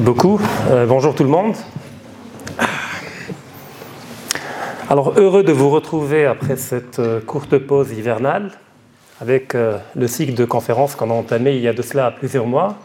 Merci 0.00 0.14
beaucoup. 0.14 0.40
Euh, 0.70 0.86
bonjour 0.86 1.14
tout 1.14 1.24
le 1.24 1.28
monde. 1.28 1.54
Alors 4.88 5.12
heureux 5.18 5.42
de 5.42 5.52
vous 5.52 5.68
retrouver 5.68 6.24
après 6.24 6.56
cette 6.56 6.98
euh, 6.98 7.20
courte 7.20 7.58
pause 7.58 7.92
hivernale 7.92 8.52
avec 9.20 9.54
euh, 9.54 9.76
le 9.94 10.08
cycle 10.08 10.32
de 10.32 10.46
conférences 10.46 10.96
qu'on 10.96 11.10
a 11.10 11.12
entamé 11.12 11.54
il 11.56 11.60
y 11.60 11.68
a 11.68 11.74
de 11.74 11.82
cela 11.82 12.10
plusieurs 12.12 12.46
mois. 12.46 12.76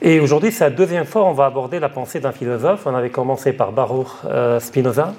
Et 0.00 0.18
aujourd'hui, 0.18 0.50
c'est 0.50 0.64
la 0.64 0.70
deuxième 0.70 1.04
fois 1.04 1.26
on 1.26 1.34
va 1.34 1.44
aborder 1.44 1.78
la 1.78 1.90
pensée 1.90 2.20
d'un 2.20 2.32
philosophe. 2.32 2.86
On 2.86 2.94
avait 2.94 3.10
commencé 3.10 3.52
par 3.52 3.72
Baruch 3.72 4.08
Spinoza. 4.60 5.12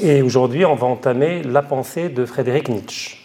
Et 0.00 0.22
aujourd'hui, 0.22 0.64
on 0.64 0.74
va 0.74 0.88
entamer 0.88 1.44
la 1.44 1.62
pensée 1.62 2.08
de 2.08 2.24
Frédéric 2.24 2.68
Nietzsche. 2.68 3.19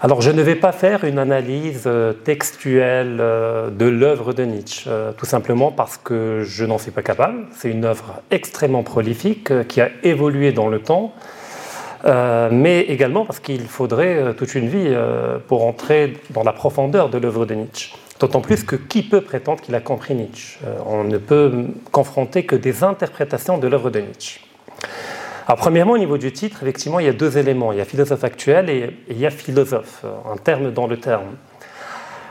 Alors 0.00 0.20
je 0.20 0.30
ne 0.30 0.42
vais 0.42 0.54
pas 0.54 0.70
faire 0.70 1.02
une 1.02 1.18
analyse 1.18 1.82
euh, 1.86 2.12
textuelle 2.12 3.18
euh, 3.18 3.68
de 3.68 3.84
l'œuvre 3.86 4.32
de 4.32 4.44
Nietzsche, 4.44 4.84
euh, 4.86 5.10
tout 5.10 5.26
simplement 5.26 5.72
parce 5.72 5.96
que 5.96 6.44
je 6.44 6.64
n'en 6.64 6.78
suis 6.78 6.92
pas 6.92 7.02
capable. 7.02 7.46
C'est 7.50 7.68
une 7.68 7.84
œuvre 7.84 8.22
extrêmement 8.30 8.84
prolifique 8.84 9.66
qui 9.66 9.80
a 9.80 9.90
évolué 10.04 10.52
dans 10.52 10.68
le 10.68 10.78
temps, 10.78 11.12
mais 12.04 12.82
également 12.82 13.24
parce 13.24 13.40
qu'il 13.40 13.66
faudrait 13.66 14.34
toute 14.34 14.54
une 14.54 14.68
vie 14.68 14.96
pour 15.48 15.66
entrer 15.66 16.16
dans 16.30 16.44
la 16.44 16.52
profondeur 16.52 17.08
de 17.08 17.18
l'œuvre 17.18 17.44
de 17.44 17.54
Nietzsche. 17.54 17.92
D'autant 18.20 18.40
plus 18.40 18.62
que 18.62 18.76
qui 18.76 19.02
peut 19.02 19.20
prétendre 19.20 19.60
qu'il 19.60 19.74
a 19.74 19.80
compris 19.80 20.14
Nietzsche? 20.14 20.60
On 20.86 21.02
ne 21.02 21.18
peut 21.18 21.52
confronter 21.90 22.44
que 22.44 22.54
des 22.54 22.84
interprétations 22.84 23.58
de 23.58 23.66
l'œuvre 23.66 23.90
de 23.90 23.98
Nietzsche. 23.98 24.40
Alors, 25.48 25.60
premièrement, 25.60 25.92
au 25.92 25.98
niveau 25.98 26.18
du 26.18 26.30
titre, 26.30 26.58
effectivement, 26.62 27.00
il 27.00 27.06
y 27.06 27.08
a 27.08 27.14
deux 27.14 27.38
éléments. 27.38 27.72
Il 27.72 27.78
y 27.78 27.80
a 27.80 27.86
philosophe 27.86 28.22
actuel 28.22 28.68
et, 28.68 28.90
il 29.08 29.18
y 29.18 29.24
a 29.24 29.30
philosophe, 29.30 30.04
un 30.30 30.36
terme 30.36 30.72
dans 30.72 30.86
le 30.86 30.98
terme. 30.98 31.36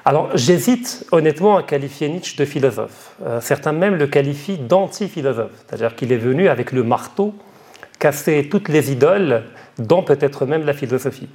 Alors, 0.05 0.29
j'hésite 0.37 1.03
honnêtement 1.11 1.57
à 1.57 1.63
qualifier 1.63 2.09
Nietzsche 2.09 2.37
de 2.37 2.45
philosophe. 2.45 3.15
Euh, 3.25 3.41
certains 3.41 3.71
même 3.71 3.95
le 3.95 4.05
qualifient 4.05 4.59
d'anti-philosophe, 4.59 5.49
c'est-à-dire 5.65 5.95
qu'il 5.95 6.11
est 6.11 6.17
venu 6.17 6.47
avec 6.47 6.71
le 6.71 6.83
marteau 6.83 7.33
casser 7.97 8.49
toutes 8.51 8.69
les 8.69 8.91
idoles, 8.91 9.45
dont 9.79 10.03
peut-être 10.03 10.45
même 10.45 10.63
la 10.63 10.73
philosophie. 10.73 11.27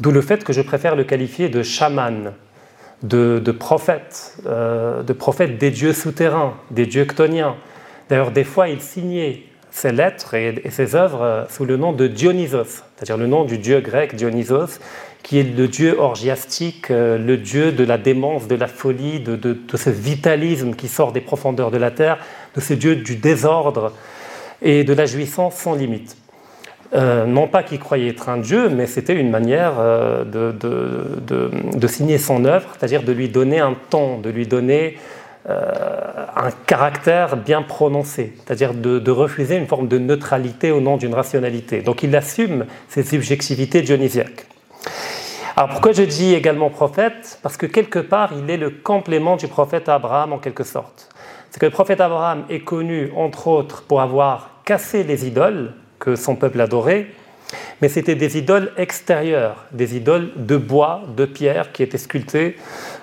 D'où 0.00 0.12
le 0.12 0.22
fait 0.22 0.42
que 0.42 0.54
je 0.54 0.62
préfère 0.62 0.96
le 0.96 1.04
qualifier 1.04 1.50
de 1.50 1.62
chaman, 1.62 2.32
de, 3.02 3.38
prophète, 3.50 4.38
euh, 4.46 5.02
de 5.02 5.12
prophète 5.12 5.58
des 5.58 5.70
dieux 5.70 5.92
souterrains, 5.92 6.54
des 6.70 6.86
dieux 6.86 7.04
ctoniens. 7.04 7.56
D'ailleurs, 8.08 8.30
des 8.30 8.44
fois, 8.44 8.68
il 8.68 8.80
signait 8.80 9.42
ses 9.72 9.90
lettres 9.90 10.34
et, 10.34 10.62
ses 10.70 10.94
œuvres 10.94 11.22
euh, 11.22 11.44
sous 11.48 11.64
le 11.64 11.76
nom 11.76 11.92
de 11.92 12.06
Dionysos, 12.06 12.84
c'est-à-dire 12.94 13.16
le 13.16 13.26
nom 13.26 13.44
du 13.44 13.58
dieu 13.58 13.80
grec 13.80 14.14
Dionysos, 14.14 14.78
qui 15.22 15.38
est 15.38 15.56
le 15.56 15.66
dieu 15.66 15.98
orgiastique, 15.98 16.90
euh, 16.90 17.16
le 17.16 17.38
dieu 17.38 17.72
de 17.72 17.82
la 17.82 17.96
démence, 17.96 18.46
de 18.46 18.54
la 18.54 18.66
folie, 18.66 19.20
de, 19.20 19.58
ce 19.74 19.90
vitalisme 19.90 20.74
qui 20.74 20.88
sort 20.88 21.12
des 21.12 21.22
profondeurs 21.22 21.70
de 21.70 21.78
la 21.78 21.90
terre, 21.90 22.18
de 22.54 22.60
ce 22.60 22.74
dieu 22.74 22.96
du 22.96 23.16
désordre 23.16 23.92
et 24.60 24.84
de 24.84 24.92
la 24.92 25.06
jouissance 25.06 25.54
sans 25.54 25.74
limite. 25.74 26.16
Euh, 26.94 27.24
non 27.24 27.48
pas 27.48 27.62
qu'il 27.62 27.78
croyait 27.78 28.10
être 28.10 28.28
un 28.28 28.36
dieu, 28.36 28.68
mais 28.68 28.86
c'était 28.86 29.14
une 29.14 29.30
manière 29.30 29.76
de, 30.26 30.52
de, 30.52 31.86
signer 31.86 32.18
son 32.18 32.44
œuvre, 32.44 32.68
c'est-à-dire 32.78 33.02
de 33.02 33.12
lui 33.12 33.30
donner 33.30 33.60
un 33.60 33.74
ton, 33.88 34.18
de 34.18 34.28
lui 34.28 34.46
donner 34.46 34.98
euh, 34.98 34.98
un 35.48 36.50
caractère 36.66 37.36
bien 37.36 37.62
prononcé, 37.62 38.34
c'est-à-dire 38.36 38.74
de, 38.74 39.10
refuser 39.10 39.56
une 39.56 39.66
forme 39.66 39.88
de 39.88 39.98
neutralité 39.98 40.70
au 40.70 40.80
nom 40.80 40.96
d'une 40.96 41.14
rationalité. 41.14 41.82
Donc 41.82 42.02
il 42.02 42.14
assume 42.14 42.66
ces 42.88 43.02
subjectivités 43.02 43.82
dionysiaques. 43.82 44.46
Alors 45.56 45.70
pourquoi 45.70 45.92
je 45.92 46.02
dis 46.02 46.34
également 46.34 46.70
prophète? 46.70 47.38
Parce 47.42 47.56
que 47.56 47.66
quelque 47.66 47.98
part, 47.98 48.30
il 48.32 48.48
est 48.50 48.56
le 48.56 48.70
complément 48.70 49.36
du 49.36 49.48
prophète 49.48 49.88
Abraham 49.88 50.32
en 50.32 50.38
quelque 50.38 50.64
sorte. 50.64 51.08
C'est 51.50 51.60
que 51.60 51.66
le 51.66 51.72
prophète 51.72 52.00
Abraham 52.00 52.44
est 52.48 52.60
connu, 52.60 53.12
entre 53.14 53.48
autres, 53.48 53.82
pour 53.82 54.00
avoir 54.00 54.62
cassé 54.64 55.04
les 55.04 55.26
idoles 55.26 55.74
que 55.98 56.16
son 56.16 56.36
peuple 56.36 56.60
adorait, 56.60 57.08
mais 57.82 57.88
c'était 57.88 58.14
des 58.14 58.38
idoles 58.38 58.72
extérieures, 58.78 59.66
des 59.72 59.96
idoles 59.96 60.30
de 60.36 60.56
bois, 60.56 61.02
de 61.16 61.26
pierre 61.26 61.72
qui 61.72 61.82
étaient 61.82 61.98
sculptées 61.98 62.56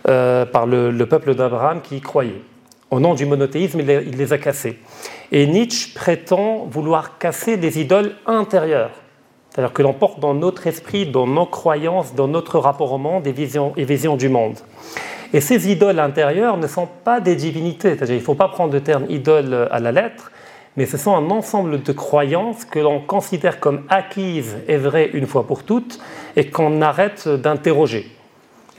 euh, 0.08 0.46
par 0.46 0.66
le, 0.66 0.92
peuple 1.06 1.36
d'Abraham 1.36 1.82
qui 1.82 1.98
y 1.98 2.02
croyait. 2.02 2.42
Au 2.92 3.00
nom 3.00 3.14
du 3.14 3.26
monothéisme, 3.26 3.82
il 3.82 3.86
les, 3.86 4.34
a 4.34 4.38
cassées. 4.38 4.80
Et 5.32 5.46
Nietzsche 5.46 5.94
prétend 5.94 6.66
vouloir 6.70 7.18
casser 7.18 7.58
des 7.58 7.80
idoles 7.80 8.14
intérieures, 8.26 8.92
c'est-à-dire 9.50 9.74
que 9.74 9.82
l'on 9.82 9.94
porte 9.94 10.20
dans 10.20 10.34
notre 10.34 10.66
esprit, 10.68 11.06
dans 11.06 11.28
nos 11.28 11.46
croyances, 11.46 12.16
dans 12.16 12.28
notre 12.28 12.58
rapport 12.60 12.92
au 12.92 12.98
monde 12.98 13.24
des 13.24 13.32
visions 13.32 13.74
et 13.78 13.84
visions 13.84 14.16
du 14.16 14.30
monde. 14.30 14.58
Et 15.34 15.42
ces 15.42 15.70
idoles 15.70 16.00
intérieures 16.00 16.58
ne 16.58 16.66
sont 16.66 16.88
pas 17.04 17.20
des 17.20 17.36
divinités, 17.36 17.96
c'est-à-dire 17.96 18.16
il 18.16 18.20
ne 18.20 18.24
faut 18.24 18.36
pas 18.36 18.48
prendre 18.48 18.74
le 18.74 18.82
terme 18.82 19.06
idole 19.10 19.68
à 19.70 19.80
la 19.80 19.92
lettre, 19.92 20.32
mais 20.76 20.86
ce 20.86 20.98
sont 20.98 21.16
un 21.16 21.30
ensemble 21.30 21.84
de 21.84 21.92
croyances 21.92 22.66
que 22.66 22.80
l'on 22.80 23.02
considère 23.02 23.60
comme 23.60 23.84
acquises 23.90 24.58
et 24.68 24.78
vraies 24.78 25.10
une 25.14 25.28
fois 25.28 25.46
pour 25.46 25.64
toutes 25.64 26.00
et 26.36 26.50
qu'on 26.50 26.82
arrête 26.82 27.28
d'interroger. 27.28 28.10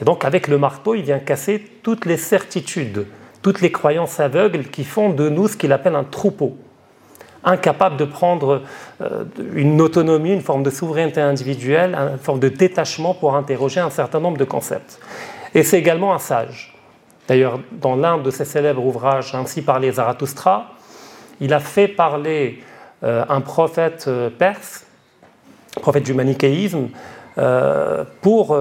Et 0.01 0.05
donc 0.05 0.25
avec 0.25 0.49
le 0.49 0.59
marteau, 0.59 0.95
il 0.95 1.03
vient 1.03 1.19
casser 1.19 1.63
toutes 1.83 2.07
les 2.07 2.17
certitudes, 2.17 3.07
toutes 3.43 3.61
les 3.61 3.71
croyances 3.71 4.21
aveugles 4.21 4.65
qui 4.65 4.85
font 4.85 5.11
de 5.11 5.29
nous 5.29 5.49
ce 5.49 5.57
qu'il 5.57 5.73
appelle 5.73 5.95
un 5.95 6.05
troupeau, 6.05 6.57
incapable 7.45 7.97
de 7.97 8.05
prendre 8.05 8.63
euh, 9.01 9.25
une 9.55 9.81
autonomie, 9.81 10.33
une 10.33 10.41
forme 10.41 10.63
de 10.63 10.71
souveraineté 10.71 11.21
individuelle, 11.21 11.95
une 11.95 12.19
forme 12.19 12.41
de 12.41 12.49
détachement 12.49 13.15
pour 13.15 13.37
interroger 13.37 13.81
un 13.81 13.91
certain 13.91 14.21
nombre 14.21 14.39
de 14.39 14.45
concepts. 14.45 15.01
Et 15.55 15.63
c'est 15.63 15.79
également 15.79 16.15
un 16.15 16.19
sage. 16.19 16.75
D'ailleurs, 17.29 17.61
dans 17.73 17.97
l'un 17.97 18.19
de 18.19 18.31
ses 18.31 18.45
célèbres 18.45 18.85
ouvrages, 18.85 19.35
Ainsi 19.35 19.63
parlait 19.63 19.93
Zarathustra, 19.93 20.73
il 21.41 21.55
a 21.55 21.61
fait 21.61 21.89
parler 21.89 22.63
euh, 23.03 23.25
un 23.29 23.41
prophète 23.41 24.07
euh, 24.09 24.31
perse, 24.31 24.85
prophète 25.81 26.05
du 26.05 26.13
manichéisme, 26.13 26.89
euh, 27.39 28.05
pour, 28.23 28.59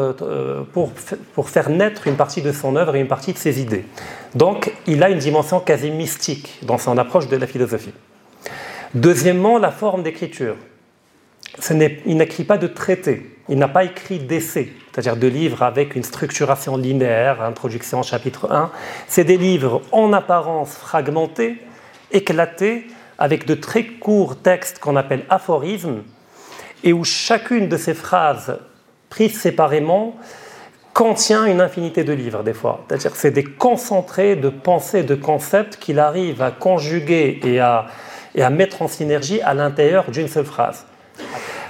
pour, 0.74 0.92
pour, 1.34 1.50
faire 1.50 1.70
naître 1.70 2.08
une 2.08 2.16
partie 2.16 2.42
de 2.42 2.52
son 2.52 2.76
œuvre 2.76 2.96
et 2.96 3.00
une 3.00 3.08
partie 3.08 3.34
de 3.34 3.38
ses 3.38 3.62
idées. 3.62 3.86
Donc 4.36 4.72
il 4.86 5.04
a 5.04 5.10
une 5.10 5.18
dimension 5.18 5.60
quasi 5.60 5.90
mystique 5.90 6.60
dans 6.64 6.78
son 6.78 6.98
approche 6.98 7.28
de 7.28 7.36
la 7.36 7.48
philosophie. 7.48 7.94
Deuxièmement, 8.94 9.58
la 9.58 9.72
forme 9.72 10.04
d'écriture. 10.04 10.56
il 11.72 12.18
n'écrit 12.18 12.44
pas 12.44 12.58
de 12.58 12.68
traités, 12.68 13.38
il 13.48 13.58
n'a 13.58 13.68
pas 13.68 13.84
écrit 13.84 14.20
d'essais, 14.20 14.70
c'est-à-dire 14.92 15.16
de 15.16 15.28
livres 15.28 15.64
avec 15.64 15.96
une 15.96 16.04
structuration 16.04 16.78
linéaire, 16.78 17.42
introduction, 17.42 18.02
chapitre 18.02 18.52
1. 18.52 18.72
C'est 19.08 19.24
des 19.24 19.38
livres 19.38 19.82
en 19.92 20.14
apparence 20.14 20.74
fragmentés, 20.76 21.58
éclaté 22.12 22.88
avec 23.20 23.46
de 23.46 23.54
très 23.54 23.86
courts 23.86 24.42
textes 24.42 24.80
qu'on 24.80 24.96
appelle 24.96 25.26
aphorismes, 25.30 26.04
et 26.84 26.94
où 26.94 27.04
chacune 27.04 27.68
de 27.68 27.78
ces 27.78 27.94
phrases 27.94 28.60
prises 29.10 29.40
séparément 29.40 30.16
contient 30.94 31.46
une 31.46 31.62
infinité 31.62 32.04
de 32.04 32.14
livres 32.14 32.44
des 32.44 32.54
fois. 32.54 32.86
C'est-à-dire 32.88 33.16
c'est 33.16 33.32
des 33.32 33.44
concentrés 33.44 34.36
de 34.36 34.50
pensées, 34.50 35.04
de 35.04 35.16
concepts 35.16 35.78
qu'il 35.78 36.00
arrive 36.00 36.42
à 36.42 36.52
conjuguer 36.52 37.40
et 37.44 37.60
à, 37.60 37.86
et 38.36 38.44
à 38.44 38.50
mettre 38.50 38.82
en 38.82 38.88
synergie 38.88 39.42
à 39.42 39.54
l'intérieur 39.54 40.10
d'une 40.12 40.28
seule 40.28 40.46
phrase. 40.46 40.86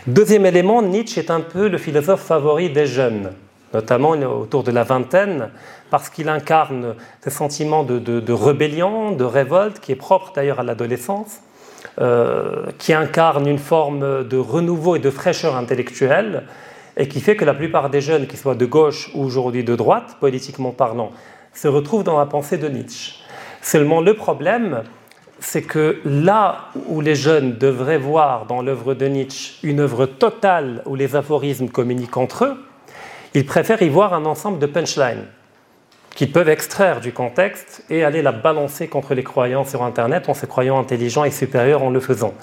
Deuxième 0.08 0.46
élément, 0.46 0.81
Nietzsche 0.81 1.20
est 1.20 1.30
un 1.30 1.41
peu 1.41 1.68
le 1.68 1.78
philosophe 1.78 2.22
favori 2.22 2.70
des 2.70 2.88
jeunes, 2.88 3.32
notamment 3.73 4.12
autour 4.12 4.64
de 4.64 4.72
la 4.72 4.84
vingtaine 4.84 5.50
parce 5.90 6.09
qu'il 6.09 6.29
incarne 6.29 6.96
ce 7.23 7.29
sentiment 7.29 7.84
de, 7.84 8.32
rébellion, 8.32 9.12
de 9.12 9.23
révolte, 9.23 9.79
qui 9.79 9.91
est 9.91 9.96
propre 9.96 10.32
d'ailleurs 10.34 10.59
à 10.59 10.64
l'adolescence, 10.64 11.41
qui 12.78 12.93
incarne 12.93 13.47
une 13.47 13.57
forme 13.57 14.23
de 14.25 14.37
renouveau 14.37 14.96
et 14.96 14.99
de 14.99 15.09
fraîcheur 15.09 15.55
intellectuelle, 15.55 16.43
et 16.96 17.07
qui 17.07 17.22
fait 17.22 17.35
que 17.35 17.46
la 17.46 17.53
plupart 17.53 17.90
des 17.90 18.01
jeunes, 18.01 18.28
qu'ils 18.28 18.40
soient 18.40 18.55
de 18.55 18.66
gauche 18.66 19.09
ou 19.13 19.23
aujourd'hui 19.23 19.63
de 19.63 19.75
droite, 19.75 20.17
politiquement 20.19 20.72
parlant, 20.72 21.11
se 21.53 21.67
retrouvent 21.67 22.03
dans 22.03 22.17
la 22.17 22.25
pensée 22.25 22.57
de 22.57 22.67
Nietzsche. 22.67 23.23
Seulement 23.61 24.01
le 24.01 24.13
problème, 24.13 24.84
c'est 25.40 25.61
que 25.61 25.99
là 26.05 26.69
où 26.87 27.01
les 27.01 27.16
jeunes 27.16 27.57
devraient 27.57 27.97
voir 27.97 28.45
dans 28.45 28.61
l'œuvre 28.61 28.93
de 28.93 29.05
Nietzsche 29.05 29.55
une 29.63 29.79
œuvre 29.79 30.05
totale 30.05 30.81
où 30.85 30.95
les 30.95 31.16
aphorismes 31.16 31.69
communiquent 31.69 32.17
entre 32.17 32.45
eux, 32.45 32.57
ils 33.34 33.45
préfèrent 33.45 33.81
y 33.81 33.90
voir 33.90 34.13
un 34.13 34.25
ensemble 34.25 34.59
de 34.59 34.66
punchlines 34.66 35.25
qu'ils 36.19 36.33
peuvent 36.33 36.49
extraire 36.49 36.99
du 36.99 37.13
contexte 37.13 37.81
et 37.89 38.03
aller 38.03 38.21
la 38.21 38.33
balancer 38.33 38.89
contre 38.89 39.13
les 39.13 39.23
croyants 39.23 39.63
sur 39.63 39.83
Internet 39.83 40.27
en 40.27 40.33
se 40.33 40.45
croyant 40.45 40.77
intelligents 40.77 41.23
et 41.23 41.31
supérieurs 41.31 41.81
en 41.81 41.91
le 41.91 42.01
faisant. 42.01 42.33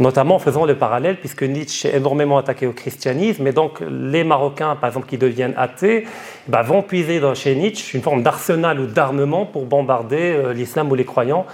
Notamment 0.00 0.34
en 0.34 0.38
faisant 0.40 0.64
le 0.64 0.74
parallèle, 0.74 1.16
puisque 1.20 1.44
Nietzsche 1.44 1.88
est 1.88 1.98
énormément 1.98 2.36
attaqué 2.36 2.66
au 2.66 2.72
christianisme, 2.72 3.46
et 3.46 3.52
donc 3.52 3.78
les 3.88 4.24
Marocains, 4.24 4.74
par 4.74 4.88
exemple, 4.88 5.06
qui 5.06 5.18
deviennent 5.18 5.54
athées, 5.56 6.04
bah, 6.48 6.62
vont 6.62 6.82
puiser 6.82 7.20
dans, 7.20 7.36
chez 7.36 7.54
Nietzsche 7.54 7.96
une 7.96 8.02
forme 8.02 8.24
d'arsenal 8.24 8.80
ou 8.80 8.86
d'armement 8.86 9.46
pour 9.46 9.66
bombarder 9.66 10.32
euh, 10.32 10.52
l'islam 10.52 10.90
ou 10.90 10.96
les 10.96 11.04
croyants, 11.04 11.46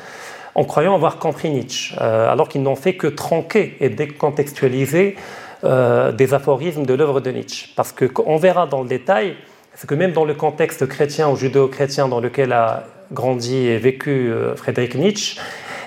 en 0.55 0.65
croyant 0.65 0.95
avoir 0.95 1.19
compris 1.19 1.51
Nietzsche, 1.51 1.95
euh, 2.01 2.33
alors 2.33 2.49
qu'ils 2.49 2.63
n'ont 2.63 2.77
fait 2.77 2.95
que 2.95 3.09
tronquer 3.09 3.77
et 3.81 3.91
décontextualiser 3.91 5.17
euh, 5.65 6.13
des 6.13 6.33
aphorismes 6.33 6.87
de 6.87 6.95
l'œuvre 6.95 7.21
de 7.21 7.31
Nietzsche. 7.31 7.69
Parce 7.77 7.93
qu'on 7.93 8.39
verra 8.39 8.67
dans 8.67 8.81
le 8.81 8.89
détail 8.89 9.37
c'est 9.75 9.87
que 9.87 9.95
même 9.95 10.13
dans 10.13 10.25
le 10.25 10.35
contexte 10.35 10.87
chrétien 10.87 11.29
ou 11.29 11.37
judéo-chrétien 11.37 12.09
dans 12.09 12.21
lequel 12.21 12.53
a 12.53 12.85
grandi 13.13 13.57
et 13.67 13.79
vécu 13.79 14.31
euh, 14.31 14.55
Friedrich 14.57 14.95
Nietzsche, 14.95 15.41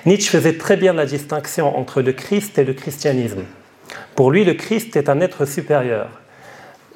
Nietzsche 0.05 0.29
faisait 0.29 0.57
très 0.57 0.77
bien 0.77 0.93
la 0.93 1.05
distinction 1.05 1.77
entre 1.77 2.01
le 2.01 2.13
Christ 2.13 2.57
et 2.57 2.63
le 2.63 2.73
christianisme. 2.73 3.43
Pour 4.15 4.31
lui, 4.31 4.43
le 4.43 4.53
Christ 4.53 4.95
est 4.95 5.09
un 5.09 5.19
être 5.19 5.45
supérieur. 5.45 6.07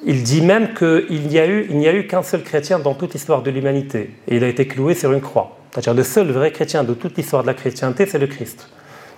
Il 0.04 0.22
dit 0.22 0.40
même 0.40 0.74
qu'il 0.74 1.26
n'y 1.26 1.38
a 1.38 1.46
eu, 1.46 1.68
eu 1.70 2.06
qu'un 2.06 2.22
seul 2.22 2.42
chrétien 2.42 2.78
dans 2.78 2.94
toute 2.94 3.12
l'histoire 3.12 3.42
de 3.42 3.50
l'humanité, 3.50 4.14
et 4.28 4.36
il 4.36 4.44
a 4.44 4.48
été 4.48 4.66
cloué 4.66 4.94
sur 4.94 5.12
une 5.12 5.20
croix. 5.20 5.58
C'est-à-dire 5.70 5.94
le 5.94 6.02
seul 6.02 6.30
vrai 6.30 6.52
chrétien 6.52 6.84
de 6.84 6.94
toute 6.94 7.16
l'histoire 7.16 7.42
de 7.42 7.48
la 7.48 7.54
chrétienté, 7.54 8.06
c'est 8.06 8.18
le 8.18 8.26
Christ. 8.26 8.68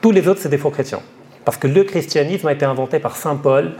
Tous 0.01 0.11
les 0.11 0.27
autres, 0.27 0.41
c'est 0.41 0.49
des 0.49 0.59
faux 0.59 0.71
chrétiens. 0.71 1.01
Parce 1.45 1.57
que 1.57 1.69
le 1.69 1.85
christianisme 1.85 2.49
a 2.49 2.53
été 2.53 2.65
inventé 2.65 2.99
par 2.99 3.17
Saint 3.17 3.37
Paul 3.37 3.73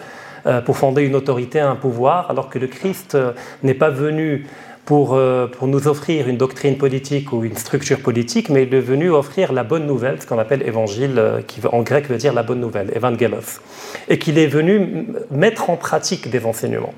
pour 0.65 0.77
fonder 0.77 1.03
une 1.03 1.15
autorité, 1.15 1.61
un 1.61 1.77
pouvoir, 1.77 2.31
alors 2.31 2.49
que 2.49 2.59
le 2.59 2.67
Christ 2.67 3.15
euh, 3.15 3.33
n'est 3.63 3.75
pas 3.75 3.91
venu 3.91 4.47
pour, 4.85 5.15
euh, 5.15 5.47
pour, 5.47 5.69
nous 5.69 5.87
offrir 5.87 6.29
une 6.29 6.37
doctrine 6.37 6.77
politique 6.77 7.33
ou 7.33 7.45
une 7.45 7.57
structure 7.57 8.01
politique, 8.01 8.49
mais 8.49 8.65
il 8.65 8.75
est 8.75 8.81
venu 8.81 9.11
offrir 9.11 9.53
la 9.53 9.63
bonne 9.63 9.87
nouvelle, 9.87 10.21
ce 10.21 10.27
qu'on 10.27 10.39
appelle 10.39 10.63
évangile, 10.67 11.23
qui 11.47 11.61
en 11.71 11.83
grec 11.83 12.09
veut 12.09 12.17
dire 12.17 12.33
la 12.33 12.43
bonne 12.43 12.61
nouvelle, 12.61 12.91
evangelos, 12.97 13.61
et 14.09 14.19
qu'il 14.19 14.39
est 14.39 14.49
venu 14.49 15.07
mettre 15.31 15.71
en 15.71 15.77
pratique 15.77 16.29
des 16.31 16.45
enseignements. 16.45 16.95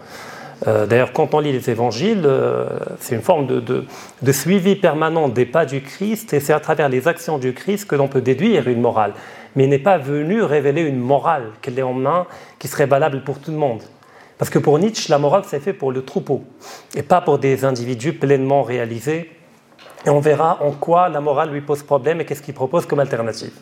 D'ailleurs, 0.64 1.12
quand 1.12 1.34
on 1.34 1.40
lit 1.40 1.52
les 1.52 1.68
évangiles, 1.68 2.26
c'est 2.98 3.14
une 3.14 3.20
forme 3.20 3.46
de, 3.46 3.60
de, 4.22 4.32
suivi 4.32 4.76
permanent 4.76 5.28
des 5.28 5.44
pas 5.44 5.66
du 5.66 5.82
Christ, 5.82 6.32
et 6.32 6.40
c'est 6.40 6.54
à 6.54 6.60
travers 6.60 6.88
les 6.88 7.06
actions 7.06 7.36
du 7.36 7.52
Christ 7.52 7.84
que 7.84 7.96
l'on 7.96 8.08
peut 8.08 8.22
déduire 8.22 8.66
une 8.66 8.80
morale 8.80 9.12
mais 9.54 9.64
il 9.64 9.70
n'est 9.70 9.78
pas 9.78 9.98
venu 9.98 10.42
révéler 10.42 10.82
une 10.82 10.98
morale 10.98 11.52
qu'elle 11.62 11.78
est 11.78 11.82
en 11.82 11.92
main, 11.92 12.26
qui 12.58 12.68
serait 12.68 12.86
valable 12.86 13.22
pour 13.22 13.38
tout 13.38 13.50
le 13.50 13.56
monde. 13.56 13.82
Parce 14.38 14.50
que 14.50 14.58
pour 14.58 14.78
Nietzsche, 14.78 15.10
la 15.10 15.18
morale, 15.18 15.44
c'est 15.46 15.60
fait 15.60 15.72
pour 15.72 15.92
le 15.92 16.04
troupeau, 16.04 16.44
et 16.94 17.02
pas 17.02 17.20
pour 17.20 17.38
des 17.38 17.64
individus 17.64 18.12
pleinement 18.12 18.62
réalisés. 18.62 19.30
Et 20.06 20.10
on 20.10 20.20
verra 20.20 20.58
en 20.62 20.72
quoi 20.72 21.08
la 21.08 21.20
morale 21.20 21.50
lui 21.50 21.60
pose 21.60 21.82
problème 21.82 22.20
et 22.20 22.24
qu'est-ce 22.24 22.42
qu'il 22.42 22.54
propose 22.54 22.84
comme 22.84 23.00
alternative. 23.00 23.52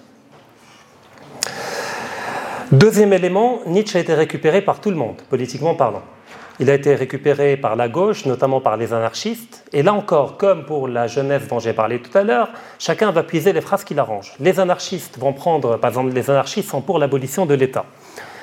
Deuxième 2.73 3.13
élément, 3.13 3.61
Nietzsche 3.67 3.99
a 3.99 4.01
été 4.01 4.15
récupéré 4.15 4.63
par 4.63 4.81
tout 4.81 4.91
le 4.91 4.97
monde, 4.97 5.21
politiquement 5.29 5.75
parlant. 5.75 6.03
Il 6.61 6.69
a 6.69 6.75
été 6.75 6.95
récupéré 6.95 7.57
par 7.57 7.77
la 7.77 7.89
gauche, 7.89 8.27
notamment 8.27 8.61
par 8.61 8.77
les 8.77 8.93
anarchistes. 8.93 9.65
Et 9.73 9.83
là 9.83 9.95
encore, 9.95 10.37
comme 10.37 10.65
pour 10.65 10.87
la 10.87 11.07
jeunesse 11.07 11.49
dont 11.49 11.59
j'ai 11.59 11.73
parlé 11.73 12.01
tout 12.01 12.17
à 12.17 12.23
l'heure, 12.23 12.49
chacun 12.79 13.11
va 13.11 13.23
puiser 13.23 13.53
les 13.53 13.61
phrases 13.61 13.85
qu'il 13.85 13.99
arrange. 13.99 14.35
Les 14.39 14.61
anarchistes 14.61 15.19
vont 15.19 15.33
prendre, 15.33 15.79
par 15.79 15.91
exemple, 15.91 16.13
les 16.13 16.31
anarchistes 16.31 16.69
sont 16.69 16.83
pour 16.83 16.99
l'abolition 16.99 17.47
de 17.47 17.55
l'État. 17.55 17.87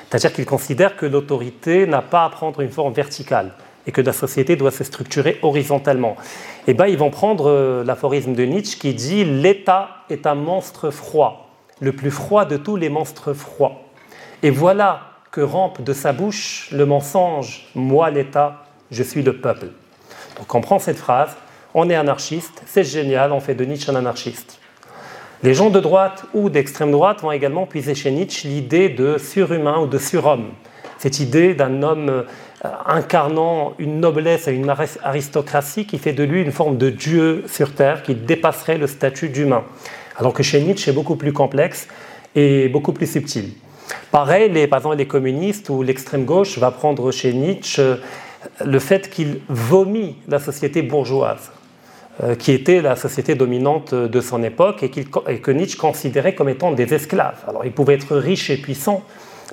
C'est-à-dire 0.08 0.32
qu'ils 0.32 0.46
considèrent 0.46 0.96
que 0.96 1.06
l'autorité 1.06 1.86
n'a 1.86 2.02
pas 2.02 2.24
à 2.24 2.30
prendre 2.30 2.60
une 2.60 2.70
forme 2.70 2.92
verticale 2.92 3.52
et 3.86 3.92
que 3.92 4.00
la 4.00 4.12
société 4.12 4.56
doit 4.56 4.72
se 4.72 4.82
structurer 4.82 5.38
horizontalement. 5.42 6.16
Et 6.66 6.74
bien, 6.74 6.86
ils 6.86 6.98
vont 6.98 7.10
prendre 7.10 7.48
euh, 7.48 7.84
l'aphorisme 7.84 8.34
de 8.34 8.42
Nietzsche 8.42 8.78
qui 8.78 8.92
dit 8.92 9.24
L'État 9.24 9.88
est 10.10 10.26
un 10.26 10.34
monstre 10.34 10.90
froid, 10.90 11.48
le 11.80 11.92
plus 11.92 12.10
froid 12.10 12.44
de 12.44 12.56
tous 12.56 12.76
les 12.76 12.88
monstres 12.88 13.32
froids. 13.32 13.82
Et 14.42 14.50
voilà 14.50 15.09
que 15.30 15.40
rampe 15.40 15.82
de 15.82 15.92
sa 15.92 16.12
bouche 16.12 16.68
le 16.72 16.86
mensonge 16.86 17.66
Moi 17.74 18.10
l'État, 18.10 18.64
je 18.90 19.02
suis 19.02 19.22
le 19.22 19.36
peuple. 19.36 19.68
Donc 20.36 20.54
on 20.54 20.60
prend 20.60 20.78
cette 20.78 20.98
phrase, 20.98 21.36
on 21.74 21.88
est 21.88 21.94
anarchiste, 21.94 22.62
c'est 22.66 22.84
génial, 22.84 23.32
on 23.32 23.40
fait 23.40 23.54
de 23.54 23.64
Nietzsche 23.64 23.90
un 23.90 23.94
anarchiste. 23.94 24.58
Les 25.42 25.54
gens 25.54 25.70
de 25.70 25.80
droite 25.80 26.24
ou 26.34 26.50
d'extrême 26.50 26.90
droite 26.90 27.22
vont 27.22 27.32
également 27.32 27.66
puiser 27.66 27.94
chez 27.94 28.10
Nietzsche 28.10 28.48
l'idée 28.48 28.88
de 28.88 29.18
surhumain 29.18 29.78
ou 29.78 29.86
de 29.86 29.98
surhomme. 29.98 30.50
Cette 30.98 31.20
idée 31.20 31.54
d'un 31.54 31.82
homme 31.82 32.08
euh, 32.10 32.24
incarnant 32.84 33.72
une 33.78 34.00
noblesse 34.00 34.48
et 34.48 34.52
une 34.52 34.68
aristocratie 35.02 35.86
qui 35.86 35.96
fait 35.96 36.12
de 36.12 36.24
lui 36.24 36.42
une 36.42 36.52
forme 36.52 36.76
de 36.76 36.90
dieu 36.90 37.44
sur 37.46 37.74
terre 37.74 38.02
qui 38.02 38.14
dépasserait 38.14 38.76
le 38.76 38.86
statut 38.86 39.30
d'humain. 39.30 39.64
Alors 40.18 40.34
que 40.34 40.42
chez 40.42 40.60
Nietzsche, 40.60 40.84
c'est 40.86 40.92
beaucoup 40.92 41.16
plus 41.16 41.32
complexe 41.32 41.88
et 42.34 42.68
beaucoup 42.68 42.92
plus 42.92 43.10
subtil. 43.10 43.54
Pareil, 44.10 44.50
les, 44.50 44.66
par 44.66 44.78
exemple, 44.78 44.96
les 44.96 45.06
communistes 45.06 45.68
ou 45.70 45.82
l'extrême 45.82 46.24
gauche 46.24 46.58
va 46.58 46.70
prendre 46.70 47.10
chez 47.12 47.32
Nietzsche 47.32 47.80
euh, 47.80 47.96
le 48.64 48.78
fait 48.78 49.10
qu'il 49.10 49.40
vomit 49.48 50.16
la 50.28 50.38
société 50.38 50.82
bourgeoise, 50.82 51.50
euh, 52.22 52.34
qui 52.34 52.52
était 52.52 52.80
la 52.80 52.96
société 52.96 53.34
dominante 53.34 53.94
de 53.94 54.20
son 54.20 54.42
époque 54.42 54.82
et, 54.82 54.90
que 54.90 55.50
Nietzsche 55.50 55.76
considérait 55.76 56.34
comme 56.34 56.48
étant 56.48 56.72
des 56.72 56.92
esclaves. 56.94 57.38
Alors, 57.46 57.64
ils 57.64 57.72
pouvaient 57.72 57.94
être 57.94 58.16
riches 58.16 58.50
et 58.50 58.56
puissants, 58.56 59.02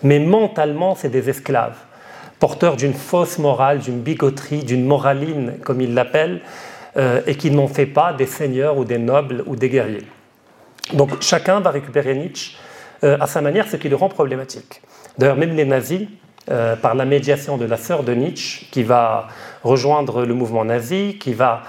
mais 0.03 0.19
mentalement, 0.19 0.95
c'est 0.95 1.09
des 1.09 1.29
esclaves, 1.29 1.77
porteurs 2.39 2.77
d'une 2.77 2.93
fausse 2.93 3.39
morale, 3.39 3.79
d'une 3.79 3.99
bigoterie, 3.99 4.63
d'une 4.63 4.85
moraline, 4.85 5.53
comme 5.63 5.81
il 5.81 5.93
l'appelle, 5.93 6.41
euh, 6.97 7.21
et 7.27 7.35
qui 7.35 7.51
n'en 7.51 7.67
fait 7.67 7.85
pas 7.85 8.13
des 8.13 8.25
seigneurs 8.25 8.77
ou 8.77 8.85
des 8.85 8.97
nobles 8.97 9.43
ou 9.45 9.55
des 9.55 9.69
guerriers. 9.69 10.07
Donc, 10.93 11.21
chacun 11.21 11.59
va 11.59 11.71
récupérer 11.71 12.15
Nietzsche 12.15 12.57
euh, 13.03 13.17
à 13.19 13.27
sa 13.27 13.41
manière, 13.41 13.67
ce 13.67 13.77
qui 13.77 13.89
le 13.89 13.95
rend 13.95 14.09
problématique. 14.09 14.81
D'ailleurs, 15.17 15.37
même 15.37 15.55
les 15.55 15.65
nazis, 15.65 16.07
euh, 16.49 16.75
par 16.75 16.95
la 16.95 17.05
médiation 17.05 17.57
de 17.57 17.65
la 17.65 17.77
sœur 17.77 18.03
de 18.03 18.13
Nietzsche, 18.13 18.67
qui 18.71 18.83
va 18.83 19.27
rejoindre 19.63 20.25
le 20.25 20.33
mouvement 20.33 20.63
nazi, 20.63 21.17
qui 21.19 21.33
va 21.33 21.63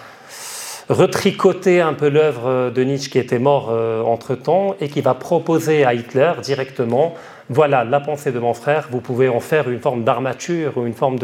retricoter 0.88 1.80
un 1.80 1.94
peu 1.94 2.08
l'œuvre 2.08 2.70
de 2.70 2.82
Nietzsche 2.82 3.10
qui 3.10 3.18
était 3.18 3.38
mort 3.38 3.68
euh, 3.70 4.02
entre-temps 4.02 4.74
et 4.80 4.88
qui 4.88 5.00
va 5.00 5.14
proposer 5.14 5.84
à 5.84 5.94
Hitler 5.94 6.32
directement, 6.42 7.14
voilà 7.50 7.84
la 7.84 8.00
pensée 8.00 8.32
de 8.32 8.38
mon 8.38 8.54
frère, 8.54 8.88
vous 8.90 9.00
pouvez 9.00 9.28
en 9.28 9.40
faire 9.40 9.68
une 9.68 9.80
forme 9.80 10.04
d'armature 10.04 10.76
ou 10.76 10.86
une 10.86 10.94
forme 10.94 11.18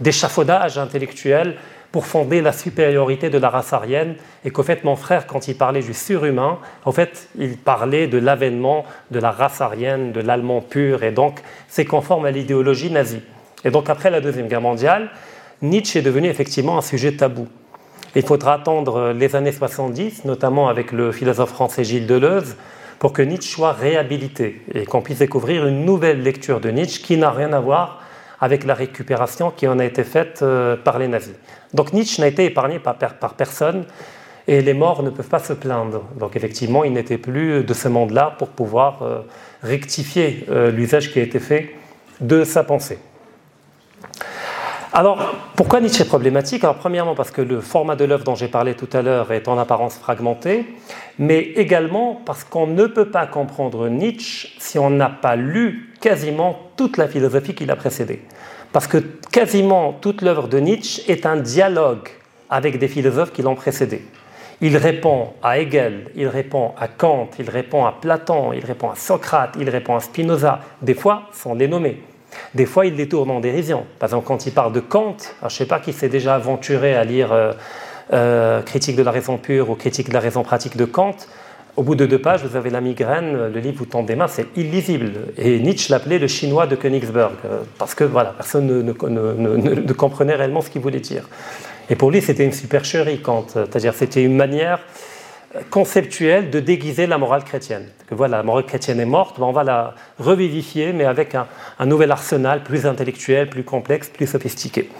d'échafaudage 0.00 0.76
intellectuel 0.78 1.56
pour 1.92 2.06
fonder 2.06 2.40
la 2.40 2.52
supériorité 2.52 3.30
de 3.30 3.38
la 3.38 3.50
race 3.50 3.72
aryenne, 3.72 4.14
et 4.44 4.50
qu'au 4.50 4.62
fait, 4.62 4.84
mon 4.84 4.96
frère, 4.96 5.26
quand 5.26 5.48
il 5.48 5.56
parlait 5.56 5.82
du 5.82 5.94
surhumain, 5.94 6.58
en 6.84 6.92
fait, 6.92 7.28
il 7.36 7.56
parlait 7.56 8.06
de 8.06 8.18
l'avènement 8.18 8.84
de 9.10 9.18
la 9.18 9.30
race 9.30 9.60
aryenne, 9.60 10.12
de 10.12 10.20
l'allemand 10.20 10.60
pur, 10.60 11.02
et 11.02 11.10
donc 11.10 11.40
c'est 11.68 11.84
conforme 11.84 12.26
à 12.26 12.30
l'idéologie 12.30 12.90
nazie. 12.90 13.22
Et 13.64 13.70
donc 13.70 13.90
après 13.90 14.10
la 14.10 14.20
Deuxième 14.20 14.48
Guerre 14.48 14.60
mondiale, 14.60 15.10
Nietzsche 15.62 15.98
est 15.98 16.02
devenu 16.02 16.28
effectivement 16.28 16.78
un 16.78 16.82
sujet 16.82 17.12
tabou. 17.12 17.48
Il 18.14 18.22
faudra 18.22 18.54
attendre 18.54 19.12
les 19.12 19.36
années 19.36 19.52
70, 19.52 20.24
notamment 20.24 20.68
avec 20.68 20.92
le 20.92 21.12
philosophe 21.12 21.50
français 21.50 21.84
Gilles 21.84 22.06
Deleuze, 22.06 22.56
pour 22.98 23.12
que 23.12 23.22
Nietzsche 23.22 23.50
soit 23.50 23.72
réhabilité 23.72 24.62
et 24.74 24.84
qu'on 24.84 25.00
puisse 25.00 25.18
découvrir 25.18 25.66
une 25.66 25.84
nouvelle 25.84 26.22
lecture 26.22 26.60
de 26.60 26.70
Nietzsche 26.70 27.02
qui 27.02 27.16
n'a 27.16 27.30
rien 27.30 27.52
à 27.52 27.60
voir 27.60 28.02
avec 28.40 28.64
la 28.64 28.74
récupération 28.74 29.50
qui 29.50 29.68
en 29.68 29.78
a 29.78 29.84
été 29.84 30.02
faite 30.02 30.40
euh, 30.42 30.76
par 30.76 30.98
les 30.98 31.08
nazis. 31.08 31.34
Donc 31.74 31.92
Nietzsche 31.92 32.20
n'a 32.20 32.28
été 32.28 32.44
épargné 32.44 32.78
par, 32.78 32.96
personne 33.34 33.84
et 34.48 34.60
les 34.60 34.74
morts 34.74 35.02
ne 35.02 35.10
peuvent 35.10 35.28
pas 35.28 35.38
se 35.38 35.52
plaindre. 35.52 36.02
Donc 36.18 36.36
effectivement, 36.36 36.84
il 36.84 36.92
n'était 36.92 37.18
plus 37.18 37.62
de 37.62 37.74
ce 37.74 37.88
monde-là 37.88 38.34
pour 38.38 38.48
pouvoir 38.48 39.02
euh, 39.02 39.20
rectifier 39.62 40.46
euh, 40.50 40.70
l'usage 40.70 41.12
qui 41.12 41.20
a 41.20 41.22
été 41.22 41.38
fait 41.38 41.74
de 42.20 42.44
sa 42.44 42.64
pensée. 42.64 42.98
Alors, 44.92 45.36
pourquoi 45.54 45.80
Nietzsche 45.80 46.02
est 46.02 46.08
problématique? 46.08 46.64
Alors, 46.64 46.74
premièrement, 46.74 47.14
parce 47.14 47.30
que 47.30 47.42
le 47.42 47.60
format 47.60 47.94
de 47.94 48.04
l'œuvre 48.04 48.24
dont 48.24 48.34
j'ai 48.34 48.48
parlé 48.48 48.74
tout 48.74 48.88
à 48.92 49.02
l'heure 49.02 49.30
est 49.30 49.46
en 49.46 49.56
apparence 49.56 49.96
fragmenté, 49.96 50.66
mais 51.16 51.38
également 51.38 52.20
parce 52.26 52.42
qu'on 52.42 52.66
ne 52.66 52.86
peut 52.86 53.08
pas 53.08 53.26
comprendre 53.26 53.88
Nietzsche 53.88 54.48
si 54.58 54.80
on 54.80 54.90
n'a 54.90 55.08
pas 55.08 55.36
lu 55.36 55.92
quasiment 56.00 56.58
toute 56.76 56.96
la 56.96 57.06
philosophie 57.06 57.54
qui 57.54 57.66
l'a 57.66 57.76
précédé. 57.76 58.22
Parce 58.72 58.86
que 58.86 58.98
quasiment 58.98 59.92
toute 59.92 60.22
l'œuvre 60.22 60.48
de 60.48 60.58
Nietzsche 60.58 61.02
est 61.10 61.26
un 61.26 61.36
dialogue 61.36 62.08
avec 62.48 62.78
des 62.78 62.88
philosophes 62.88 63.32
qui 63.32 63.42
l'ont 63.42 63.54
précédé. 63.54 64.02
Il 64.60 64.76
répond 64.76 65.32
à 65.42 65.58
Hegel, 65.58 66.10
il 66.14 66.28
répond 66.28 66.72
à 66.78 66.86
Kant, 66.86 67.30
il 67.38 67.48
répond 67.48 67.86
à 67.86 67.92
Platon, 67.92 68.52
il 68.52 68.64
répond 68.64 68.90
à 68.90 68.94
Socrate, 68.94 69.54
il 69.58 69.70
répond 69.70 69.96
à 69.96 70.00
Spinoza, 70.00 70.60
des 70.82 70.94
fois 70.94 71.22
sans 71.32 71.54
les 71.54 71.66
nommer. 71.66 72.02
Des 72.54 72.66
fois, 72.66 72.86
il 72.86 72.94
les 72.94 73.08
tourne 73.08 73.30
en 73.30 73.40
dérision. 73.40 73.86
Par 73.98 74.08
exemple, 74.08 74.26
quand 74.26 74.46
il 74.46 74.52
parle 74.52 74.72
de 74.72 74.80
Kant, 74.80 75.16
je 75.40 75.46
ne 75.46 75.50
sais 75.50 75.66
pas 75.66 75.80
qui 75.80 75.92
s'est 75.92 76.08
déjà 76.08 76.34
aventuré 76.34 76.94
à 76.94 77.04
lire 77.04 77.32
euh, 77.32 77.52
euh, 78.12 78.62
Critique 78.62 78.96
de 78.96 79.02
la 79.02 79.10
raison 79.10 79.38
pure 79.38 79.70
ou 79.70 79.74
Critique 79.74 80.08
de 80.08 80.14
la 80.14 80.20
raison 80.20 80.42
pratique 80.42 80.76
de 80.76 80.84
Kant. 80.84 81.16
Au 81.80 81.82
bout 81.82 81.94
de 81.94 82.04
deux 82.04 82.18
pages, 82.18 82.44
vous 82.44 82.56
avez 82.56 82.68
la 82.68 82.82
migraine, 82.82 83.48
le 83.54 83.58
livre 83.58 83.78
vous 83.78 83.86
tombe 83.86 84.04
des 84.04 84.14
mains, 84.14 84.28
c'est 84.28 84.48
illisible. 84.54 85.12
Et 85.38 85.58
Nietzsche 85.60 85.90
l'appelait 85.90 86.18
le 86.18 86.26
chinois 86.26 86.66
de 86.66 86.76
Königsberg, 86.76 87.32
euh, 87.46 87.60
parce 87.78 87.94
que 87.94 88.04
voilà, 88.04 88.34
personne 88.36 88.66
ne, 88.82 89.92
comprenait 89.94 90.34
réellement 90.34 90.60
ce 90.60 90.68
qu'il 90.68 90.82
voulait 90.82 91.00
dire. 91.00 91.26
Et 91.88 91.96
pour 91.96 92.10
lui, 92.10 92.20
c'était 92.20 92.44
une 92.44 92.52
supercherie, 92.52 93.22
Kant, 93.22 93.46
c'est-à-dire 93.48 93.94
c'était 93.94 94.22
une 94.22 94.36
manière 94.36 94.80
conceptuelle 95.70 96.50
de 96.50 96.60
déguiser 96.60 97.06
la 97.06 97.16
morale 97.16 97.44
chrétienne. 97.44 97.86
Que 98.06 98.14
voilà, 98.14 98.36
la 98.36 98.42
morale 98.42 98.66
chrétienne 98.66 99.00
est 99.00 99.06
morte, 99.06 99.40
ben, 99.40 99.46
on 99.46 99.52
va 99.52 99.64
la 99.64 99.94
revivifier, 100.18 100.92
mais 100.92 101.06
avec 101.06 101.34
un, 101.34 101.46
nouvel 101.86 102.10
arsenal 102.10 102.62
plus 102.62 102.84
intellectuel, 102.84 103.48
plus 103.48 103.64
complexe, 103.64 104.10
plus 104.10 104.26
sophistiqué. 104.26 104.90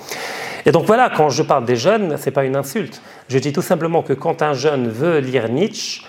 Et 0.64 0.72
donc 0.72 0.86
voilà, 0.86 1.10
quand 1.14 1.28
je 1.28 1.42
parle 1.42 1.66
des 1.66 1.76
jeunes, 1.76 2.16
ce 2.16 2.24
n'est 2.24 2.32
pas 2.32 2.44
une 2.46 2.56
insulte. 2.56 3.02
Je 3.28 3.36
dis 3.36 3.52
tout 3.52 3.60
simplement 3.60 4.02
que 4.02 4.14
quand 4.14 4.40
un 4.40 4.54
jeune 4.54 4.88
veut 4.88 5.18
lire 5.18 5.50
Nietzsche, 5.50 6.04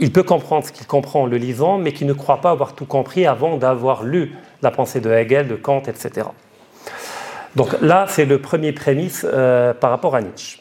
il 0.00 0.12
peut 0.12 0.22
comprendre 0.22 0.66
ce 0.66 0.72
qu'il 0.72 0.86
comprend 0.86 1.22
en 1.22 1.26
le 1.26 1.36
lisant, 1.36 1.78
mais 1.78 1.92
qu'il 1.92 2.06
ne 2.06 2.12
croit 2.14 2.40
pas 2.40 2.50
avoir 2.50 2.74
tout 2.74 2.86
compris 2.86 3.26
avant 3.26 3.58
d'avoir 3.58 4.02
lu 4.02 4.34
la 4.62 4.70
pensée 4.70 5.00
de 5.00 5.10
Hegel, 5.10 5.46
de 5.46 5.54
Kant, 5.54 5.82
etc. 5.86 6.26
Donc 7.54 7.80
là, 7.82 8.06
c'est 8.08 8.24
le 8.24 8.40
premier 8.40 8.72
prémisse 8.72 9.26
euh, 9.30 9.74
par 9.74 9.90
rapport 9.90 10.14
à 10.14 10.22
Nietzsche. 10.22 10.58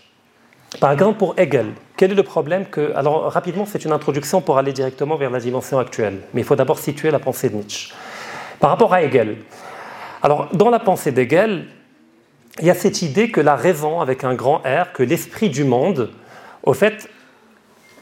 Par 0.79 0.91
exemple, 0.91 1.17
pour 1.17 1.33
Hegel, 1.37 1.67
quel 1.97 2.11
est 2.11 2.15
le 2.15 2.23
problème 2.23 2.65
que... 2.65 2.93
Alors 2.95 3.31
rapidement, 3.31 3.65
c'est 3.65 3.85
une 3.85 3.91
introduction 3.91 4.41
pour 4.41 4.57
aller 4.57 4.73
directement 4.73 5.15
vers 5.15 5.29
la 5.31 5.39
dimension 5.39 5.79
actuelle, 5.79 6.19
mais 6.33 6.41
il 6.41 6.43
faut 6.43 6.55
d'abord 6.55 6.77
situer 6.77 7.09
la 7.09 7.19
pensée 7.19 7.49
de 7.49 7.55
Nietzsche. 7.55 7.93
Par 8.59 8.69
rapport 8.69 8.93
à 8.93 9.01
Hegel, 9.01 9.37
alors 10.21 10.49
dans 10.53 10.69
la 10.69 10.79
pensée 10.79 11.11
d'Hegel, 11.11 11.65
il 12.59 12.65
y 12.65 12.69
a 12.69 12.75
cette 12.75 13.01
idée 13.01 13.31
que 13.31 13.39
la 13.39 13.55
raison, 13.55 14.01
avec 14.01 14.23
un 14.23 14.35
grand 14.35 14.57
R, 14.57 14.91
que 14.93 15.01
l'esprit 15.01 15.49
du 15.49 15.63
monde, 15.63 16.11
au 16.63 16.73
fait, 16.73 17.09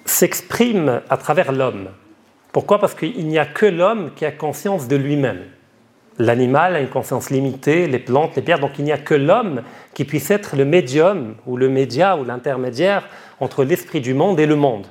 s'exprime 0.10 1.02
à 1.10 1.18
travers 1.18 1.52
l'homme. 1.52 1.90
Pourquoi? 2.52 2.80
Parce 2.80 2.96
qu'il 2.96 3.28
n'y 3.28 3.38
a 3.38 3.46
que 3.46 3.66
l'homme 3.66 4.12
qui 4.16 4.26
a 4.26 4.32
conscience 4.32 4.88
de 4.88 4.96
lui-même. 4.96 5.42
L'animal 6.20 6.76
a 6.76 6.80
une 6.80 6.90
conscience 6.90 7.30
limitée, 7.30 7.88
les 7.88 8.00
plantes, 8.00 8.36
les 8.36 8.42
pierres, 8.42 8.60
donc 8.60 8.80
il 8.80 8.86
n'y 8.86 8.92
a 8.92 8.98
que 8.98 9.14
l'homme 9.14 9.62
qui 9.94 10.06
puisse 10.06 10.32
être 10.32 10.56
le 10.56 10.66
médium 10.66 11.36
ou 11.46 11.58
le 11.58 11.70
média 11.70 12.18
ou 12.18 12.24
l'intermédiaire 12.24 13.08
entre 13.40 13.64
l'esprit 13.64 14.02
du 14.02 14.16
monde 14.16 14.40
et 14.40 14.48
le 14.48 14.56
monde. 14.56 14.88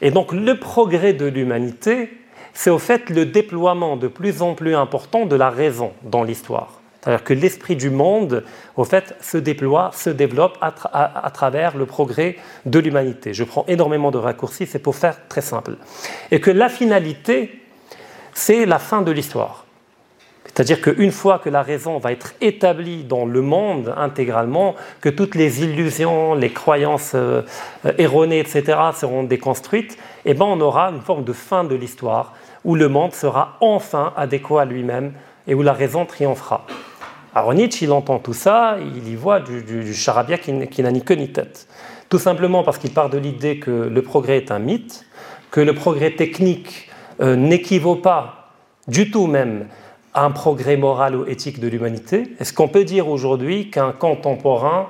Et 0.00 0.10
donc 0.10 0.32
le 0.32 0.58
progrès 0.58 1.12
de 1.12 1.26
l'humanité, 1.26 2.10
c'est 2.54 2.70
au 2.70 2.78
fait 2.78 3.10
le 3.10 3.26
déploiement 3.26 3.96
de 3.96 4.08
plus 4.08 4.42
en 4.42 4.54
plus 4.54 4.74
important 4.74 5.26
de 5.26 5.36
la 5.36 5.50
raison 5.50 5.92
dans 6.02 6.24
l'histoire. 6.24 6.77
C'est-à-dire 7.00 7.24
que 7.24 7.32
l'esprit 7.32 7.76
du 7.76 7.90
monde, 7.90 8.44
au 8.76 8.84
fait, 8.84 9.14
se 9.20 9.38
déploie, 9.38 9.90
se 9.94 10.10
développe 10.10 10.58
à, 10.60 11.30
travers 11.30 11.76
le 11.76 11.86
progrès 11.86 12.36
de 12.66 12.78
l'humanité. 12.78 13.34
Je 13.34 13.44
prends 13.44 13.64
énormément 13.68 14.10
de 14.10 14.18
raccourcis, 14.18 14.66
c'est 14.66 14.80
pour 14.80 14.96
faire 14.96 15.28
très 15.28 15.40
simple. 15.40 15.76
Et 16.30 16.40
que 16.40 16.50
la 16.50 16.68
finalité, 16.68 17.62
c'est 18.34 18.66
la 18.66 18.78
fin 18.78 19.02
de 19.02 19.12
l'histoire. 19.12 19.64
C'est-à-dire 20.44 20.80
qu'une 20.80 21.12
fois 21.12 21.38
que 21.38 21.48
la 21.48 21.62
raison 21.62 21.98
va 21.98 22.10
être 22.10 22.34
établie 22.40 23.04
dans 23.04 23.26
le 23.26 23.42
monde 23.42 23.94
intégralement, 23.96 24.74
que 25.00 25.08
toutes 25.08 25.36
les 25.36 25.62
illusions, 25.62 26.34
les 26.34 26.50
croyances 26.50 27.12
euh, 27.14 27.42
erronées, 27.98 28.40
etc., 28.40 28.76
seront 28.92 29.22
déconstruites, 29.22 29.96
eh 30.24 30.34
ben 30.34 30.46
on 30.46 30.60
aura 30.60 30.88
une 30.88 31.00
forme 31.00 31.22
de 31.22 31.32
fin 31.32 31.62
de 31.62 31.76
l'histoire 31.76 32.34
où 32.64 32.74
le 32.74 32.88
monde 32.88 33.12
sera 33.12 33.56
enfin 33.60 34.12
adéquat 34.16 34.62
à 34.62 34.64
lui-même 34.64 35.12
et 35.46 35.54
où 35.54 35.62
la 35.62 35.72
raison 35.72 36.06
triomphera. 36.06 36.66
Alors 37.34 37.52
Nietzsche, 37.54 37.84
il 37.84 37.92
entend 37.92 38.18
tout 38.18 38.32
ça, 38.32 38.78
il 38.80 39.08
y 39.08 39.14
voit 39.14 39.40
du, 39.40 39.94
charabia 39.94 40.38
qui, 40.38 40.52
n'a 40.52 40.90
ni 40.90 41.02
queue 41.02 41.14
ni 41.14 41.28
tête. 41.28 41.68
Tout 42.08 42.18
simplement 42.18 42.62
parce 42.62 42.78
qu'il 42.78 42.90
part 42.90 43.10
de 43.10 43.18
l'idée 43.18 43.58
que 43.58 43.70
le 43.70 44.02
progrès 44.02 44.38
est 44.38 44.50
un 44.50 44.58
mythe, 44.58 45.04
que 45.50 45.60
le 45.60 45.74
progrès 45.74 46.12
technique 46.12 46.88
euh, 47.20 47.36
n'équivaut 47.36 47.96
pas 47.96 48.52
du 48.86 49.10
tout 49.10 49.26
même 49.26 49.66
à 50.14 50.24
un 50.24 50.30
progrès 50.30 50.76
moral 50.76 51.14
ou 51.14 51.26
éthique 51.26 51.60
de 51.60 51.68
l'humanité. 51.68 52.34
Est-ce 52.40 52.52
qu'on 52.52 52.68
peut 52.68 52.84
dire 52.84 53.08
aujourd'hui 53.08 53.70
qu'un 53.70 53.92
contemporain 53.92 54.86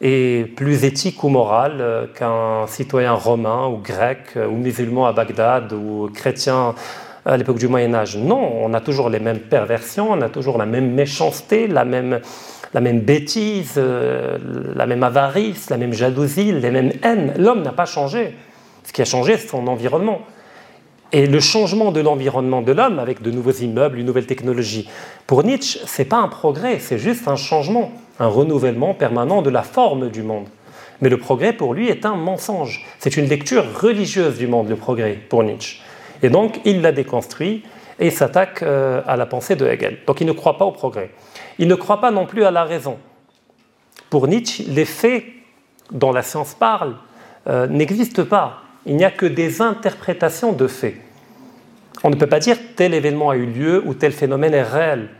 est 0.00 0.54
plus 0.54 0.84
éthique 0.84 1.22
ou 1.24 1.28
moral 1.28 1.78
euh, 1.80 2.06
qu'un 2.06 2.66
citoyen 2.66 3.12
romain 3.12 3.66
ou 3.66 3.78
grec 3.78 4.20
euh, 4.36 4.46
ou 4.46 4.56
musulman 4.56 5.06
à 5.06 5.12
Bagdad 5.12 5.72
ou 5.72 6.08
chrétien 6.14 6.74
à 7.24 7.36
l'époque 7.36 7.58
du 7.58 7.68
Moyen 7.68 7.94
Âge. 7.94 8.16
Non, 8.16 8.62
on 8.62 8.72
a 8.74 8.80
toujours 8.80 9.10
les 9.10 9.20
mêmes 9.20 9.40
perversions, 9.40 10.10
on 10.10 10.20
a 10.20 10.28
toujours 10.28 10.58
la 10.58 10.66
même 10.66 10.92
méchanceté, 10.92 11.66
la 11.66 11.84
même, 11.84 12.20
la 12.74 12.80
même 12.80 13.00
bêtise, 13.00 13.74
euh, 13.76 14.38
la 14.74 14.86
même 14.86 15.02
avarice, 15.02 15.70
la 15.70 15.76
même 15.76 15.92
jalousie, 15.92 16.52
les 16.52 16.70
mêmes 16.70 16.92
haines. 17.02 17.34
L'homme 17.36 17.62
n'a 17.62 17.72
pas 17.72 17.86
changé. 17.86 18.34
Ce 18.84 18.92
qui 18.92 19.02
a 19.02 19.04
changé, 19.04 19.36
c'est 19.36 19.48
son 19.48 19.66
environnement. 19.66 20.20
Et 21.12 21.26
le 21.26 21.40
changement 21.40 21.90
de 21.90 22.00
l'environnement 22.00 22.62
de 22.62 22.72
l'homme, 22.72 23.00
avec 23.00 23.20
de 23.20 23.32
nouveaux 23.32 23.50
immeubles, 23.50 23.98
une 23.98 24.06
nouvelle 24.06 24.26
technologie, 24.26 24.88
pour 25.26 25.42
Nietzsche, 25.42 25.80
ce 25.84 26.02
n'est 26.02 26.08
pas 26.08 26.18
un 26.18 26.28
progrès, 26.28 26.78
c'est 26.78 26.98
juste 26.98 27.26
un 27.26 27.36
changement, 27.36 27.90
un 28.20 28.28
renouvellement 28.28 28.94
permanent 28.94 29.42
de 29.42 29.50
la 29.50 29.62
forme 29.62 30.08
du 30.08 30.22
monde. 30.22 30.46
Mais 31.00 31.08
le 31.08 31.16
progrès, 31.16 31.52
pour 31.52 31.74
lui, 31.74 31.88
est 31.88 32.04
un 32.04 32.14
mensonge. 32.14 32.84
C'est 32.98 33.16
une 33.16 33.26
lecture 33.26 33.64
religieuse 33.80 34.38
du 34.38 34.46
monde, 34.46 34.68
le 34.68 34.76
progrès, 34.76 35.18
pour 35.28 35.42
Nietzsche. 35.42 35.80
Et 36.22 36.30
donc, 36.30 36.60
il 36.64 36.82
l'a 36.82 36.92
déconstruit 36.92 37.62
et 37.98 38.10
s'attaque 38.10 38.62
euh, 38.62 39.02
à 39.06 39.16
la 39.16 39.26
pensée 39.26 39.56
de 39.56 39.66
Hegel. 39.66 39.98
Donc, 40.06 40.20
il 40.20 40.26
ne 40.26 40.32
croit 40.32 40.58
pas 40.58 40.64
au 40.64 40.72
progrès. 40.72 41.10
Il 41.58 41.68
ne 41.68 41.74
croit 41.74 42.00
pas 42.00 42.10
non 42.10 42.26
plus 42.26 42.44
à 42.44 42.50
la 42.50 42.64
raison. 42.64 42.98
Pour 44.08 44.26
Nietzsche, 44.26 44.64
les 44.68 44.84
faits 44.84 45.24
dont 45.92 46.12
la 46.12 46.22
science 46.22 46.54
parle 46.54 46.96
euh, 47.46 47.66
n'existent 47.66 48.24
pas. 48.24 48.62
Il 48.86 48.96
n'y 48.96 49.04
a 49.04 49.10
que 49.10 49.26
des 49.26 49.60
interprétations 49.60 50.52
de 50.52 50.66
faits. 50.66 50.96
On 52.02 52.10
ne 52.10 52.16
peut 52.16 52.26
pas 52.26 52.40
dire 52.40 52.56
tel 52.76 52.94
événement 52.94 53.30
a 53.30 53.36
eu 53.36 53.46
lieu 53.46 53.82
ou 53.84 53.94
tel 53.94 54.12
phénomène 54.12 54.54
est 54.54 54.62
réel. 54.62 55.10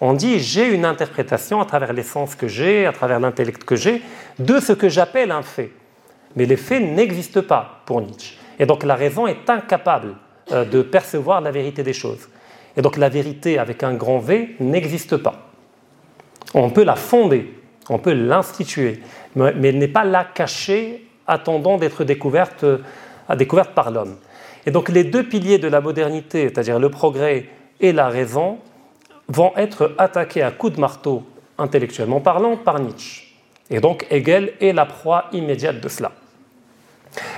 On 0.00 0.14
dit 0.14 0.40
j'ai 0.40 0.72
une 0.72 0.86
interprétation 0.86 1.60
à 1.60 1.66
travers 1.66 1.92
les 1.92 2.02
sens 2.02 2.34
que 2.34 2.48
j'ai, 2.48 2.86
à 2.86 2.92
travers 2.92 3.20
l'intellect 3.20 3.64
que 3.64 3.76
j'ai, 3.76 4.02
de 4.38 4.58
ce 4.58 4.72
que 4.72 4.88
j'appelle 4.88 5.30
un 5.30 5.42
fait. 5.42 5.72
Mais 6.36 6.46
les 6.46 6.56
faits 6.56 6.82
n'existent 6.82 7.42
pas 7.42 7.82
pour 7.84 8.00
Nietzsche. 8.00 8.38
Et 8.58 8.64
donc 8.64 8.84
la 8.84 8.94
raison 8.94 9.26
est 9.26 9.50
incapable 9.50 10.14
de 10.50 10.82
percevoir 10.82 11.40
la 11.40 11.50
vérité 11.50 11.82
des 11.82 11.92
choses. 11.92 12.28
Et 12.76 12.82
donc 12.82 12.96
la 12.96 13.08
vérité 13.08 13.58
avec 13.58 13.82
un 13.82 13.94
grand 13.94 14.18
V 14.18 14.56
n'existe 14.60 15.16
pas. 15.16 15.50
On 16.54 16.70
peut 16.70 16.84
la 16.84 16.96
fonder, 16.96 17.52
on 17.88 17.98
peut 17.98 18.12
l'instituer, 18.12 19.00
mais 19.36 19.68
elle 19.68 19.78
n'est 19.78 19.88
pas 19.88 20.04
là 20.04 20.24
cachée, 20.24 21.06
attendant 21.26 21.78
d'être 21.78 22.04
découverte, 22.04 22.64
euh, 22.64 22.78
découverte 23.36 23.72
par 23.72 23.90
l'homme. 23.90 24.16
Et 24.66 24.70
donc 24.70 24.88
les 24.88 25.04
deux 25.04 25.22
piliers 25.22 25.58
de 25.58 25.68
la 25.68 25.80
modernité, 25.80 26.48
c'est-à-dire 26.48 26.78
le 26.78 26.90
progrès 26.90 27.46
et 27.80 27.92
la 27.92 28.08
raison, 28.08 28.58
vont 29.28 29.52
être 29.56 29.94
attaqués 29.96 30.42
à 30.42 30.50
coups 30.50 30.74
de 30.74 30.80
marteau, 30.80 31.22
intellectuellement 31.56 32.20
parlant, 32.20 32.56
par 32.56 32.80
Nietzsche. 32.80 33.34
Et 33.70 33.80
donc 33.80 34.06
Hegel 34.10 34.54
est 34.60 34.72
la 34.72 34.86
proie 34.86 35.26
immédiate 35.32 35.80
de 35.80 35.88
cela. 35.88 36.12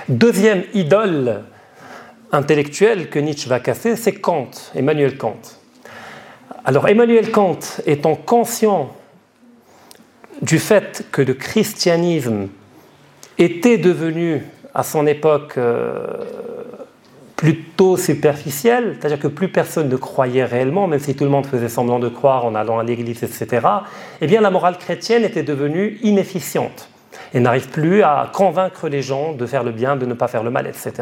Deuxième 0.09 0.63
idole 0.73 1.43
intellectuel 2.33 3.09
que 3.09 3.19
Nietzsche 3.19 3.47
va 3.47 3.59
casser, 3.59 3.95
c'est 3.95 4.13
Kant, 4.13 4.49
Emmanuel 4.75 5.17
Kant. 5.17 5.39
Alors 6.65 6.87
Emmanuel 6.89 7.31
Kant 7.31 7.59
étant 7.85 8.15
conscient 8.15 8.93
du 10.41 10.59
fait 10.59 11.05
que 11.11 11.21
le 11.21 11.35
christianisme 11.35 12.49
était 13.37 13.77
devenu 13.77 14.43
à 14.73 14.83
son 14.83 15.05
époque 15.05 15.53
euh, 15.57 16.07
plutôt 17.35 17.97
superficiel, 17.97 18.97
c'est-à-dire 18.99 19.19
que 19.19 19.27
plus 19.27 19.49
personne 19.49 19.89
ne 19.89 19.95
croyait 19.95 20.45
réellement, 20.45 20.87
même 20.87 20.99
si 20.99 21.15
tout 21.15 21.23
le 21.23 21.29
monde 21.29 21.45
faisait 21.45 21.69
semblant 21.69 21.99
de 21.99 22.09
croire 22.09 22.45
en 22.45 22.55
allant 22.55 22.79
à 22.79 22.83
l'église, 22.83 23.23
etc., 23.23 23.67
eh 24.21 24.27
bien 24.27 24.41
la 24.41 24.49
morale 24.49 24.77
chrétienne 24.77 25.23
était 25.23 25.43
devenue 25.43 25.99
inefficiente 26.01 26.89
et 27.33 27.39
n'arrive 27.39 27.69
plus 27.69 28.03
à 28.03 28.29
convaincre 28.31 28.87
les 28.87 29.01
gens 29.01 29.33
de 29.33 29.45
faire 29.45 29.63
le 29.63 29.71
bien, 29.71 29.95
de 29.95 30.05
ne 30.05 30.13
pas 30.13 30.27
faire 30.27 30.43
le 30.43 30.51
mal, 30.51 30.67
etc. 30.67 30.93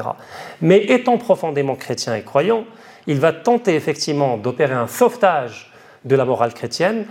Mais 0.62 0.80
étant 0.86 1.18
profondément 1.18 1.76
chrétien 1.76 2.16
et 2.16 2.22
croyant, 2.22 2.66
il 3.08 3.20
va 3.20 3.34
tenter 3.34 3.76
effectivement 3.76 4.38
d'opérer 4.38 4.74
un 4.74 4.88
sauvetage 4.88 5.72
de 6.06 6.16
la 6.16 6.26
morale 6.26 6.54
chrétienne 6.54 7.06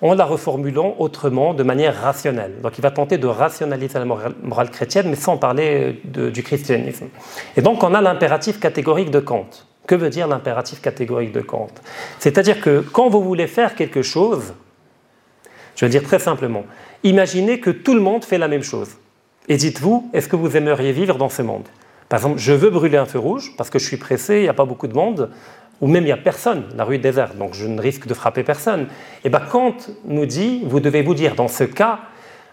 en 0.00 0.14
la 0.14 0.24
reformulant 0.24 0.94
autrement, 0.98 1.54
de 1.54 1.62
manière 1.64 2.00
rationnelle. 2.00 2.60
Donc 2.62 2.78
il 2.78 2.82
va 2.82 2.90
tenter 2.90 3.18
de 3.18 3.26
rationaliser 3.26 3.98
la 3.98 4.04
morale, 4.04 4.70
chrétienne, 4.70 5.08
mais 5.08 5.16
sans 5.16 5.36
parler 5.36 6.00
du 6.04 6.42
christianisme. 6.42 7.08
Et 7.56 7.62
donc 7.62 7.82
on 7.82 7.94
a 7.94 8.00
l'impératif 8.00 8.60
catégorique 8.60 9.10
de 9.10 9.20
Kant. 9.20 9.48
Que 9.86 9.94
veut 9.94 10.10
dire 10.10 10.28
l'impératif 10.28 10.80
catégorique 10.80 11.32
de 11.32 11.40
Kant? 11.40 11.68
C'est-à-dire 12.18 12.60
que 12.60 12.84
quand 12.92 13.08
vous 13.08 13.24
voulez 13.24 13.46
faire 13.46 13.74
quelque 13.74 14.02
chose, 14.02 14.54
je 15.74 15.84
vais 15.84 15.90
dire 15.90 16.02
très 16.02 16.18
simplement, 16.18 16.64
imaginez 17.04 17.60
que 17.60 17.70
tout 17.70 17.94
le 17.94 18.00
monde 18.00 18.24
fait 18.24 18.38
la 18.38 18.48
même 18.48 18.62
chose. 18.62 18.90
Et 19.48 19.56
dites-vous, 19.56 20.10
est-ce 20.12 20.28
que 20.28 20.36
vous 20.36 20.56
aimeriez 20.56 20.92
vivre 20.92 21.16
dans 21.16 21.28
ce 21.28 21.42
monde? 21.42 21.66
Par 22.08 22.18
exemple, 22.18 22.38
je 22.38 22.52
veux 22.52 22.70
brûler 22.70 22.98
un 22.98 23.06
feu 23.06 23.18
rouge 23.18 23.54
parce 23.56 23.70
que 23.70 23.78
je 23.78 23.86
suis 23.86 23.96
pressé, 23.96 24.36
il 24.36 24.42
n'y 24.42 24.48
a 24.48 24.54
pas 24.54 24.64
beaucoup 24.64 24.86
de 24.86 24.94
monde, 24.94 25.30
ou 25.80 25.86
même 25.86 26.02
il 26.02 26.06
n'y 26.06 26.12
a 26.12 26.16
personne, 26.16 26.64
la 26.76 26.84
rue 26.84 26.96
est 26.96 26.98
déserte, 26.98 27.36
donc 27.36 27.54
je 27.54 27.66
ne 27.66 27.80
risque 27.80 28.06
de 28.06 28.14
frapper 28.14 28.42
personne. 28.42 28.82
Et 28.82 28.86
eh 29.24 29.28
bien 29.28 29.40
Kant 29.40 29.76
nous 30.04 30.26
dit, 30.26 30.62
vous 30.64 30.80
devez 30.80 31.02
vous 31.02 31.14
dire, 31.14 31.34
dans 31.34 31.48
ce 31.48 31.64
cas, 31.64 32.00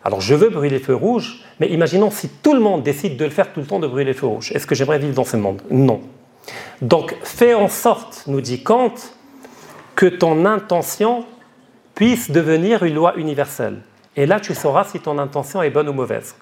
alors 0.04 0.22
je 0.22 0.36
veux 0.36 0.50
brûler 0.50 0.78
le 0.78 0.84
feu 0.84 0.94
rouge, 0.94 1.42
mais 1.60 1.68
imaginons 1.68 2.12
si 2.12 2.30
tout 2.30 2.54
le 2.54 2.60
monde 2.60 2.84
décide 2.84 3.18
de 3.18 3.26
le 3.26 3.32
faire 3.32 3.52
tout 3.52 3.60
le 3.60 3.66
temps, 3.66 3.80
de 3.80 3.88
brûler 3.88 4.12
le 4.12 4.14
feu 4.14 4.28
rouge. 4.28 4.52
Est-ce 4.54 4.68
que 4.68 4.76
j'aimerais 4.76 5.00
vivre 5.00 5.16
dans 5.16 5.24
ce 5.24 5.38
monde? 5.38 5.64
Non. 5.72 6.02
Donc 6.82 7.16
fais 7.24 7.56
en 7.56 7.68
sorte, 7.70 8.24
nous 8.28 8.42
dit 8.42 8.62
Kant, 8.62 8.94
que 9.96 10.06
ton 10.06 10.46
intention 10.46 11.26
puisse 11.96 12.30
devenir 12.30 12.84
une 12.84 12.94
loi 12.94 13.16
universelle. 13.16 13.82
Et 14.18 14.26
là, 14.26 14.40
tu 14.40 14.54
sauras 14.56 14.86
si 14.86 15.00
ton 15.00 15.18
intention 15.18 15.62
est 15.62 15.70
bonne 15.70 15.90
ou 15.90 15.94
mauvaise. 15.94 16.36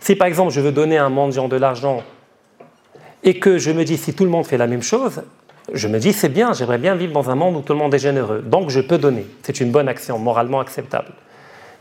Si 0.00 0.14
par 0.14 0.28
exemple, 0.28 0.52
je 0.52 0.60
veux 0.60 0.72
donner 0.72 0.98
à 0.98 1.04
un 1.06 1.10
mendiant 1.10 1.48
de 1.48 1.56
l'argent 1.56 2.02
et 3.24 3.38
que 3.38 3.58
je 3.58 3.70
me 3.70 3.84
dis 3.84 3.96
si 3.96 4.14
tout 4.14 4.24
le 4.24 4.30
monde 4.30 4.46
fait 4.46 4.58
la 4.58 4.66
même 4.66 4.82
chose, 4.82 5.22
je 5.72 5.88
me 5.88 5.98
dis 5.98 6.12
c'est 6.12 6.28
bien, 6.28 6.52
j'aimerais 6.52 6.78
bien 6.78 6.94
vivre 6.94 7.12
dans 7.12 7.30
un 7.30 7.34
monde 7.34 7.56
où 7.56 7.60
tout 7.60 7.72
le 7.72 7.78
monde 7.78 7.92
est 7.94 7.98
généreux. 7.98 8.40
Donc 8.40 8.70
je 8.70 8.80
peux 8.80 8.98
donner. 8.98 9.26
C'est 9.42 9.60
une 9.60 9.70
bonne 9.70 9.88
action, 9.88 10.18
moralement 10.18 10.60
acceptable. 10.60 11.08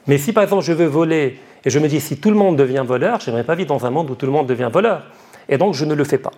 Mais 0.08 0.18
si 0.18 0.34
par 0.34 0.44
exemple 0.44 0.63
je 0.63 0.74
veux 0.74 0.86
voler 0.86 1.39
et 1.63 1.70
je 1.70 1.80
me 1.80 1.88
dis 1.88 2.00
si 2.00 2.18
tout 2.18 2.30
le 2.30 2.36
monde 2.36 2.56
devient 2.56 2.84
voleur, 2.86 3.20
j'aimerais 3.20 3.44
pas 3.44 3.56
vivre 3.56 3.70
dans 3.70 3.86
un 3.86 3.89
monde 3.89 4.10
où 4.10 4.15
tout 4.15 4.25
le 4.25 4.32
monde 4.32 4.48
devient 4.48 4.70
voleur. 4.72 5.04
Et 5.50 5.58
donc 5.58 5.74
je 5.74 5.86
ne 5.86 5.94
le 5.94 6.04
fais 6.04 6.18
pas. 6.18 6.32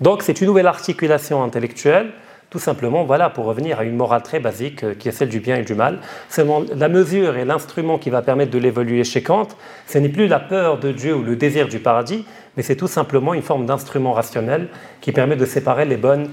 Donc 0.00 0.22
c'est 0.22 0.40
une 0.40 0.46
nouvelle 0.46 0.66
articulation 0.66 1.42
intellectuelle 1.42 2.12
tout 2.50 2.58
simplement 2.58 3.04
voilà, 3.04 3.30
pour 3.30 3.44
revenir 3.44 3.78
à 3.78 3.84
une 3.84 3.96
morale 3.96 4.22
très 4.22 4.40
basique 4.40 4.82
euh, 4.82 4.94
qui 4.94 5.08
est 5.08 5.12
celle 5.12 5.28
du 5.28 5.40
bien 5.40 5.56
et 5.56 5.62
du 5.62 5.74
mal. 5.74 6.00
Seulement 6.28 6.62
la 6.74 6.88
mesure 6.88 7.36
et 7.36 7.44
l'instrument 7.44 7.96
qui 7.96 8.10
va 8.10 8.22
permettre 8.22 8.50
de 8.50 8.58
l'évoluer 8.58 9.04
chez 9.04 9.22
Kant, 9.22 9.48
ce 9.86 9.98
n'est 9.98 10.08
plus 10.08 10.26
la 10.26 10.40
peur 10.40 10.78
de 10.78 10.90
Dieu 10.90 11.14
ou 11.14 11.22
le 11.22 11.36
désir 11.36 11.68
du 11.68 11.78
paradis, 11.78 12.24
mais 12.56 12.62
c'est 12.62 12.76
tout 12.76 12.88
simplement 12.88 13.34
une 13.34 13.42
forme 13.42 13.66
d'instrument 13.66 14.12
rationnel 14.12 14.68
qui 15.00 15.12
permet 15.12 15.36
de 15.36 15.46
séparer 15.46 15.84
les 15.84 15.96
bonnes 15.96 16.28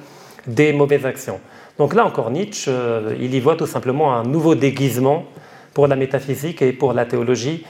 des 0.47 0.73
mauvaises 0.73 1.05
actions. 1.05 1.39
Donc 1.77 1.93
là 1.93 2.05
encore, 2.05 2.31
Nietzsche, 2.31 2.71
euh, 2.71 3.15
il 3.19 3.35
y 3.35 3.39
voit 3.39 3.55
tout 3.55 3.67
simplement 3.67 4.15
un 4.15 4.23
nouveau 4.23 4.55
déguisement 4.55 5.25
pour 5.73 5.87
la 5.87 5.95
métaphysique 5.95 6.63
et 6.63 6.73
pour 6.73 6.93
la 6.93 7.05
théologie 7.05 7.63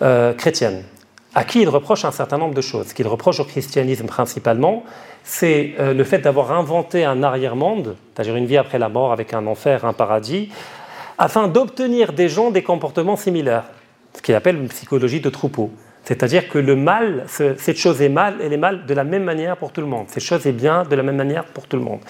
euh, 0.00 0.32
chrétienne, 0.32 0.84
à 1.34 1.44
qui 1.44 1.60
il 1.60 1.68
reproche 1.68 2.06
un 2.06 2.10
certain 2.10 2.38
nombre 2.38 2.54
de 2.54 2.62
choses. 2.62 2.94
Qu'il 2.94 3.06
reproche 3.06 3.40
au 3.40 3.44
christianisme 3.44 4.06
principalement, 4.06 4.84
c'est 5.24 5.74
euh, 5.78 5.94
le 5.94 6.04
fait 6.04 6.18
d'avoir 6.18 6.52
inventé 6.52 7.04
un 7.04 7.22
arrière-monde, 7.22 7.96
c'est-à-dire 8.14 8.36
une 8.36 8.46
vie 8.46 8.56
après 8.56 8.78
la 8.78 8.88
mort 8.88 9.12
avec 9.12 9.34
un 9.34 9.46
enfer, 9.46 9.84
un 9.84 9.92
paradis, 9.92 10.50
afin 11.18 11.48
d'obtenir 11.48 12.12
des 12.12 12.28
gens 12.28 12.50
des 12.50 12.62
comportements 12.62 13.16
similaires, 13.16 13.64
ce 14.14 14.22
qu'il 14.22 14.34
appelle 14.34 14.56
une 14.56 14.68
psychologie 14.68 15.20
de 15.20 15.30
troupeau. 15.30 15.70
C'est-à-dire 16.04 16.48
que 16.48 16.58
le 16.58 16.76
mal, 16.76 17.26
cette 17.28 17.76
chose 17.76 18.00
est 18.00 18.08
mal, 18.08 18.36
elle 18.42 18.52
est 18.52 18.56
mal 18.56 18.86
de 18.86 18.94
la 18.94 19.04
même 19.04 19.22
manière 19.22 19.56
pour 19.56 19.70
tout 19.70 19.82
le 19.82 19.86
monde. 19.86 20.06
Cette 20.08 20.22
chose 20.22 20.46
est 20.46 20.52
bien 20.52 20.84
de 20.84 20.96
la 20.96 21.02
même 21.02 21.16
manière 21.16 21.44
pour 21.44 21.66
tout 21.66 21.76
le 21.76 21.82
monde. 21.82 22.00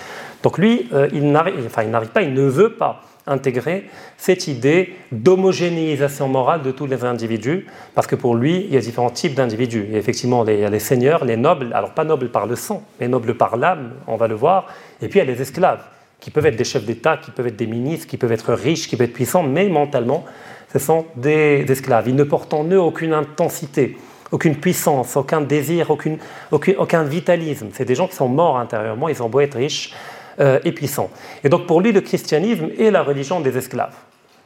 Donc 0.43 0.59
lui, 0.59 0.89
euh, 0.93 1.09
il 1.13 1.31
n'arrive 1.33 1.69
pas, 1.69 2.23
il 2.23 2.33
ne 2.33 2.43
veut 2.43 2.73
pas 2.73 3.03
intégrer 3.31 3.85
cette 4.19 4.49
idée 4.49 4.95
d'homogénéisation 5.13 6.29
morale 6.29 6.63
de 6.63 6.71
tous 6.71 6.87
les 6.87 7.05
individus, 7.05 7.67
parce 7.95 8.07
que 8.07 8.17
pour 8.17 8.35
lui, 8.35 8.67
il 8.67 8.75
y 8.75 8.77
a 8.77 8.81
différents 8.81 9.11
types 9.11 9.35
d'individus. 9.35 9.85
Il 9.87 9.93
y 9.93 9.97
a 9.97 9.99
effectivement 9.99 10.43
les, 10.43 10.79
seigneurs, 10.79 11.25
les 11.25 11.37
nobles, 11.37 11.73
alors 11.73 11.95
pas 11.95 12.05
nobles 12.05 12.31
par 12.31 12.47
le 12.47 12.57
sang, 12.57 12.83
mais 12.99 13.09
nobles 13.09 13.35
par 13.35 13.57
l'âme, 13.57 13.93
on 14.07 14.17
va 14.17 14.29
le 14.29 14.35
voir, 14.35 14.67
et 15.01 15.09
puis 15.09 15.21
il 15.21 15.27
y 15.27 15.29
a 15.29 15.33
les 15.33 15.41
esclaves, 15.41 15.83
qui 16.19 16.31
peuvent 16.31 16.47
être 16.47 16.57
des 16.57 16.65
chefs 16.65 16.85
d'État, 16.85 17.17
qui 17.17 17.31
peuvent 17.31 17.47
être 17.47 17.57
des 17.57 17.67
ministres, 17.67 18.07
qui 18.07 18.19
peuvent 18.19 18.33
être 18.33 18.53
riches, 18.53 18.89
qui 18.89 18.97
peuvent 18.97 19.09
être 19.09 19.15
puissants, 19.15 19.43
mais 19.43 19.69
mentalement, 19.69 20.25
ce 20.73 20.79
sont 20.79 21.07
des 21.17 21.65
esclaves. 21.69 22.09
Ils 22.09 22.17
ne 22.17 22.25
portent 22.25 22.53
en 22.53 22.65
eux 22.65 22.81
aucune 22.81 23.15
intensité, 23.15 23.97
aucune 24.31 24.57
puissance, 24.57 25.17
aucun 25.17 25.41
désir, 25.41 25.91
aucun 25.91 27.03
vitalisme. 27.05 27.69
C'est 27.73 27.87
des 27.87 27.95
gens 27.95 28.07
qui 28.07 28.17
sont 28.17 28.29
morts 28.29 28.59
intérieurement, 28.59 29.09
ils 29.09 29.23
ont 29.23 29.29
beau 29.29 29.41
être 29.41 29.57
riches 29.57 29.95
et 30.41 30.73
puissants. 30.73 31.11
Et 31.45 31.49
donc 31.49 31.67
pour 31.67 31.81
lui, 31.81 31.93
le 31.93 32.01
christianisme 32.01 32.71
est 32.79 32.91
la 32.91 33.03
religion 33.03 33.41
des 33.41 33.57
esclaves. 33.59 33.95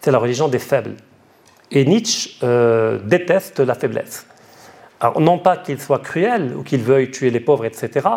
C'est 0.01 0.11
la 0.11 0.19
religion 0.19 0.49
des 0.49 0.59
faibles. 0.59 0.97
Et 1.71 1.85
Nietzsche 1.85 2.37
euh, 2.43 2.99
déteste 2.99 3.61
la 3.61 3.75
faiblesse. 3.75 4.27
Alors, 5.01 5.21
non 5.21 5.39
pas 5.39 5.57
qu'il 5.57 5.81
soit 5.81 5.99
cruel 5.99 6.55
ou 6.57 6.63
qu'il 6.63 6.83
veuille 6.83 7.11
tuer 7.11 7.31
les 7.31 7.41
pauvres, 7.41 7.65
etc., 7.65 8.09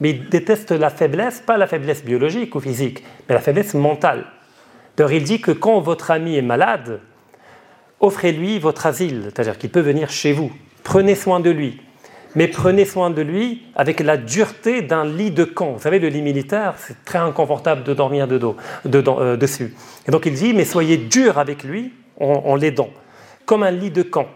mais 0.00 0.10
il 0.10 0.28
déteste 0.28 0.70
la 0.70 0.88
faiblesse, 0.88 1.40
pas 1.40 1.58
la 1.58 1.66
faiblesse 1.66 2.04
biologique 2.04 2.54
ou 2.54 2.60
physique, 2.60 3.04
mais 3.28 3.34
la 3.34 3.40
faiblesse 3.40 3.74
mentale. 3.74 4.24
D'ailleurs, 4.96 5.12
il 5.12 5.24
dit 5.24 5.40
que 5.40 5.50
quand 5.50 5.80
votre 5.80 6.10
ami 6.10 6.36
est 6.36 6.42
malade, 6.42 7.00
offrez-lui 8.00 8.58
votre 8.58 8.86
asile, 8.86 9.24
c'est-à-dire 9.24 9.58
qu'il 9.58 9.70
peut 9.70 9.80
venir 9.80 10.08
chez 10.08 10.32
vous. 10.32 10.50
Prenez 10.84 11.14
soin 11.14 11.40
de 11.40 11.50
lui. 11.50 11.82
Mais 12.34 12.46
prenez 12.48 12.84
soin 12.84 13.10
de 13.10 13.22
lui 13.22 13.62
avec 13.74 14.00
la 14.00 14.16
dureté 14.16 14.82
d'un 14.82 15.04
lit 15.04 15.30
de 15.30 15.44
camp. 15.44 15.72
Vous 15.72 15.80
savez, 15.80 15.98
le 15.98 16.08
lit 16.08 16.22
militaire, 16.22 16.74
c'est 16.78 17.04
très 17.04 17.18
inconfortable 17.18 17.82
de 17.82 17.92
dormir 17.92 18.28
de 18.28 18.38
dos, 18.38 18.56
euh, 18.86 19.36
dessus. 19.36 19.74
Et 20.06 20.10
donc 20.10 20.26
il 20.26 20.34
dit, 20.34 20.54
mais 20.54 20.64
soyez 20.64 20.96
dur 20.96 21.38
avec 21.38 21.64
lui 21.64 21.92
en, 22.20 22.54
l'aidant, 22.54 22.90
comme 23.46 23.62
un 23.62 23.70
lit 23.70 23.90
de 23.90 24.02
camp. 24.02 24.28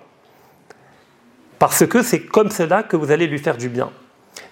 Parce 1.58 1.86
que 1.86 2.02
c'est 2.02 2.20
comme 2.20 2.50
cela 2.50 2.82
que 2.82 2.96
vous 2.96 3.10
allez 3.10 3.26
lui 3.26 3.38
faire 3.38 3.58
du 3.58 3.68
bien. 3.68 3.90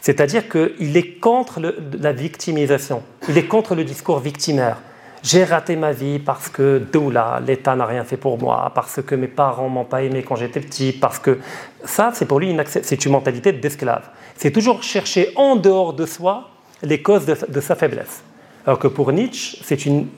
C'est-à-dire 0.01 0.49
qu'il 0.49 0.97
est 0.97 1.19
contre 1.19 1.61
la 1.99 2.13
victimisation, 2.13 3.03
il 3.29 3.39
est 3.39 3.47
contre 3.47 3.75
le 3.75 3.85
discours 3.85 4.21
victimaire 4.21 4.79
j'ai 5.23 5.45
raté 5.45 5.77
ma 5.77 5.93
vie 5.93 6.19
parce 6.19 6.49
que 6.49 6.79
doula, 6.93 7.41
l'État 7.47 7.77
n'a 7.77 7.87
rien 7.87 8.05
fait 8.05 8.17
pour 8.17 8.39
moi, 8.39 8.73
parce 8.75 9.01
que 9.03 9.15
mes 9.15 9.29
parents 9.29 9.69
m'ont 9.69 9.85
pas 9.85 10.03
aimé 10.03 10.25
quand 10.27 10.35
j'étais 10.35 10.61
petit, 10.61 10.93
parce 10.93 11.19
que 11.19 11.39
ça, 11.85 12.11
c'est 12.13 12.27
pour 12.27 12.41
lui 12.41 12.51
une, 12.51 12.63
c'est 12.67 13.05
une 13.05 13.13
mentalité 13.13 13.53
d'esclave. 13.53 14.09
C'est 14.37 14.51
toujours 14.51 14.83
chercher 14.83 15.31
en 15.37 15.57
dehors 15.57 15.93
de 15.93 16.07
soi 16.07 16.51
les 16.83 17.01
causes 17.03 17.27
de, 17.27 17.61
sa 17.61 17.77
faiblesse. 17.77 18.23
Alors 18.67 18.79
que 18.79 18.89
pour 18.89 19.13
Nietzsche, 19.13 19.59
c'est 19.63 19.87
une, 19.87 20.09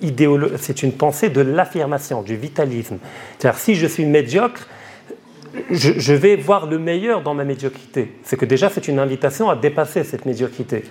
c'est 0.59 0.83
une 0.83 0.93
pensée 0.93 1.29
de 1.29 1.43
l'affirmation, 1.43 2.23
du 2.23 2.37
vitalisme. 2.37 2.99
C'est-à-dire, 3.39 3.61
si 3.61 3.75
je 3.75 3.87
suis 3.87 4.07
médiocre, 4.07 4.67
je, 5.71 6.13
vais 6.13 6.37
voir 6.37 6.67
le 6.67 6.79
meilleur 6.79 7.23
dans 7.23 7.35
ma 7.35 7.45
médiocrité. 7.45 8.17
C'est 8.23 8.37
que 8.37 8.45
déjà, 8.45 8.71
c'est 8.71 8.89
une 8.89 8.99
invitation 8.99 9.51
à 9.51 9.57
dépasser 9.57 10.05
cette 10.05 10.27
médiocrité. 10.27 10.85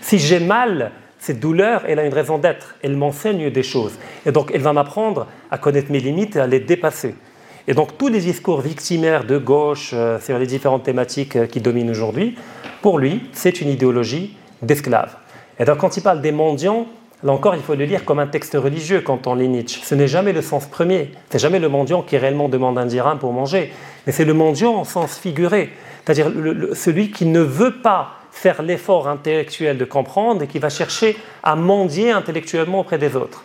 Si 0.00 0.18
j'ai 0.18 0.40
mal, 0.40 0.92
cette 1.26 1.40
douleur, 1.40 1.82
elle 1.88 1.98
a 1.98 2.06
une 2.06 2.14
raison 2.14 2.38
d'être. 2.38 2.76
Elle 2.82 2.96
m'enseigne 2.96 3.50
des 3.50 3.64
choses. 3.64 3.98
Et 4.24 4.30
donc, 4.30 4.52
elle 4.54 4.60
va 4.60 4.72
m'apprendre 4.72 5.26
à 5.50 5.58
connaître 5.58 5.90
mes 5.90 5.98
limites 5.98 6.36
et 6.36 6.40
à 6.40 6.46
les 6.46 6.60
dépasser. 6.60 7.16
Et 7.66 7.74
donc, 7.74 7.98
tous 7.98 8.06
les 8.06 8.20
discours 8.20 8.60
victimaires 8.60 9.24
de 9.24 9.36
gauche 9.36 9.90
euh, 9.92 10.20
sur 10.20 10.38
les 10.38 10.46
différentes 10.46 10.84
thématiques 10.84 11.34
euh, 11.34 11.46
qui 11.46 11.60
dominent 11.60 11.90
aujourd'hui, 11.90 12.36
pour 12.80 13.00
lui, 13.00 13.22
c'est 13.32 13.60
une 13.60 13.68
idéologie 13.68 14.36
d'esclave. 14.62 15.16
Et 15.58 15.64
donc, 15.64 15.78
quand 15.78 15.96
il 15.96 16.02
parle 16.04 16.20
des 16.20 16.30
mendiants, 16.30 16.86
là 17.24 17.32
encore, 17.32 17.56
il 17.56 17.62
faut 17.62 17.74
le 17.74 17.86
lire 17.86 18.04
comme 18.04 18.20
un 18.20 18.28
texte 18.28 18.54
religieux 18.54 19.00
quand 19.00 19.26
on 19.26 19.34
lit 19.34 19.48
Nietzsche. 19.48 19.80
Ce 19.82 19.96
n'est 19.96 20.06
jamais 20.06 20.32
le 20.32 20.42
sens 20.42 20.66
premier. 20.66 21.10
C'est 21.30 21.40
jamais 21.40 21.58
le 21.58 21.68
mendiant 21.68 22.02
qui 22.02 22.16
réellement 22.18 22.48
demande 22.48 22.78
un 22.78 22.86
dirham 22.86 23.18
pour 23.18 23.32
manger. 23.32 23.72
Mais 24.06 24.12
c'est 24.12 24.24
le 24.24 24.34
mendiant 24.34 24.76
en 24.76 24.84
sens 24.84 25.18
figuré. 25.18 25.70
C'est-à-dire 26.04 26.30
celui 26.74 27.10
qui 27.10 27.26
ne 27.26 27.40
veut 27.40 27.78
pas 27.82 28.15
faire 28.36 28.60
l'effort 28.60 29.08
intellectuel 29.08 29.78
de 29.78 29.86
comprendre 29.86 30.42
et 30.42 30.46
qui 30.46 30.58
va 30.58 30.68
chercher 30.68 31.16
à 31.42 31.56
mendier 31.56 32.10
intellectuellement 32.10 32.80
auprès 32.80 32.98
des 32.98 33.16
autres. 33.16 33.42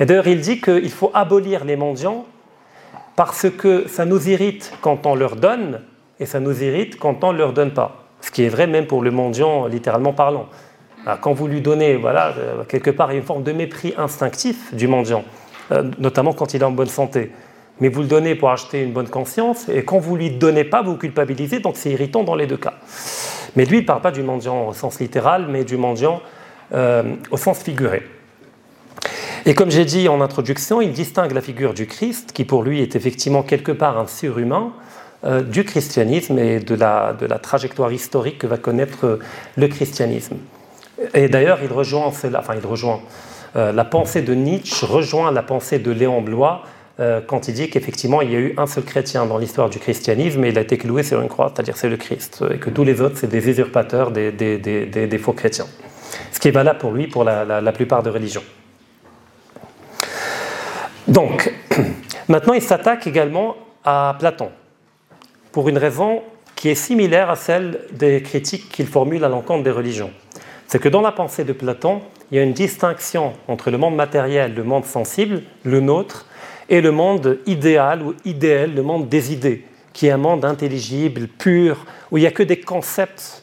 Et 0.00 0.06
d'ailleurs, 0.06 0.26
il 0.26 0.40
dit 0.40 0.60
qu'il 0.60 0.90
faut 0.90 1.12
abolir 1.14 1.64
les 1.64 1.76
mendiants 1.76 2.26
parce 3.14 3.48
que 3.48 3.86
ça 3.86 4.04
nous 4.04 4.28
irrite 4.28 4.72
quand 4.80 5.06
on 5.06 5.14
leur 5.14 5.36
donne 5.36 5.82
et 6.18 6.26
ça 6.26 6.40
nous 6.40 6.64
irrite 6.64 6.98
quand 6.98 7.22
on 7.22 7.32
ne 7.32 7.38
leur 7.38 7.52
donne 7.52 7.72
pas. 7.72 8.04
Ce 8.20 8.32
qui 8.32 8.42
est 8.42 8.48
vrai 8.48 8.66
même 8.66 8.88
pour 8.88 9.02
le 9.02 9.12
mendiant 9.12 9.68
littéralement 9.68 10.12
parlant. 10.12 10.48
Quand 11.20 11.32
vous 11.32 11.46
lui 11.46 11.60
donnez, 11.60 11.94
voilà, 11.96 12.34
euh, 12.36 12.64
quelque 12.64 12.90
part, 12.90 13.12
il 13.12 13.14
y 13.14 13.16
a 13.18 13.20
une 13.20 13.26
forme 13.26 13.42
de 13.44 13.52
mépris 13.52 13.94
instinctif 13.98 14.74
du 14.74 14.88
mendiant, 14.88 15.22
euh, 15.70 15.84
notamment 15.98 16.32
quand 16.32 16.54
il 16.54 16.62
est 16.62 16.64
en 16.64 16.70
bonne 16.70 16.88
santé. 16.88 17.30
Mais 17.78 17.88
vous 17.90 18.00
le 18.00 18.08
donnez 18.08 18.34
pour 18.34 18.50
acheter 18.50 18.82
une 18.82 18.92
bonne 18.92 19.08
conscience, 19.08 19.68
et 19.68 19.84
quand 19.84 19.98
vous 19.98 20.14
ne 20.14 20.22
lui 20.22 20.30
donnez 20.30 20.64
pas, 20.64 20.80
vous 20.80 20.96
culpabilisez, 20.96 21.60
donc 21.60 21.76
c'est 21.76 21.90
irritant 21.90 22.24
dans 22.24 22.34
les 22.34 22.46
deux 22.46 22.56
cas. 22.56 22.74
Mais 23.56 23.64
lui, 23.64 23.78
il 23.78 23.82
ne 23.82 23.86
parle 23.86 24.00
pas 24.00 24.10
du 24.10 24.22
mendiant 24.22 24.68
au 24.68 24.72
sens 24.72 25.00
littéral, 25.00 25.46
mais 25.48 25.64
du 25.64 25.76
mendiant 25.76 26.20
euh, 26.72 27.02
au 27.30 27.36
sens 27.36 27.58
figuré. 27.60 28.02
Et 29.46 29.54
comme 29.54 29.70
j'ai 29.70 29.84
dit 29.84 30.08
en 30.08 30.20
introduction, 30.20 30.80
il 30.80 30.92
distingue 30.92 31.32
la 31.32 31.40
figure 31.40 31.74
du 31.74 31.86
Christ, 31.86 32.32
qui 32.32 32.44
pour 32.44 32.62
lui 32.62 32.80
est 32.80 32.96
effectivement 32.96 33.42
quelque 33.42 33.72
part 33.72 33.98
un 33.98 34.06
surhumain, 34.06 34.72
euh, 35.24 35.42
du 35.42 35.64
christianisme 35.64 36.38
et 36.38 36.60
de 36.60 36.74
la, 36.74 37.12
de 37.12 37.26
la, 37.26 37.38
trajectoire 37.38 37.92
historique 37.92 38.38
que 38.38 38.46
va 38.46 38.56
connaître 38.56 39.18
le 39.56 39.68
christianisme. 39.68 40.36
Et 41.14 41.28
d'ailleurs, 41.28 41.60
il 41.62 41.72
rejoint 41.72 42.06
enfin, 42.06 42.54
il 42.54 42.66
rejoint 42.66 43.00
euh, 43.56 43.72
la 43.72 43.84
pensée 43.84 44.22
de 44.22 44.34
Nietzsche, 44.34 44.84
rejoint 44.84 45.30
la 45.30 45.42
pensée 45.42 45.78
de 45.78 45.90
Léon 45.90 46.22
Blois, 46.22 46.62
euh, 46.62 46.73
quand 46.98 47.48
il 47.48 47.54
dit 47.54 47.70
qu'effectivement 47.70 48.22
il 48.22 48.30
y 48.30 48.36
a 48.36 48.38
eu 48.38 48.54
un 48.56 48.66
seul 48.66 48.84
chrétien 48.84 49.26
dans 49.26 49.38
l'histoire 49.38 49.68
du 49.68 49.78
christianisme 49.78 50.44
et 50.44 50.50
il 50.50 50.58
a 50.58 50.60
été 50.60 50.78
cloué 50.78 51.02
sur 51.02 51.20
une 51.20 51.28
croix, 51.28 51.50
c'est-à-dire 51.52 51.76
c'est 51.76 51.88
le 51.88 51.96
Christ, 51.96 52.44
et 52.52 52.58
que 52.58 52.70
tous 52.70 52.84
les 52.84 53.00
autres 53.00 53.16
c'est 53.16 53.26
des 53.26 53.48
usurpateurs, 53.48 54.12
des, 54.12 55.18
faux 55.20 55.32
chrétiens. 55.32 55.66
Ce 56.30 56.38
qui 56.38 56.48
est 56.48 56.52
valable 56.52 56.78
pour 56.78 56.92
lui 56.92 57.08
pour 57.08 57.24
la, 57.24 57.72
plupart 57.72 58.02
des 58.02 58.10
religions. 58.10 58.44
Donc, 61.08 61.52
maintenant 62.28 62.54
il 62.54 62.62
s'attaque 62.62 63.06
également 63.06 63.56
à 63.84 64.16
Platon, 64.18 64.50
pour 65.50 65.68
une 65.68 65.78
raison 65.78 66.22
qui 66.54 66.68
est 66.68 66.74
similaire 66.74 67.28
à 67.28 67.36
celle 67.36 67.80
des 67.92 68.22
critiques 68.22 68.68
qu'il 68.70 68.86
formule 68.86 69.24
à 69.24 69.28
l'encontre 69.28 69.64
des 69.64 69.70
religions. 69.70 70.10
C'est 70.66 70.78
que 70.78 70.88
dans 70.88 71.02
la 71.02 71.12
pensée 71.12 71.44
de 71.44 71.52
Platon, 71.52 72.00
il 72.30 72.38
y 72.38 72.40
a 72.40 72.42
une 72.42 72.52
distinction 72.52 73.34
entre 73.48 73.70
le 73.70 73.78
monde 73.78 73.94
matériel, 73.94 74.54
le 74.54 74.64
monde 74.64 74.84
sensible, 74.84 75.42
le 75.62 75.80
nôtre, 75.80 76.26
et 76.68 76.80
le 76.80 76.90
monde 76.90 77.38
idéal 77.46 78.02
ou 78.02 78.14
idéal, 78.24 78.74
le 78.74 78.82
monde 78.82 79.08
des 79.08 79.32
idées, 79.32 79.64
qui 79.92 80.06
est 80.06 80.10
un 80.10 80.16
monde 80.16 80.44
intelligible, 80.44 81.28
pur, 81.28 81.84
où 82.10 82.18
il 82.18 82.22
n'y 82.22 82.26
a 82.26 82.32
que 82.32 82.42
des 82.42 82.60
concepts 82.60 83.42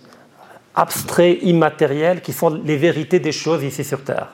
abstraits, 0.76 1.40
immatériels, 1.42 2.22
qui 2.22 2.34
sont 2.34 2.50
les 2.50 2.78
vérités 2.78 3.20
des 3.20 3.32
choses 3.32 3.64
ici 3.64 3.84
sur 3.84 4.04
Terre. 4.04 4.30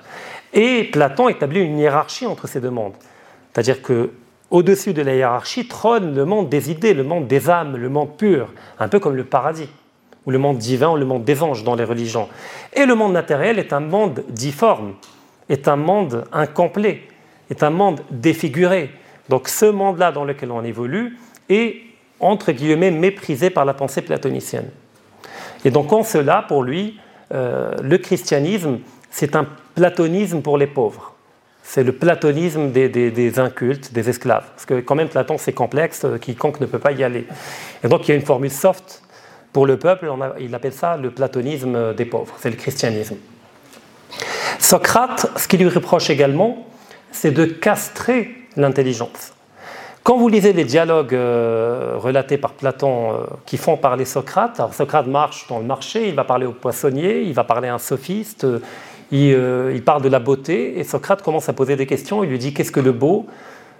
Et 0.53 0.85
Platon 0.85 1.29
établit 1.29 1.61
une 1.61 1.77
hiérarchie 1.77 2.25
entre 2.25 2.47
ces 2.47 2.61
deux 2.61 2.69
mondes. 2.69 2.93
C'est-à-dire 3.51 3.81
que 3.81 4.11
au-dessus 4.49 4.93
de 4.93 5.01
la 5.01 5.15
hiérarchie 5.15 5.67
trône 5.67 6.15
le 6.15 6.23
monde 6.23 6.47
des 6.47 6.71
idées, 6.71 6.93
le 6.93 7.03
monde 7.03 7.27
des 7.27 7.49
âmes, 7.49 7.75
le 7.75 7.89
monde 7.89 8.15
pur, 8.17 8.53
un 8.79 8.87
peu 8.87 8.99
comme 8.99 9.15
le 9.15 9.25
paradis, 9.25 9.69
ou 10.25 10.31
le 10.31 10.37
monde 10.37 10.57
divin, 10.57 10.89
ou 10.89 10.95
le 10.95 11.05
monde 11.05 11.25
des 11.25 11.43
anges 11.43 11.63
dans 11.63 11.75
les 11.75 11.83
religions. 11.83 12.29
Et 12.73 12.85
le 12.85 12.95
monde 12.95 13.13
matériel 13.13 13.59
est 13.59 13.73
un 13.73 13.79
monde 13.79 14.23
difforme, 14.29 14.93
est 15.49 15.67
un 15.67 15.75
monde 15.75 16.25
incomplet, 16.31 17.01
est 17.49 17.63
un 17.63 17.69
monde 17.69 18.01
défiguré. 18.11 18.91
Donc 19.29 19.47
ce 19.47 19.65
monde-là 19.65 20.11
dans 20.11 20.25
lequel 20.25 20.51
on 20.51 20.63
évolue 20.63 21.17
est, 21.49 21.81
entre 22.19 22.51
guillemets, 22.51 22.91
méprisé 22.91 23.49
par 23.49 23.65
la 23.65 23.73
pensée 23.73 24.01
platonicienne. 24.01 24.69
Et 25.65 25.71
donc 25.71 25.91
en 25.91 26.03
cela, 26.03 26.45
pour 26.47 26.63
lui, 26.63 26.99
euh, 27.33 27.73
le 27.81 27.97
christianisme, 27.97 28.79
c'est 29.09 29.35
un 29.35 29.47
platonisme 29.75 30.41
pour 30.41 30.57
les 30.57 30.67
pauvres. 30.67 31.13
C'est 31.63 31.83
le 31.83 31.91
platonisme 31.91 32.71
des, 32.71 33.39
incultes, 33.39 33.91
des 33.91 34.09
esclaves. 34.09 34.45
Parce 34.55 34.65
que 34.65 34.79
quand 34.79 34.95
même, 34.95 35.09
Platon, 35.09 35.37
c'est 35.37 35.51
complexe, 35.51 36.05
euh, 36.05 36.17
quiconque 36.17 36.61
ne 36.61 36.65
peut 36.65 36.79
pas 36.79 36.93
y 36.93 37.03
aller. 37.03 37.27
Et 37.83 37.89
donc, 37.89 38.07
il 38.07 38.11
y 38.11 38.13
a 38.13 38.15
une 38.15 38.25
formule 38.25 38.51
soft 38.51 39.03
pour 39.51 39.65
le 39.65 39.77
peuple, 39.77 40.09
il 40.39 40.53
appelle 40.53 40.73
ça 40.73 40.97
le 40.97 41.09
platonisme 41.09 41.93
des 41.95 42.05
pauvres, 42.05 42.35
c'est 42.39 42.49
le 42.49 42.55
christianisme. 42.55 43.15
Socrate, 44.59 45.31
ce 45.35 45.47
qu'il 45.47 45.59
lui 45.61 45.69
reproche 45.69 46.09
également, 46.09 46.67
c'est 47.11 47.31
de 47.31 47.45
castrer 47.45 48.35
l'intelligence. 48.55 49.33
Quand 50.07 50.15
vous 50.15 50.29
lisez 50.29 50.53
les 50.53 50.63
dialogues 50.63 51.13
euh, 51.13 51.95
relatés 51.97 52.37
par 52.37 52.53
Platon 52.53 53.11
euh, 53.11 53.17
qui 53.45 53.57
font 53.57 53.75
parler 53.75 54.05
Socrate, 54.05 54.57
alors 54.57 54.73
Socrate 54.73 55.05
marche 55.05 55.47
dans 55.49 55.59
le 55.59 55.65
marché, 55.65 56.07
il 56.07 56.15
va 56.15 56.23
parler 56.23 56.45
au 56.45 56.53
poissonnier, 56.53 57.23
il 57.23 57.33
va 57.33 57.43
parler 57.43 57.67
à 57.67 57.73
un 57.73 57.77
sophiste, 57.77 58.45
euh, 58.45 59.71
il, 59.75 59.83
parle 59.83 60.01
de 60.01 60.07
la 60.07 60.19
beauté, 60.19 60.79
et 60.79 60.85
Socrate 60.85 61.21
commence 61.21 61.49
à 61.49 61.53
poser 61.53 61.75
des 61.75 61.85
questions, 61.85 62.23
il 62.23 62.29
lui 62.29 62.39
dit 62.39 62.53
qu'est-ce 62.53 62.71
que 62.71 62.79
le 62.79 62.93
beau? 62.93 63.25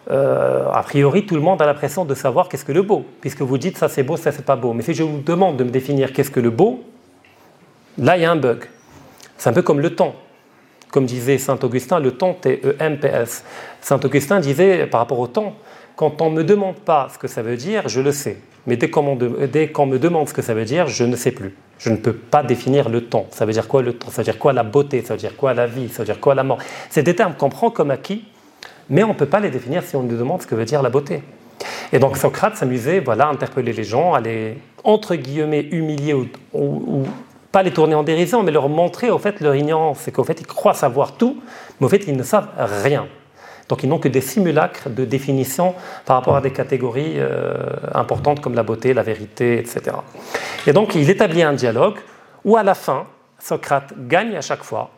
A 0.10 0.84
priori, 0.84 1.26
tout 1.26 1.36
le 1.36 1.42
monde 1.42 1.62
a 1.62 1.66
l'impression 1.66 2.04
de 2.04 2.14
savoir 2.14 2.50
qu'est-ce 2.50 2.66
que 2.66 2.74
le 2.74 2.82
beau, 2.82 3.06
puisque 3.22 3.42
vous 3.42 3.58
dites 3.58 3.78
ça 3.78 3.88
c'est 3.88 4.04
beau, 4.04 4.18
ça 4.18 4.34
c'est 4.34 4.46
pas 4.46 4.58
beau. 4.58 4.74
Mais 4.74 4.84
si 4.84 4.94
je 4.94 5.04
vous 5.04 5.22
demande 5.22 5.56
de 5.56 5.64
me 5.64 5.70
définir 5.70 6.12
qu'est-ce 6.12 6.32
que 6.32 6.42
le 6.42 6.50
beau, 6.50 6.84
là 7.98 8.18
il 8.18 8.24
y 8.24 8.26
a 8.26 8.32
un 8.32 8.36
bug. 8.36 8.66
C'est 9.38 9.50
un 9.50 9.54
peu 9.54 9.62
comme 9.62 9.80
le 9.80 9.96
temps. 9.96 10.14
Comme 10.92 11.06
disait 11.06 11.38
Saint 11.38 11.60
Augustin, 11.64 12.00
le 12.00 12.12
temps, 12.12 12.34
T-E-M-P-S. 12.34 13.44
Saint 13.82 14.00
Augustin 14.04 14.40
disait 14.40 14.88
par 14.88 15.02
rapport 15.02 15.20
au 15.20 15.28
temps, 15.28 15.56
quand 15.96 16.22
on 16.22 16.30
ne 16.30 16.38
me 16.38 16.44
demande 16.44 16.76
pas 16.76 17.10
ce 17.14 17.18
que 17.18 17.28
ça 17.28 17.42
veut 17.42 17.58
dire, 17.58 17.90
je 17.90 18.02
le 18.02 18.12
sais. 18.12 18.38
Mais 18.68 18.78
dès 18.78 18.90
qu'on 18.90 19.16
me 19.16 19.98
demande 19.98 20.28
ce 20.30 20.34
que 20.34 20.42
ça 20.42 20.54
veut 20.54 20.66
dire, 20.66 20.88
je 20.88 21.04
ne 21.04 21.16
sais 21.16 21.32
plus. 21.32 21.56
Je 21.80 21.90
ne 21.90 21.96
peux 21.96 22.14
pas 22.14 22.44
définir 22.44 22.90
le 22.90 23.02
temps. 23.02 23.28
Ça 23.32 23.46
veut 23.46 23.54
dire 23.54 23.68
quoi 23.68 23.82
le 23.82 23.94
temps? 23.94 24.10
Ça 24.10 24.22
veut 24.22 24.26
dire 24.26 24.38
quoi 24.38 24.54
la 24.54 24.64
beauté? 24.64 25.02
Ça 25.04 25.14
veut 25.14 25.20
dire 25.20 25.36
quoi 25.36 25.54
la 25.54 25.68
vie? 25.68 25.90
Ça 25.90 26.00
veut 26.00 26.06
dire 26.06 26.20
quoi 26.20 26.36
la 26.36 26.44
mort? 26.44 26.60
C'est 26.90 27.04
des 27.04 27.16
termes 27.16 27.34
qu'on 27.34 27.50
prend 27.50 27.70
comme 27.70 27.92
acquis, 27.92 28.26
mais 28.90 29.04
on 29.04 29.10
ne 29.10 29.14
peut 29.14 29.26
pas 29.26 29.40
les 29.40 29.50
définir 29.50 29.84
si 29.84 29.96
on 29.96 30.04
nous 30.04 30.18
demande 30.18 30.42
ce 30.42 30.48
que 30.48 30.56
veut 30.56 30.66
dire 30.66 30.82
la 30.82 30.90
beauté. 30.90 31.22
Et 31.94 32.00
donc 32.00 32.18
Socrate 32.18 32.56
s'amusait 32.56 33.00
voilà, 33.00 33.28
à 33.28 33.32
interpeller 33.32 33.74
les 33.74 33.84
gens, 33.84 34.14
à 34.14 34.20
les, 34.20 34.58
entre 34.84 35.16
guillemets, 35.16 35.68
humilier 35.72 36.14
ou, 36.14 36.28
ou, 36.54 37.04
pas 37.52 37.64
les 37.64 37.72
tourner 37.72 37.96
en 37.96 38.04
dérision, 38.04 38.44
mais 38.44 38.52
leur 38.52 38.70
montrer 38.70 39.10
au 39.10 39.18
fait 39.18 39.40
leur 39.42 39.56
ignorance. 39.56 40.00
C'est 40.02 40.12
qu'au 40.12 40.24
fait, 40.24 40.40
ils 40.40 40.48
croient 40.48 40.74
savoir 40.74 41.14
tout, 41.14 41.42
mais 41.80 41.86
au 41.86 41.90
fait, 41.90 42.04
ils 42.08 42.16
ne 42.16 42.24
savent 42.24 42.50
rien. 42.84 43.08
Donc 43.70 43.84
ils 43.84 43.90
n'ont 43.90 44.00
que 44.00 44.08
des 44.08 44.22
simulacres 44.22 44.90
de 44.90 45.04
définition 45.04 45.76
par 46.06 46.18
rapport 46.18 46.36
à 46.36 46.42
des 46.42 46.52
catégories 46.52 47.16
euh, 47.18 47.54
importantes 47.94 48.40
comme 48.40 48.56
la 48.56 48.64
beauté, 48.64 48.94
la 48.94 49.04
vérité, 49.04 49.60
etc. 49.60 49.98
Et 50.66 50.74
donc 50.74 50.96
il 50.96 51.10
établit 51.10 51.44
un 51.44 51.54
dialogue 51.54 51.98
où 52.46 52.56
à 52.56 52.64
la 52.64 52.76
fin, 52.76 53.08
Socrate 53.40 53.94
gagne 54.08 54.36
à 54.36 54.42
chaque 54.42 54.64
fois, 54.64 54.92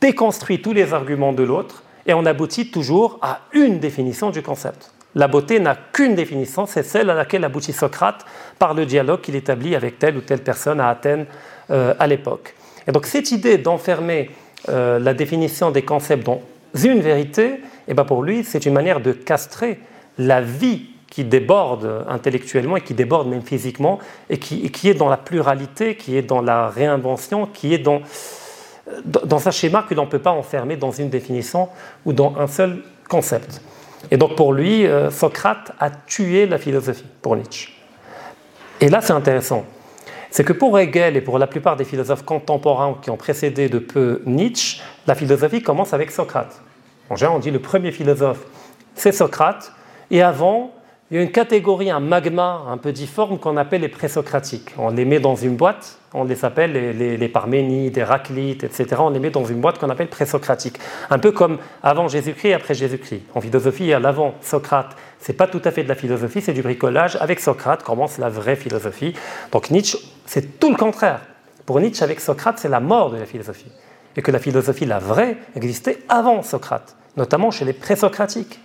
déconstruit 0.00 0.60
tous 0.60 0.72
les 0.72 0.92
arguments 0.92 1.32
de 1.32 1.42
l'autre, 1.42 1.82
et 2.06 2.14
on 2.14 2.24
aboutit 2.24 2.70
toujours 2.70 3.18
à 3.22 3.40
une 3.52 3.78
définition 3.78 4.30
du 4.30 4.42
concept. 4.42 4.92
La 5.14 5.26
beauté 5.26 5.58
n'a 5.58 5.74
qu'une 5.74 6.14
définition, 6.14 6.66
c'est 6.66 6.82
celle 6.82 7.10
à 7.10 7.14
laquelle 7.14 7.44
aboutit 7.44 7.72
Socrate 7.72 8.24
par 8.58 8.74
le 8.74 8.86
dialogue 8.86 9.20
qu'il 9.20 9.36
établit 9.36 9.74
avec 9.74 9.98
telle 9.98 10.16
ou 10.16 10.20
telle 10.20 10.42
personne 10.42 10.80
à 10.80 10.88
Athènes 10.88 11.26
euh, 11.70 11.94
à 11.98 12.06
l'époque. 12.06 12.54
Et 12.86 12.92
donc 12.92 13.06
cette 13.06 13.30
idée 13.32 13.58
d'enfermer 13.58 14.30
euh, 14.68 14.98
la 14.98 15.14
définition 15.14 15.70
des 15.70 15.82
concepts 15.82 16.24
dans 16.24 16.42
une 16.74 17.00
vérité, 17.00 17.60
eh 17.86 17.94
ben 17.94 18.04
pour 18.04 18.22
lui, 18.22 18.44
c'est 18.44 18.66
une 18.66 18.74
manière 18.74 19.00
de 19.00 19.12
castrer 19.12 19.80
la 20.18 20.40
vie 20.40 20.90
qui 21.10 21.24
déborde 21.24 22.04
intellectuellement 22.08 22.76
et 22.76 22.82
qui 22.82 22.92
déborde 22.92 23.28
même 23.28 23.42
physiquement, 23.42 23.98
et 24.28 24.38
qui, 24.38 24.88
est 24.88 24.94
dans 24.94 25.08
la 25.08 25.16
pluralité, 25.16 25.96
qui 25.96 26.16
est 26.16 26.22
dans 26.22 26.42
la 26.42 26.68
réinvention, 26.68 27.46
qui 27.46 27.72
est 27.72 27.78
dans, 27.78 28.02
dans 29.04 29.48
un 29.48 29.50
schéma 29.50 29.86
que 29.88 29.94
l'on 29.94 30.04
ne 30.04 30.10
peut 30.10 30.18
pas 30.18 30.32
enfermer 30.32 30.76
dans 30.76 30.90
une 30.90 31.08
définition 31.08 31.70
ou 32.04 32.12
dans 32.12 32.34
un 32.38 32.46
seul 32.46 32.82
concept. 33.08 33.62
Et 34.10 34.16
donc 34.16 34.36
pour 34.36 34.52
lui, 34.52 34.86
euh, 34.86 35.10
Socrate 35.10 35.72
a 35.78 35.90
tué 35.90 36.46
la 36.46 36.58
philosophie, 36.58 37.04
pour 37.22 37.36
Nietzsche. 37.36 37.72
Et 38.80 38.88
là, 38.88 39.00
c'est 39.00 39.12
intéressant. 39.12 39.64
C'est 40.30 40.44
que 40.44 40.52
pour 40.52 40.78
Hegel 40.78 41.16
et 41.16 41.20
pour 41.20 41.38
la 41.38 41.46
plupart 41.46 41.76
des 41.76 41.84
philosophes 41.84 42.24
contemporains 42.24 42.98
qui 43.00 43.10
ont 43.10 43.16
précédé 43.16 43.68
de 43.68 43.78
peu 43.78 44.22
Nietzsche, 44.26 44.80
la 45.06 45.14
philosophie 45.14 45.62
commence 45.62 45.94
avec 45.94 46.10
Socrate. 46.10 46.60
En 47.10 47.16
général, 47.16 47.36
on 47.38 47.40
dit 47.40 47.50
le 47.50 47.58
premier 47.58 47.92
philosophe, 47.92 48.40
c'est 48.94 49.12
Socrate. 49.12 49.72
Et 50.10 50.22
avant, 50.22 50.72
il 51.10 51.16
y 51.16 51.20
a 51.20 51.22
une 51.22 51.30
catégorie, 51.30 51.90
un 51.90 52.00
magma 52.00 52.64
un 52.68 52.76
peu 52.76 52.92
difforme 52.92 53.38
qu'on 53.38 53.56
appelle 53.56 53.80
les 53.80 53.88
présocratiques. 53.88 54.74
On 54.76 54.90
les 54.90 55.06
met 55.06 55.20
dans 55.20 55.36
une 55.36 55.56
boîte, 55.56 55.96
on 56.12 56.24
les 56.24 56.44
appelle 56.44 56.72
les, 56.72 57.16
les, 57.16 57.28
Parménides, 57.28 57.96
les 57.96 58.02
Héraclites, 58.02 58.62
etc. 58.64 58.96
On 58.98 59.08
les 59.08 59.18
met 59.18 59.30
dans 59.30 59.46
une 59.46 59.60
boîte 59.60 59.78
qu'on 59.78 59.88
appelle 59.88 60.08
présocratique. 60.08 60.78
Un 61.08 61.18
peu 61.18 61.32
comme 61.32 61.58
avant 61.82 62.08
Jésus-Christ 62.08 62.48
et 62.48 62.54
après 62.54 62.74
Jésus-Christ. 62.74 63.22
En 63.34 63.40
philosophie, 63.40 63.84
il 63.84 63.88
y 63.88 63.92
a 63.94 64.00
l'avant 64.00 64.34
Socrate. 64.42 64.96
C'est 65.18 65.32
pas 65.32 65.46
tout 65.46 65.62
à 65.64 65.70
fait 65.70 65.82
de 65.82 65.88
la 65.88 65.94
philosophie, 65.94 66.42
c'est 66.42 66.52
du 66.52 66.60
bricolage. 66.60 67.16
Avec 67.20 67.40
Socrate 67.40 67.82
commence 67.82 68.18
la 68.18 68.28
vraie 68.28 68.56
philosophie. 68.56 69.14
Donc 69.50 69.70
Nietzsche, 69.70 69.98
c'est 70.26 70.60
tout 70.60 70.70
le 70.70 70.76
contraire. 70.76 71.22
Pour 71.64 71.80
Nietzsche, 71.80 72.04
avec 72.04 72.20
Socrate, 72.20 72.58
c'est 72.58 72.68
la 72.68 72.80
mort 72.80 73.10
de 73.10 73.16
la 73.16 73.24
philosophie. 73.24 73.72
Et 74.14 74.20
que 74.20 74.30
la 74.30 74.38
philosophie, 74.38 74.84
la 74.84 74.98
vraie, 74.98 75.38
existait 75.54 76.00
avant 76.10 76.42
Socrate 76.42 76.98
notamment 77.18 77.50
chez 77.50 77.66
les 77.66 77.74
présocratiques. 77.74 78.60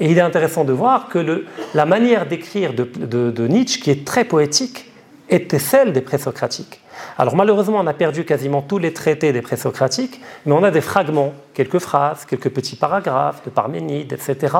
Et 0.00 0.10
il 0.10 0.16
est 0.16 0.22
intéressant 0.22 0.64
de 0.64 0.72
voir 0.72 1.08
que 1.08 1.44
la 1.74 1.84
manière 1.84 2.26
d'écrire 2.26 2.72
de, 2.72 3.46
Nietzsche, 3.46 3.80
qui 3.80 3.90
est 3.90 4.06
très 4.06 4.24
poétique, 4.24 4.86
était 5.28 5.58
celle 5.58 5.92
des 5.92 6.00
présocratiques. 6.00 6.80
Alors 7.16 7.36
malheureusement, 7.36 7.78
on 7.78 7.86
a 7.86 7.94
perdu 7.94 8.24
quasiment 8.24 8.62
tous 8.62 8.78
les 8.78 8.92
traités 8.92 9.32
des 9.32 9.42
présocratiques, 9.42 10.20
mais 10.44 10.52
on 10.52 10.64
a 10.64 10.70
des 10.70 10.80
fragments, 10.80 11.34
quelques 11.54 11.78
phrases, 11.78 12.24
quelques 12.24 12.48
petits 12.48 12.76
paragraphes 12.76 13.44
de 13.44 13.50
Parménide, 13.50 14.12
etc. 14.12 14.56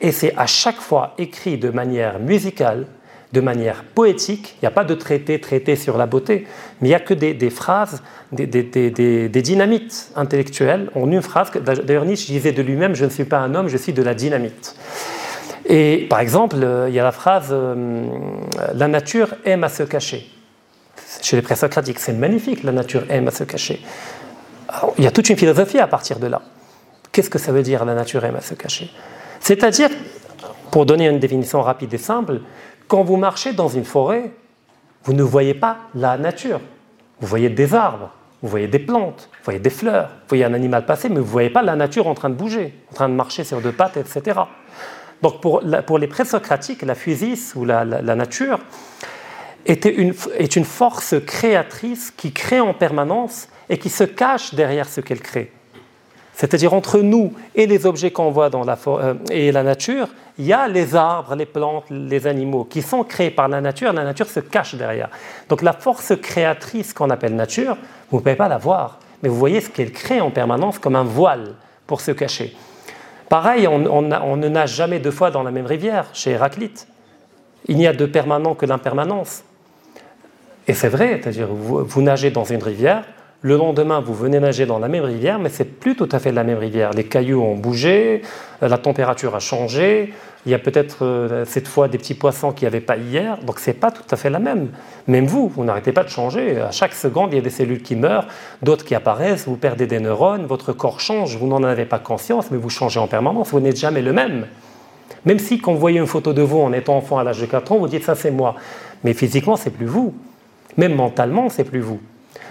Et 0.00 0.12
c'est 0.12 0.34
à 0.36 0.46
chaque 0.46 0.80
fois 0.80 1.14
écrit 1.18 1.58
de 1.58 1.70
manière 1.70 2.18
musicale, 2.18 2.86
de 3.32 3.40
manière 3.40 3.84
poétique. 3.84 4.56
Il 4.56 4.64
n'y 4.64 4.68
a 4.68 4.70
pas 4.70 4.84
de 4.84 4.94
traité 4.94 5.40
traité 5.40 5.76
sur 5.76 5.98
la 5.98 6.06
beauté, 6.06 6.46
mais 6.80 6.88
il 6.88 6.90
n'y 6.90 6.94
a 6.94 7.00
que 7.00 7.14
des, 7.14 7.50
phrases, 7.50 8.02
des, 8.32 9.28
dynamites 9.28 10.10
intellectuelles 10.16 10.90
en 10.94 11.10
une 11.10 11.22
phrase. 11.22 11.50
D'ailleurs, 11.52 12.04
Nietzsche 12.04 12.32
disait 12.32 12.52
de 12.52 12.62
lui-même 12.62 12.94
Je 12.94 13.04
ne 13.04 13.10
suis 13.10 13.24
pas 13.24 13.38
un 13.38 13.54
homme, 13.54 13.68
je 13.68 13.76
suis 13.76 13.92
de 13.92 14.02
la 14.02 14.14
dynamite. 14.14 14.76
Et 15.68 16.06
par 16.08 16.20
exemple, 16.20 16.56
euh, 16.62 16.88
il 16.88 16.94
y 16.94 17.00
a 17.00 17.04
la 17.04 17.12
phrase 17.12 17.48
euh, 17.50 18.06
La 18.74 18.86
nature 18.86 19.34
aime 19.44 19.64
à 19.64 19.68
se 19.68 19.82
cacher. 19.82 20.30
Chez 21.22 21.36
les 21.36 21.42
présocratiques, 21.42 21.98
c'est 21.98 22.12
magnifique, 22.12 22.62
la 22.62 22.72
nature 22.72 23.04
aime 23.08 23.26
à 23.26 23.32
se 23.32 23.42
cacher. 23.42 23.80
il 24.98 25.04
y 25.04 25.06
a 25.06 25.10
toute 25.10 25.28
une 25.28 25.36
philosophie 25.36 25.78
à 25.78 25.88
partir 25.88 26.20
de 26.20 26.28
là. 26.28 26.42
Qu'est-ce 27.10 27.30
que 27.30 27.38
ça 27.38 27.50
veut 27.50 27.62
dire 27.62 27.84
la 27.84 27.94
nature 27.94 28.24
aime 28.24 28.36
à 28.36 28.40
se 28.40 28.54
cacher? 28.54 28.90
C'est-à-dire, 29.40 29.90
pour 30.70 30.86
donner 30.86 31.08
une 31.08 31.18
définition 31.18 31.62
rapide 31.62 31.94
et 31.94 31.98
simple, 31.98 32.40
quand 32.88 33.02
vous 33.02 33.16
marchez 33.16 33.52
dans 33.52 33.68
une 33.68 33.84
forêt, 33.84 34.30
vous 35.04 35.12
ne 35.12 35.22
voyez 35.22 35.54
pas 35.54 35.78
la 35.94 36.18
nature. 36.18 36.60
Vous 37.20 37.26
voyez 37.26 37.48
des 37.48 37.74
arbres, 37.74 38.10
vous 38.42 38.48
voyez 38.48 38.68
des 38.68 38.78
plantes, 38.78 39.28
vous 39.32 39.44
voyez 39.44 39.60
des 39.60 39.70
fleurs, 39.70 40.08
vous 40.08 40.28
voyez 40.28 40.44
un 40.44 40.54
animal 40.54 40.84
passer, 40.84 41.08
mais 41.08 41.16
vous 41.16 41.26
ne 41.26 41.30
voyez 41.30 41.50
pas 41.50 41.62
la 41.62 41.76
nature 41.76 42.06
en 42.06 42.14
train 42.14 42.28
de 42.28 42.34
bouger, 42.34 42.74
en 42.90 42.94
train 42.94 43.08
de 43.08 43.14
marcher 43.14 43.44
sur 43.44 43.60
deux 43.60 43.72
pattes, 43.72 43.96
etc. 43.96 44.40
Donc 45.22 45.40
pour, 45.40 45.60
les 45.62 46.06
présocratiques, 46.06 46.82
la 46.82 46.94
physis 46.94 47.54
ou 47.54 47.64
la, 47.64 47.84
nature 47.84 48.60
était 49.64 49.96
est 50.38 50.56
une 50.56 50.64
force 50.64 51.14
créatrice 51.26 52.10
qui 52.10 52.32
crée 52.32 52.60
en 52.60 52.74
permanence 52.74 53.48
et 53.68 53.78
qui 53.78 53.88
se 53.88 54.04
cache 54.04 54.54
derrière 54.54 54.88
ce 54.88 55.00
qu'elle 55.00 55.20
crée. 55.20 55.50
C'est-à-dire 56.36 56.74
entre 56.74 56.98
nous 56.98 57.32
et 57.54 57.66
les 57.66 57.86
objets 57.86 58.10
qu'on 58.10 58.30
voit 58.30 58.50
dans 58.50 58.62
la 58.62 58.76
euh, 58.88 59.14
et 59.30 59.50
la 59.52 59.62
nature, 59.62 60.08
il 60.38 60.44
y 60.44 60.52
a 60.52 60.68
les 60.68 60.94
arbres, 60.94 61.34
les 61.34 61.46
plantes, 61.46 61.84
les 61.88 62.26
animaux 62.26 62.64
qui 62.64 62.82
sont 62.82 63.04
créés 63.04 63.30
par 63.30 63.48
la 63.48 63.62
nature, 63.62 63.94
la 63.94 64.04
nature 64.04 64.26
se 64.26 64.40
cache 64.40 64.74
derrière. 64.74 65.08
Donc 65.48 65.62
la 65.62 65.72
force 65.72 66.12
créatrice 66.20 66.92
qu'on 66.92 67.08
appelle 67.08 67.34
nature, 67.34 67.78
vous 68.10 68.18
ne 68.18 68.22
pouvez 68.22 68.36
pas 68.36 68.48
la 68.48 68.58
voir, 68.58 68.98
mais 69.22 69.30
vous 69.30 69.36
voyez 69.38 69.62
ce 69.62 69.70
qu'elle 69.70 69.92
crée 69.92 70.20
en 70.20 70.30
permanence 70.30 70.78
comme 70.78 70.94
un 70.94 71.04
voile 71.04 71.54
pour 71.86 72.02
se 72.02 72.10
cacher. 72.10 72.54
Pareil, 73.30 73.66
on, 73.66 74.02
ne 74.02 74.48
nage 74.48 74.74
jamais 74.74 74.98
deux 74.98 75.10
fois 75.10 75.30
dans 75.30 75.42
la 75.42 75.50
même 75.50 75.66
rivière 75.66 76.04
chez 76.12 76.32
Héraclite. 76.32 76.86
Il 77.66 77.78
n'y 77.78 77.86
a 77.86 77.94
de 77.94 78.04
permanent 78.04 78.54
que 78.54 78.66
l'impermanence. 78.66 79.42
Et 80.68 80.74
c'est 80.74 80.90
vrai, 80.90 81.18
c'est-à-dire 81.22 81.48
vous 81.48 82.02
nagez 82.02 82.30
dans 82.30 82.44
une 82.44 82.62
rivière, 82.62 83.04
le 83.42 83.56
lendemain, 83.56 84.00
vous 84.00 84.14
venez 84.14 84.40
nager 84.40 84.64
dans 84.64 84.78
la 84.78 84.88
même 84.88 85.04
rivière, 85.04 85.38
mais 85.38 85.50
c'est 85.50 85.64
plus 85.78 85.94
tout 85.94 86.08
à 86.10 86.18
fait 86.18 86.32
la 86.32 86.42
même 86.42 86.58
rivière. 86.58 86.92
Les 86.92 87.04
cailloux 87.04 87.42
ont 87.42 87.54
bougé, 87.54 88.22
euh, 88.62 88.68
la 88.68 88.78
température 88.78 89.34
a 89.34 89.40
changé. 89.40 90.14
Il 90.46 90.52
y 90.52 90.54
a 90.54 90.58
peut-être 90.58 91.04
euh, 91.04 91.44
cette 91.44 91.68
fois 91.68 91.88
des 91.88 91.98
petits 91.98 92.14
poissons 92.14 92.52
qu'il 92.52 92.62
n'y 92.62 92.68
avait 92.68 92.80
pas 92.80 92.96
hier, 92.96 93.38
donc 93.42 93.58
c'est 93.58 93.74
pas 93.74 93.90
tout 93.90 94.02
à 94.10 94.16
fait 94.16 94.30
la 94.30 94.38
même. 94.38 94.70
Même 95.06 95.26
vous, 95.26 95.48
vous 95.48 95.64
n'arrêtez 95.64 95.92
pas 95.92 96.02
de 96.02 96.08
changer. 96.08 96.60
À 96.60 96.70
chaque 96.70 96.94
seconde, 96.94 97.32
il 97.32 97.36
y 97.36 97.38
a 97.38 97.42
des 97.42 97.50
cellules 97.50 97.82
qui 97.82 97.94
meurent, 97.94 98.26
d'autres 98.62 98.84
qui 98.84 98.94
apparaissent. 98.94 99.46
Vous 99.46 99.56
perdez 99.56 99.86
des 99.86 100.00
neurones, 100.00 100.46
votre 100.46 100.72
corps 100.72 101.00
change. 101.00 101.36
Vous 101.36 101.46
n'en 101.46 101.62
avez 101.62 101.84
pas 101.84 101.98
conscience, 101.98 102.50
mais 102.50 102.56
vous 102.56 102.70
changez 102.70 103.00
en 103.00 103.06
permanence. 103.06 103.50
Vous 103.50 103.60
n'êtes 103.60 103.78
jamais 103.78 104.02
le 104.02 104.14
même. 104.14 104.46
Même 105.26 105.38
si 105.38 105.58
quand 105.58 105.72
vous 105.72 105.80
voyez 105.80 105.98
une 105.98 106.06
photo 106.06 106.32
de 106.32 106.42
vous 106.42 106.60
en 106.60 106.72
étant 106.72 106.96
enfant 106.96 107.18
à 107.18 107.24
l'âge 107.24 107.40
de 107.40 107.46
4 107.46 107.72
ans, 107.72 107.78
vous 107.78 107.88
dites 107.88 108.04
ça 108.04 108.14
c'est 108.14 108.30
moi. 108.30 108.54
Mais 109.04 109.12
physiquement, 109.12 109.56
c'est 109.56 109.70
plus 109.70 109.86
vous. 109.86 110.14
Même 110.76 110.94
mentalement, 110.94 111.48
c'est 111.48 111.64
plus 111.64 111.80
vous. 111.80 112.00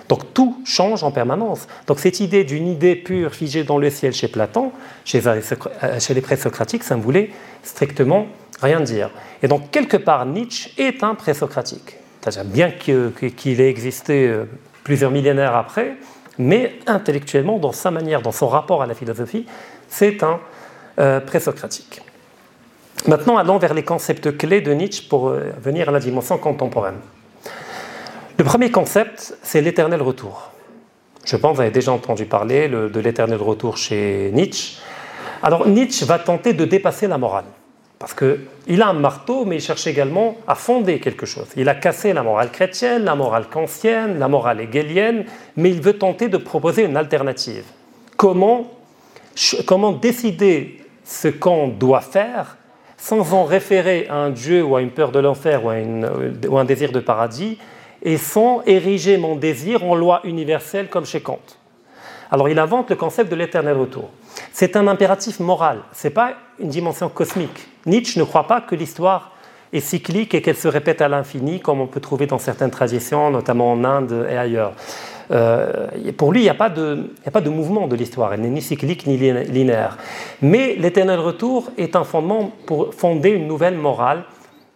Donc 0.09 0.33
tout 0.33 0.61
change 0.65 1.03
en 1.03 1.11
permanence. 1.11 1.67
Donc 1.87 1.99
cette 1.99 2.19
idée 2.19 2.43
d'une 2.43 2.67
idée 2.67 2.95
pure 2.95 3.33
figée 3.33 3.63
dans 3.63 3.77
le 3.77 3.89
ciel 3.89 4.13
chez 4.13 4.27
Platon, 4.27 4.71
chez, 5.03 5.21
chez 5.99 6.13
les 6.13 6.21
présocratiques, 6.21 6.83
ça 6.83 6.95
ne 6.95 7.01
voulait 7.01 7.31
strictement 7.63 8.27
rien 8.61 8.81
dire. 8.81 9.09
Et 9.41 9.47
donc 9.47 9.71
quelque 9.71 9.97
part, 9.97 10.25
Nietzsche 10.25 10.71
est 10.77 11.03
un 11.03 11.15
présocratique. 11.15 11.97
C'est-à-dire 12.21 12.45
bien 12.45 12.71
qu'il 12.71 13.61
ait 13.61 13.69
existé 13.69 14.27
euh, 14.27 14.45
plusieurs 14.83 15.11
millénaires 15.11 15.55
après, 15.55 15.95
mais 16.37 16.79
intellectuellement, 16.87 17.59
dans 17.59 17.71
sa 17.71 17.91
manière, 17.91 18.21
dans 18.21 18.31
son 18.31 18.47
rapport 18.47 18.81
à 18.81 18.87
la 18.87 18.95
philosophie, 18.95 19.45
c'est 19.87 20.23
un 20.23 20.39
euh, 20.99 21.19
présocratique. 21.19 22.01
Maintenant, 23.07 23.37
allons 23.37 23.57
vers 23.57 23.73
les 23.73 23.83
concepts 23.83 24.37
clés 24.37 24.61
de 24.61 24.73
Nietzsche 24.73 25.03
pour 25.07 25.29
euh, 25.29 25.51
venir 25.61 25.89
à 25.89 25.91
la 25.91 25.99
dimension 25.99 26.37
contemporaine. 26.37 26.97
Le 28.37 28.43
premier 28.43 28.69
concept, 28.69 29.37
c'est 29.43 29.61
l'éternel 29.61 30.01
retour. 30.01 30.51
Je 31.23 31.37
pense 31.37 31.51
que 31.51 31.55
vous 31.55 31.61
avez 31.61 31.71
déjà 31.71 31.93
entendu 31.93 32.25
parler 32.25 32.67
de 32.67 32.99
l'éternel 32.99 33.41
retour 33.41 33.77
chez 33.77 34.29
Nietzsche. 34.33 34.77
Alors 35.41 35.65
Nietzsche 35.67 36.05
va 36.05 36.19
tenter 36.19 36.51
de 36.51 36.65
dépasser 36.65 37.07
la 37.07 37.17
morale. 37.17 37.45
Parce 37.97 38.13
qu'il 38.13 38.81
a 38.81 38.87
un 38.87 38.93
marteau, 38.93 39.45
mais 39.45 39.55
il 39.55 39.61
cherche 39.61 39.87
également 39.87 40.35
à 40.47 40.55
fonder 40.55 40.99
quelque 40.99 41.25
chose. 41.25 41.47
Il 41.55 41.69
a 41.69 41.75
cassé 41.75 42.11
la 42.11 42.23
morale 42.23 42.51
chrétienne, 42.51 43.05
la 43.05 43.15
morale 43.15 43.47
kantienne, 43.47 44.19
la 44.19 44.27
morale 44.27 44.59
hegelienne, 44.59 45.23
mais 45.55 45.69
il 45.69 45.81
veut 45.81 45.97
tenter 45.97 46.27
de 46.27 46.37
proposer 46.37 46.83
une 46.83 46.97
alternative. 46.97 47.63
Comment, 48.17 48.69
comment 49.65 49.93
décider 49.93 50.81
ce 51.05 51.29
qu'on 51.29 51.69
doit 51.69 52.01
faire 52.01 52.57
sans 52.97 53.33
en 53.33 53.45
référer 53.45 54.07
à 54.09 54.15
un 54.15 54.29
Dieu 54.29 54.63
ou 54.63 54.75
à 54.75 54.81
une 54.81 54.91
peur 54.91 55.11
de 55.11 55.19
l'enfer 55.19 55.63
ou, 55.63 55.69
ou, 55.69 56.57
à 56.57 56.61
un 56.61 56.65
désir 56.65 56.91
de 56.91 56.99
paradis, 56.99 57.59
et 58.05 58.17
sans 58.17 58.61
ériger 58.65 59.17
mon 59.17 59.35
désir 59.35 59.83
en 59.83 59.95
loi 59.95 60.21
universelle 60.23 60.87
comme 60.87 61.05
chez 61.05 61.19
Kant. 61.19 61.39
Alors 62.31 62.47
il 62.47 62.59
invente 62.59 62.89
le 62.91 62.95
concept 62.95 63.29
de 63.29 63.35
l'éternel 63.35 63.75
retour. 63.75 64.09
C'est 64.53 64.77
un 64.77 64.87
impératif 64.87 65.39
moral, 65.39 65.79
ce 65.91 66.07
n'est 66.07 66.13
pas 66.13 66.33
une 66.59 66.69
dimension 66.69 67.09
cosmique. 67.09 67.67
Nietzsche 67.85 68.19
ne 68.19 68.25
croit 68.25 68.47
pas 68.47 68.61
que 68.61 68.75
l'histoire 68.75 69.31
est 69.73 69.79
cyclique 69.79 70.33
et 70.33 70.41
qu'elle 70.41 70.55
se 70.55 70.67
répète 70.67 71.01
à 71.01 71.07
l'infini, 71.07 71.59
comme 71.59 71.81
on 71.81 71.87
peut 71.87 71.99
trouver 71.99 72.27
dans 72.27 72.37
certaines 72.37 72.71
traditions, 72.71 73.29
notamment 73.31 73.71
en 73.71 73.83
Inde 73.83 74.27
et 74.29 74.37
ailleurs. 74.37 74.73
Euh, 75.31 75.87
pour 76.15 76.31
lui, 76.31 76.41
il 76.41 76.43
n'y 76.43 76.49
a, 76.49 76.53
a 76.53 77.31
pas 77.31 77.41
de 77.41 77.49
mouvement 77.49 77.87
de 77.87 77.95
l'histoire, 77.95 78.33
elle 78.33 78.41
n'est 78.41 78.49
ni 78.49 78.61
cyclique 78.61 79.07
ni 79.07 79.17
linéaire. 79.17 79.97
Mais 80.41 80.75
l'éternel 80.75 81.19
retour 81.19 81.71
est 81.77 81.95
un 81.95 82.03
fondement 82.03 82.51
pour 82.67 82.93
fonder 82.93 83.29
une 83.31 83.47
nouvelle 83.47 83.75
morale. 83.75 84.23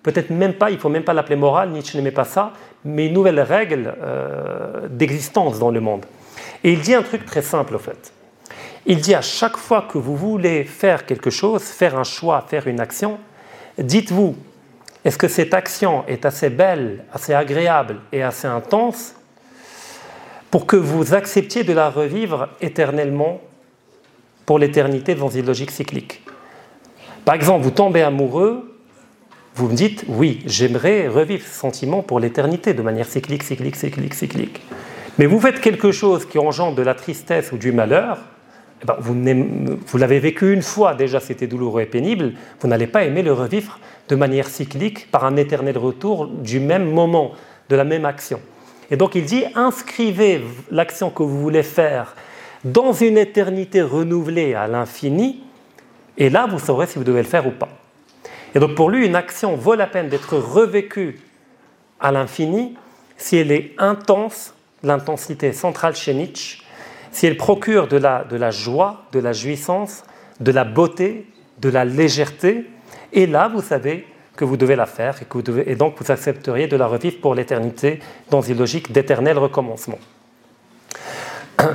Peut-être 0.04 0.30
même 0.30 0.54
pas, 0.54 0.70
il 0.70 0.76
ne 0.76 0.80
faut 0.80 0.90
même 0.90 1.04
pas 1.04 1.14
l'appeler 1.14 1.36
morale, 1.36 1.70
Nietzsche 1.70 1.98
n'aimait 1.98 2.12
pas 2.12 2.24
ça, 2.24 2.54
mais 2.86 3.08
une 3.08 3.14
nouvelle 3.14 3.40
règle 3.42 3.94
euh, 4.02 4.88
d'existence 4.90 5.60
dans 5.60 5.72
le 5.72 5.82
monde. 5.82 6.06
Et 6.64 6.72
il 6.72 6.80
dit 6.80 6.94
un 6.94 7.04
truc 7.04 7.26
très 7.26 7.42
simple, 7.42 7.76
au 7.76 7.80
fait. 7.80 8.14
Il 8.86 9.02
dit 9.02 9.14
à 9.14 9.22
chaque 9.22 9.58
fois 9.58 9.88
que 9.92 9.98
vous 9.98 10.16
voulez 10.16 10.64
faire 10.64 11.06
quelque 11.06 11.30
chose, 11.30 11.64
faire 11.64 11.98
un 11.98 12.04
choix, 12.04 12.46
faire 12.48 12.68
une 12.68 12.80
action, 12.80 13.20
dites-vous, 13.78 14.36
est-ce 15.04 15.18
que 15.18 15.28
cette 15.28 15.54
action 15.54 16.06
est 16.08 16.26
assez 16.26 16.50
belle, 16.50 17.06
assez 17.14 17.34
agréable 17.34 17.98
et 18.12 18.24
assez 18.24 18.48
intense 18.48 19.16
pour 20.52 20.66
que 20.66 20.76
vous 20.76 21.14
acceptiez 21.14 21.64
de 21.64 21.74
la 21.74 21.90
revivre 21.90 22.50
éternellement 22.62 23.42
pour 24.46 24.60
l'éternité 24.60 25.16
dans 25.16 25.30
une 25.30 25.46
logique 25.46 25.72
cyclique? 25.72 26.24
Par 27.26 27.36
exemple, 27.36 27.64
vous 27.64 27.72
tombez 27.72 28.02
amoureux, 28.02 28.69
vous 29.60 29.68
me 29.68 29.76
dites, 29.76 30.06
oui, 30.08 30.40
j'aimerais 30.46 31.10
revivre 31.10 31.46
ce 31.46 31.54
sentiment 31.54 32.02
pour 32.02 32.22
l'éternité 32.22 32.74
de 32.74 32.82
manière 32.82 33.06
cyclique, 33.06 33.44
cyclique, 33.44 33.76
cyclique, 33.76 34.14
cyclique. 34.14 34.62
Mais 35.18 35.26
vous 35.26 35.38
faites 35.38 35.60
quelque 35.60 35.92
chose 35.92 36.26
qui 36.26 36.40
engendre 36.40 36.76
de 36.76 36.82
la 36.82 36.94
tristesse 36.94 37.52
ou 37.52 37.58
du 37.58 37.74
malheur, 37.74 38.20
eh 38.82 38.86
ben, 38.86 38.96
vous, 39.02 39.98
l'avez 39.98 40.20
vécu 40.20 40.54
une 40.54 40.62
fois, 40.62 40.94
déjà 40.94 41.20
c'était 41.20 41.46
douloureux 41.46 41.82
et 41.82 41.88
pénible, 41.88 42.36
vous 42.62 42.70
n'allez 42.70 42.88
pas 42.88 43.04
aimer 43.04 43.22
le 43.22 43.34
revivre 43.34 43.80
de 44.08 44.16
manière 44.16 44.48
cyclique 44.48 45.12
par 45.12 45.26
un 45.26 45.36
éternel 45.36 45.78
retour 45.78 46.28
du 46.28 46.62
même 46.62 46.90
moment, 46.90 47.34
de 47.68 47.76
la 47.76 47.84
même 47.84 48.06
action. 48.06 48.40
Et 48.90 48.96
donc 48.96 49.16
il 49.16 49.26
dit, 49.26 49.44
inscrivez 49.56 50.42
l'action 50.72 51.10
que 51.10 51.22
vous 51.22 51.42
voulez 51.42 51.64
faire 51.64 52.16
dans 52.64 52.94
une 52.94 53.18
éternité 53.18 53.82
renouvelée 53.82 54.54
à 54.54 54.68
l'infini, 54.68 55.44
et 56.18 56.30
là 56.30 56.48
vous 56.50 56.60
saurez 56.60 56.88
si 56.88 56.98
vous 56.98 57.04
devez 57.04 57.24
le 57.24 57.28
faire 57.28 57.46
ou 57.46 57.52
pas. 57.52 57.79
Et 58.56 58.60
donc 58.60 58.76
pour 58.76 58.90
lui, 58.90 59.06
une 59.06 59.16
action 59.16 59.56
vaut 59.56 59.76
la 59.76 59.88
peine 59.88 60.10
d'être 60.10 60.38
revécue 60.38 61.20
à 62.00 62.12
l'infini 62.12 62.76
si 63.18 63.38
elle 63.38 63.52
est 63.52 63.74
intense, 63.78 64.54
l'intensité 64.84 65.52
centrale 65.52 65.96
chez 65.96 66.14
Nietzsche, 66.14 66.64
si 67.12 67.28
elle 67.28 67.38
procure 67.38 67.88
de 67.88 67.98
la, 67.98 68.24
de 68.24 68.38
la 68.38 68.52
joie, 68.52 69.04
de 69.12 69.20
la 69.20 69.34
jouissance, 69.34 70.04
de 70.40 70.52
la 70.52 70.64
beauté, 70.64 71.28
de 71.60 71.70
la 71.70 71.84
légèreté, 71.84 72.66
et 73.12 73.28
là, 73.28 73.50
vous 73.54 73.62
savez 73.62 74.08
que 74.36 74.46
vous 74.46 74.58
devez 74.58 74.76
la 74.76 74.86
faire 74.86 75.22
et, 75.22 75.26
que 75.26 75.34
vous 75.34 75.42
devez, 75.42 75.70
et 75.70 75.76
donc 75.76 75.96
vous 75.98 76.12
accepteriez 76.12 76.68
de 76.68 76.78
la 76.78 76.88
revivre 76.88 77.20
pour 77.20 77.36
l'éternité 77.36 78.00
dans 78.30 78.42
une 78.42 78.58
logique 78.58 78.92
d'éternel 78.92 79.38
recommencement. 79.38 80.00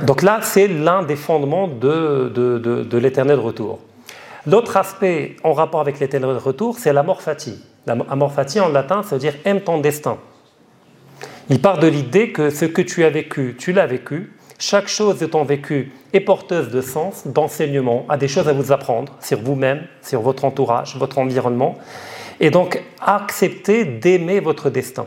Donc 0.01 0.23
là, 0.23 0.39
c'est 0.41 0.67
l'un 0.67 1.03
des 1.03 1.15
fondements 1.15 1.67
de, 1.67 2.31
de, 2.33 2.57
de, 2.57 2.97
l'éternel 2.97 3.37
retour. 3.37 3.79
L'autre 4.47 4.77
aspect 4.77 5.35
en 5.43 5.53
rapport 5.53 5.81
avec 5.81 5.99
l'éternel 5.99 6.37
retour, 6.37 6.77
c'est 6.77 6.93
l'amor 6.93 7.21
fati. 7.21 7.59
L'amor 7.87 8.31
fati 8.31 8.59
en 8.59 8.69
latin, 8.69 9.01
ça 9.03 9.15
veut 9.15 9.19
dire 9.19 9.33
aime 9.43 9.61
ton 9.61 9.79
destin. 9.79 10.17
Il 11.49 11.61
part 11.61 11.79
de 11.79 11.87
l'idée 11.87 12.31
que 12.31 12.49
ce 12.49 12.65
que 12.65 12.81
tu 12.81 13.03
as 13.03 13.09
vécu, 13.09 13.55
tu 13.57 13.73
l'as 13.73 13.87
vécu, 13.87 14.33
chaque 14.57 14.87
chose 14.87 15.19
de 15.19 15.25
ton 15.25 15.43
vécu 15.43 15.91
est 16.13 16.19
porteuse 16.19 16.69
de 16.69 16.81
sens, 16.81 17.27
d'enseignement, 17.27 18.05
a 18.07 18.17
des 18.17 18.27
choses 18.27 18.47
à 18.47 18.53
vous 18.53 18.71
apprendre 18.71 19.13
sur 19.19 19.39
vous-même, 19.41 19.81
sur 20.01 20.21
votre 20.21 20.45
entourage, 20.45 20.95
votre 20.97 21.17
environnement. 21.17 21.75
Et 22.39 22.49
donc, 22.49 22.81
accepter 23.01 23.85
d'aimer 23.85 24.39
votre 24.39 24.69
destin. 24.69 25.05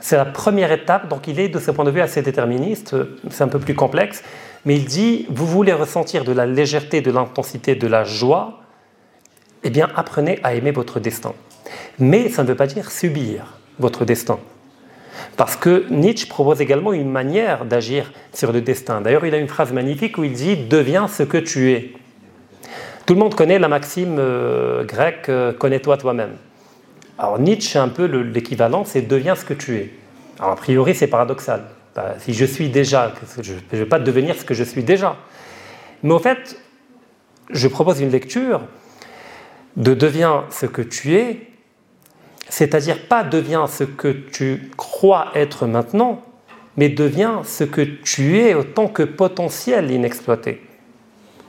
C'est 0.00 0.16
la 0.16 0.24
première 0.24 0.70
étape, 0.70 1.08
donc 1.08 1.26
il 1.26 1.40
est 1.40 1.48
de 1.48 1.58
ce 1.58 1.70
point 1.70 1.84
de 1.84 1.90
vue 1.90 2.00
assez 2.00 2.22
déterministe, 2.22 2.94
c'est 3.30 3.42
un 3.42 3.48
peu 3.48 3.58
plus 3.58 3.74
complexe, 3.74 4.22
mais 4.64 4.76
il 4.76 4.84
dit, 4.84 5.26
vous 5.30 5.46
voulez 5.46 5.72
ressentir 5.72 6.24
de 6.24 6.32
la 6.32 6.46
légèreté, 6.46 7.00
de 7.00 7.10
l'intensité, 7.10 7.74
de 7.74 7.86
la 7.86 8.04
joie, 8.04 8.60
eh 9.64 9.70
bien 9.70 9.88
apprenez 9.96 10.38
à 10.44 10.54
aimer 10.54 10.70
votre 10.70 11.00
destin. 11.00 11.32
Mais 11.98 12.28
ça 12.28 12.42
ne 12.42 12.48
veut 12.48 12.54
pas 12.54 12.66
dire 12.66 12.90
subir 12.90 13.58
votre 13.78 14.04
destin. 14.04 14.38
Parce 15.36 15.56
que 15.56 15.84
Nietzsche 15.90 16.28
propose 16.28 16.60
également 16.60 16.92
une 16.92 17.10
manière 17.10 17.64
d'agir 17.64 18.12
sur 18.32 18.52
le 18.52 18.60
destin. 18.60 19.00
D'ailleurs, 19.00 19.24
il 19.24 19.34
a 19.34 19.38
une 19.38 19.48
phrase 19.48 19.72
magnifique 19.72 20.18
où 20.18 20.24
il 20.24 20.32
dit 20.32 20.56
Deviens 20.56 21.08
ce 21.08 21.22
que 21.22 21.38
tu 21.38 21.72
es. 21.72 21.92
Tout 23.06 23.14
le 23.14 23.20
monde 23.20 23.34
connaît 23.34 23.58
la 23.58 23.68
maxime 23.68 24.16
euh, 24.18 24.84
grecque 24.84 25.28
euh, 25.28 25.52
Connais-toi 25.52 25.96
toi-même. 25.96 26.36
Alors 27.18 27.38
Nietzsche, 27.38 27.78
un 27.78 27.88
peu 27.88 28.04
l'équivalent, 28.04 28.84
c'est 28.84 29.02
Deviens 29.02 29.34
ce 29.34 29.44
que 29.44 29.54
tu 29.54 29.76
es. 29.76 29.90
Alors 30.38 30.52
a 30.52 30.56
priori, 30.56 30.94
c'est 30.94 31.08
paradoxal. 31.08 31.64
Bah, 31.94 32.14
si 32.18 32.32
je 32.32 32.44
suis 32.44 32.68
déjà, 32.68 33.12
je 33.42 33.54
ne 33.54 33.78
vais 33.78 33.86
pas 33.86 33.98
devenir 33.98 34.36
ce 34.36 34.44
que 34.44 34.54
je 34.54 34.62
suis 34.62 34.84
déjà. 34.84 35.16
Mais 36.02 36.12
au 36.12 36.18
fait, 36.18 36.60
je 37.50 37.66
propose 37.66 38.00
une 38.00 38.10
lecture 38.10 38.60
de 39.76 39.94
Deviens 39.94 40.44
ce 40.50 40.66
que 40.66 40.82
tu 40.82 41.16
es 41.16 41.48
c'est-à-dire 42.48 43.06
pas 43.06 43.24
deviens 43.24 43.66
ce 43.66 43.84
que 43.84 44.08
tu 44.08 44.70
crois 44.76 45.28
être 45.34 45.66
maintenant, 45.66 46.22
mais 46.76 46.88
deviens 46.88 47.42
ce 47.44 47.64
que 47.64 47.82
tu 47.82 48.38
es 48.38 48.54
autant 48.54 48.88
que 48.88 49.02
potentiel 49.02 49.90
inexploité. 49.90 50.62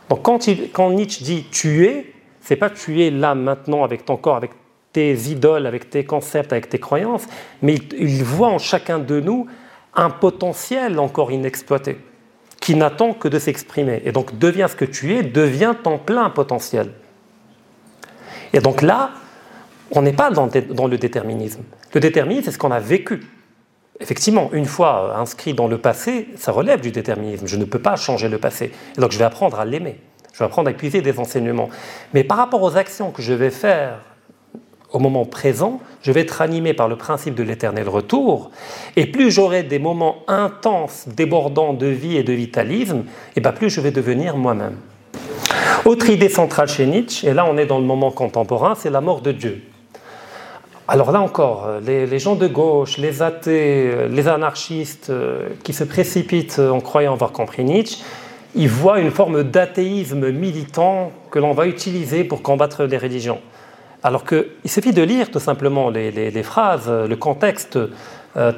Donc 0.09 0.23
quand, 0.23 0.91
Nietzsche 0.91 1.23
dit 1.23 1.45
tu 1.51 1.85
es, 1.85 2.13
c'est 2.41 2.55
pas 2.55 2.69
tu 2.69 3.03
es 3.03 3.11
là 3.11 3.35
maintenant 3.35 3.83
avec 3.83 4.05
ton 4.05 4.17
corps, 4.17 4.35
avec 4.35 4.51
tes 4.93 5.13
idoles, 5.13 5.65
avec 5.65 5.89
tes 5.89 6.03
concepts, 6.03 6.51
avec 6.51 6.69
tes 6.69 6.79
croyances, 6.79 7.25
mais 7.61 7.75
il, 7.97 8.23
voit 8.23 8.49
en 8.49 8.57
chacun 8.57 8.99
de 8.99 9.19
nous 9.19 9.47
un 9.93 10.09
potentiel 10.09 10.99
encore 10.99 11.31
inexploité, 11.31 11.99
qui 12.59 12.75
n'attend 12.75 13.13
que 13.13 13.27
de 13.27 13.39
s'exprimer. 13.39 14.01
Et 14.05 14.11
donc 14.11 14.37
deviens 14.37 14.67
ce 14.67 14.75
que 14.75 14.85
tu 14.85 15.15
es, 15.15 15.23
deviens 15.23 15.73
ton 15.73 15.97
plein 15.97 16.29
potentiel. 16.29 16.91
Et 18.53 18.59
donc 18.59 18.81
là, 18.81 19.11
on 19.91 20.01
n'est 20.01 20.13
pas 20.13 20.31
dans, 20.31 20.47
le 20.87 20.97
déterminisme. 20.97 21.63
Le 21.93 21.99
déterminisme, 21.99 22.45
c'est 22.45 22.51
ce 22.51 22.57
qu'on 22.57 22.71
a 22.71 22.79
vécu. 22.79 23.21
Effectivement, 23.99 24.49
une 24.53 24.65
fois 24.65 25.17
inscrit 25.17 25.53
dans 25.53 25.67
le 25.67 25.77
passé, 25.77 26.29
ça 26.35 26.51
relève 26.51 26.79
du 26.81 26.91
déterminisme. 26.91 27.47
Je 27.47 27.57
ne 27.57 27.65
peux 27.65 27.79
pas 27.79 27.95
changer 27.95 28.29
le 28.29 28.37
passé. 28.37 28.71
donc 28.97 29.11
je 29.11 29.17
vais 29.17 29.25
apprendre 29.25 29.59
à 29.59 29.65
l'aimer. 29.65 29.99
Je 30.33 30.39
vais 30.39 30.45
apprendre 30.45 30.69
à 30.69 30.71
épuiser 30.71 31.01
des 31.01 31.19
enseignements. 31.19 31.69
Mais 32.13 32.23
par 32.23 32.37
rapport 32.37 32.61
aux 32.61 32.77
actions 32.77 33.11
que 33.11 33.21
je 33.21 33.33
vais 33.33 33.49
faire 33.49 33.99
au 34.91 34.99
moment 34.99 35.25
présent, 35.25 35.79
je 36.01 36.11
vais 36.11 36.21
être 36.21 36.41
animé 36.41 36.73
par 36.73 36.87
le 36.87 36.95
principe 36.95 37.35
de 37.35 37.43
l'éternel 37.43 37.87
retour. 37.87 38.51
Et 38.95 39.05
plus 39.05 39.31
j'aurai 39.31 39.63
des 39.63 39.79
moments 39.79 40.23
intenses, 40.27 41.07
débordants 41.07 41.73
de 41.73 41.87
vie 41.87 42.17
et 42.17 42.23
de 42.23 42.33
vitalisme, 42.33 43.03
et 43.35 43.41
bien 43.41 43.51
plus 43.51 43.69
je 43.69 43.81
vais 43.81 43.91
devenir 43.91 44.35
moi-même. 44.37 44.77
Autre 45.85 46.09
idée 46.09 46.29
centrale 46.29 46.67
chez 46.67 46.85
Nietzsche, 46.85 47.27
et 47.27 47.33
là 47.33 47.45
on 47.49 47.57
est 47.57 47.65
dans 47.65 47.79
le 47.79 47.85
moment 47.85 48.11
contemporain, 48.11 48.75
c'est 48.75 48.89
la 48.89 49.01
mort 49.01 49.21
de 49.21 49.31
Dieu. 49.31 49.61
Alors 50.87 51.11
là 51.11 51.21
encore, 51.21 51.67
les, 51.85 52.17
gens 52.17 52.33
de 52.33 52.47
gauche, 52.47 52.97
les 52.97 53.21
athées, 53.21 54.07
les 54.09 54.27
anarchistes 54.27 55.11
qui 55.63 55.71
se 55.71 55.83
précipitent 55.83 56.57
en 56.57 56.79
croyant 56.79 57.13
avoir 57.13 57.31
compris 57.31 57.63
Nietzsche, 57.63 57.99
ils 58.55 58.69
voient 58.69 58.99
une 58.99 59.11
forme 59.11 59.43
d'athéisme 59.43 60.31
militant 60.31 61.11
que 61.29 61.37
l'on 61.37 61.53
va 61.53 61.67
utiliser 61.67 62.23
pour 62.23 62.41
combattre 62.41 62.85
les 62.85 62.97
religions. 62.97 63.39
Alors 64.01 64.23
qu'il 64.25 64.45
suffit 64.65 64.93
de 64.93 65.01
lire 65.01 65.29
tout 65.29 65.39
simplement 65.39 65.89
les, 65.89 66.43
phrases, 66.43 66.89
le 66.89 67.15
contexte 67.15 67.77
euh, 68.37 68.51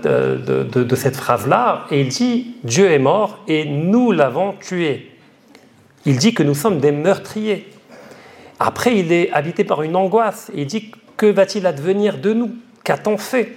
de, 0.66 0.96
cette 0.96 1.16
phrase-là, 1.16 1.86
et 1.90 2.02
il 2.02 2.10
dit 2.10 2.56
Dieu 2.64 2.92
est 2.92 3.00
mort 3.00 3.40
et 3.48 3.66
nous 3.66 4.12
l'avons 4.12 4.54
tué. 4.54 5.12
Il 6.06 6.18
dit 6.18 6.34
que 6.34 6.44
nous 6.44 6.54
sommes 6.54 6.80
des 6.80 6.92
meurtriers. 6.92 7.68
Après, 8.60 8.98
il 8.98 9.12
est 9.12 9.32
habité 9.32 9.64
par 9.64 9.82
une 9.82 9.96
angoisse 9.96 10.52
il 10.54 10.68
dit 10.68 10.92
que 11.18 11.26
va-t-il 11.26 11.66
advenir 11.66 12.18
de 12.20 12.34
nous? 12.34 12.52
Qu'a-t-on 12.84 13.18
fait? 13.18 13.56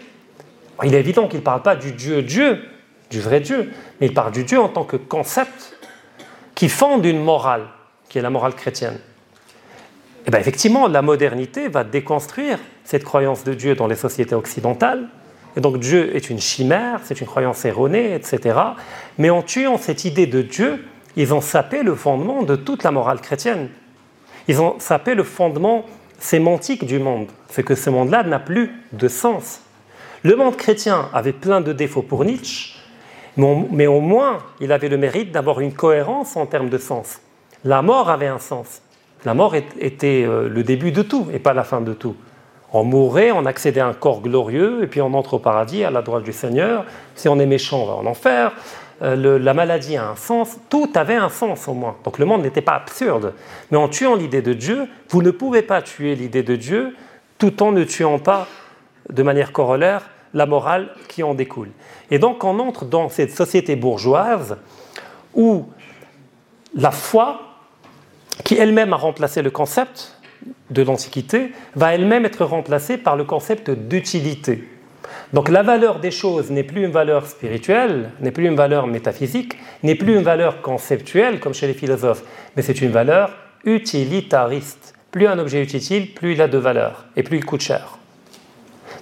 Il 0.83 0.94
est 0.94 1.01
évident 1.01 1.29
qu'il 1.29 1.40
ne 1.40 1.44
parle 1.44 1.62
pas 1.62 1.77
du 1.77 1.92
Dieu 1.92 2.23
Dieu, 2.23 2.62
du 3.11 3.20
vrai 3.20 3.40
Dieu, 3.40 3.73
mais 4.01 4.07
il 4.07 4.14
parle 4.14 4.33
du 4.33 4.44
Dieu 4.44 4.59
en 4.59 4.68
tant 4.68 4.85
que 4.85 4.97
concept 4.97 5.77
qui 6.55 6.68
fonde 6.68 7.05
une 7.05 7.23
morale, 7.23 7.66
qui 8.09 8.18
est 8.18 8.23
la 8.23 8.31
morale 8.31 8.55
chrétienne. 8.55 8.99
Eh 10.27 10.31
bien 10.31 10.41
effectivement, 10.41 10.89
la 10.89 11.03
modernité 11.03 11.69
va 11.69 11.85
déconstruire 11.85 12.59
cette 12.85 13.05
croyance 13.05 13.45
de 13.45 13.53
Dieu 13.53 13.75
dans 13.75 13.87
les 13.87 13.97
sociétés 13.97 14.35
occidentales. 14.35 15.09
Et 15.57 15.61
donc 15.61 15.79
Dieu 15.79 16.17
est 16.17 16.31
une 16.31 16.41
chimère, 16.41 17.01
c'est 17.05 17.21
une 17.21 17.27
croyance 17.27 17.65
erronée, 17.65 18.15
etc. 18.15 18.59
Mais 19.19 19.31
en 19.31 19.43
tuant 19.43 19.79
cette 19.79 20.05
idée 20.05 20.27
de 20.27 20.43
Dieu, 20.43 20.85
ils 21.17 21.33
ont 21.33 21.41
sapé 21.41 21.83
le 21.83 21.95
fondement 21.95 22.43
de 22.43 22.57
toute 22.57 22.83
la 22.83 22.91
morale 22.91 23.21
chrétienne. 23.21 23.69
Ils 24.49 24.61
ont 24.61 24.77
sapé 24.79 25.15
le 25.15 25.23
fondement 25.23 25.85
sémantique 26.19 26.87
du 26.87 26.99
monde, 26.99 27.29
c'est 27.49 27.63
que 27.63 27.75
ce 27.75 27.91
monde-là 27.91 28.23
n'a 28.23 28.39
plus 28.39 28.71
de 28.93 29.09
sens. 29.09 29.61
Le 30.23 30.37
monde 30.37 30.57
chrétien 30.57 31.09
avait 31.13 31.33
plein 31.33 31.61
de 31.61 31.73
défauts 31.73 32.03
pour 32.03 32.25
Nietzsche, 32.25 32.77
mais 33.37 33.87
au 33.87 34.01
moins 34.01 34.39
il 34.61 34.73
avait 34.73 34.89
le 34.89 34.97
mérite 34.97 35.33
d'avoir 35.33 35.61
une 35.61 35.75
cohérence 35.75 36.37
en 36.37 36.47
termes 36.47 36.71
de 36.71 36.79
sens. 36.79 37.21
La 37.63 37.83
mort 37.83 38.09
avait 38.11 38.27
un 38.27 38.39
sens. 38.39 38.81
La 39.25 39.35
mort 39.35 39.55
était 39.55 40.25
euh, 40.27 40.49
le 40.49 40.63
début 40.63 40.93
de 40.93 41.03
tout 41.03 41.29
et 41.33 41.39
pas 41.39 41.55
la 41.55 41.65
fin 41.65 41.81
de 41.81 41.95
tout. 41.95 42.17
On 42.73 42.85
mourait, 42.85 43.31
on 43.31 43.47
accédait 43.47 43.81
à 43.81 43.87
un 43.87 43.95
corps 43.95 44.21
glorieux, 44.21 44.83
et 44.83 44.87
puis 44.89 45.01
on 45.01 45.15
entre 45.15 45.35
au 45.35 45.39
paradis 45.39 45.85
à 45.85 45.91
la 45.91 46.03
droite 46.03 46.25
du 46.25 46.33
Seigneur. 46.33 46.85
Si 47.15 47.29
on 47.29 47.39
est 47.39 47.47
méchant, 47.47 47.83
on 47.83 47.87
va 47.87 47.93
en 47.95 48.07
enfer. 48.07 48.53
Euh, 49.03 49.39
la 49.39 49.55
maladie 49.55 49.97
a 49.97 50.09
un 50.09 50.17
sens, 50.17 50.59
tout 50.69 50.91
avait 50.95 51.15
un 51.15 51.29
sens 51.29 51.69
au 51.69 51.75
moins. 51.75 51.97
Donc 52.05 52.19
le 52.19 52.27
monde 52.27 52.43
n'était 52.43 52.63
pas 52.63 52.75
absurde. 52.75 53.33
Mais 53.71 53.79
en 53.79 53.89
tuant 53.89 54.15
l'idée 54.15 54.43
de 54.43 54.53
Dieu, 54.53 54.89
vous 55.09 55.23
ne 55.23 55.31
pouvez 55.31 55.63
pas 55.63 55.83
tuer 55.83 56.15
l'idée 56.15 56.43
de 56.43 56.57
Dieu 56.57 56.97
tout 57.39 57.63
en 57.63 57.73
ne 57.73 57.85
tuant 57.85 58.19
pas 58.19 58.47
de 59.11 59.23
manière 59.23 59.53
corollaire 59.53 60.11
la 60.33 60.47
morale 60.47 60.91
qui 61.09 61.23
en 61.23 61.35
découle. 61.35 61.71
Et 62.11 62.19
donc 62.19 62.43
on 62.45 62.59
entre 62.59 62.85
dans 62.85 63.09
cette 63.09 63.31
société 63.31 63.77
bourgeoise 63.77 64.57
où 65.35 65.67
la 66.75 66.91
foi, 66.91 67.54
qui 68.42 68.57
elle-même 68.57 68.92
a 68.92 68.97
remplacé 68.97 69.42
le 69.42 69.51
concept 69.51 70.16
de 70.70 70.83
l'Antiquité, 70.83 71.53
va 71.77 71.94
elle-même 71.94 72.25
être 72.25 72.44
remplacée 72.44 72.97
par 72.97 73.16
le 73.16 73.25
concept 73.25 73.70
d'utilité. 73.70 74.68
Donc 75.33 75.49
la 75.49 75.62
valeur 75.62 76.01
des 76.01 76.11
choses 76.11 76.51
n'est 76.51 76.64
plus 76.64 76.85
une 76.85 76.90
valeur 76.90 77.27
spirituelle, 77.27 78.11
n'est 78.20 78.31
plus 78.31 78.47
une 78.47 78.57
valeur 78.57 78.87
métaphysique, 78.87 79.57
n'est 79.83 79.94
plus 79.94 80.16
une 80.16 80.23
valeur 80.23 80.62
conceptuelle 80.62 81.40
comme 81.40 81.55
chez 81.55 81.66
les 81.66 81.75
philosophes, 81.75 82.23
mais 82.57 82.62
c'est 82.62 82.81
une 82.81 82.90
valeur 82.90 83.31
utilitariste. 83.64 84.94
Plus 85.11 85.27
un 85.27 85.38
objet 85.38 85.62
est 85.62 85.75
utile, 85.75 86.12
plus 86.12 86.33
il 86.33 86.42
a 86.42 86.49
de 86.49 86.59
valeur 86.59 87.07
et 87.16 87.23
plus 87.23 87.38
il 87.38 87.44
coûte 87.44 87.61
cher. 87.61 87.99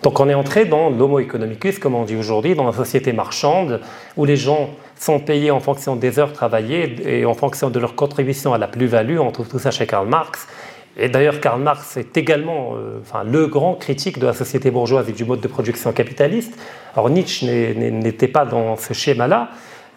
Donc 0.03 0.19
on 0.19 0.29
est 0.29 0.35
entré 0.35 0.65
dans 0.65 0.91
l'homo 0.91 1.21
economicus, 1.21 1.79
comme 1.79 1.95
on 1.95 2.05
dit 2.05 2.17
aujourd'hui, 2.17 2.57
dans 2.57 2.67
la 2.67 2.73
société 2.73 3.13
marchande, 3.13 3.81
où 4.17 4.25
les 4.25 4.37
gens 4.37 4.71
sont 4.99 5.21
payés 5.21 5.53
en 5.53 5.61
fonction 5.61 5.95
des 5.95 6.19
heures 6.19 6.33
travaillées 6.33 6.97
et 7.07 7.25
en 7.25 7.35
fonction 7.35 7.71
de 7.71 7.79
leur 7.79 7.95
contribution 7.95 8.53
à 8.53 8.59
la 8.59 8.67
plus-value. 8.67 9.19
On 9.19 9.31
trouve 9.31 9.49
tout 9.49 9.61
ça 9.61 9.71
chez 9.71 9.87
Karl 9.87 10.09
Marx. 10.09 10.49
Et 10.97 11.09
d'ailleurs, 11.09 11.41
Karl 11.41 11.61
Marx 11.61 11.97
est 11.97 12.17
également 12.17 12.73
euh, 12.75 12.99
enfin, 13.01 13.25
le 13.25 13.47
grand 13.47 13.75
critique 13.75 14.19
de 14.19 14.27
la 14.27 14.35
société 14.35 14.71
bourgeoise 14.71 15.09
et 15.09 15.13
du 15.13 15.25
mode 15.25 15.41
de 15.41 15.49
production 15.49 15.93
capitaliste. 15.93 16.59
Alors 16.95 17.09
Nietzsche 17.09 17.47
n'était 17.47 18.29
pas 18.29 18.45
dans 18.45 18.77
ce 18.77 18.93
schéma-là, 18.93 19.51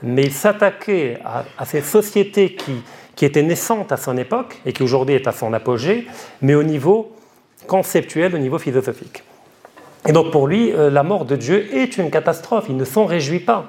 mais 0.03 0.23
il 0.23 0.31
s'attaquait 0.31 1.17
à, 1.25 1.65
ces 1.65 1.81
sociétés 1.81 2.53
qui, 2.53 2.75
qui 3.15 3.25
étaient 3.25 3.43
naissantes 3.43 3.91
à 3.91 3.97
son 3.97 4.17
époque 4.17 4.61
et 4.65 4.71
qui 4.71 4.83
aujourd'hui 4.83 5.15
est 5.15 5.27
à 5.27 5.31
son 5.31 5.51
apogée, 5.51 6.07
mais 6.41 6.53
au 6.53 6.63
niveau 6.63 7.11
conceptuel, 7.67 8.35
au 8.35 8.37
niveau 8.37 8.59
philosophique. 8.59 9.23
Et 10.07 10.11
donc 10.11 10.31
pour 10.31 10.47
lui, 10.47 10.71
euh, 10.71 10.89
la 10.89 11.03
mort 11.03 11.25
de 11.25 11.35
Dieu 11.35 11.73
est 11.75 11.97
une 11.97 12.11
catastrophe, 12.11 12.65
il 12.69 12.77
ne 12.77 12.85
s'en 12.85 13.05
réjouit 13.05 13.39
pas. 13.39 13.65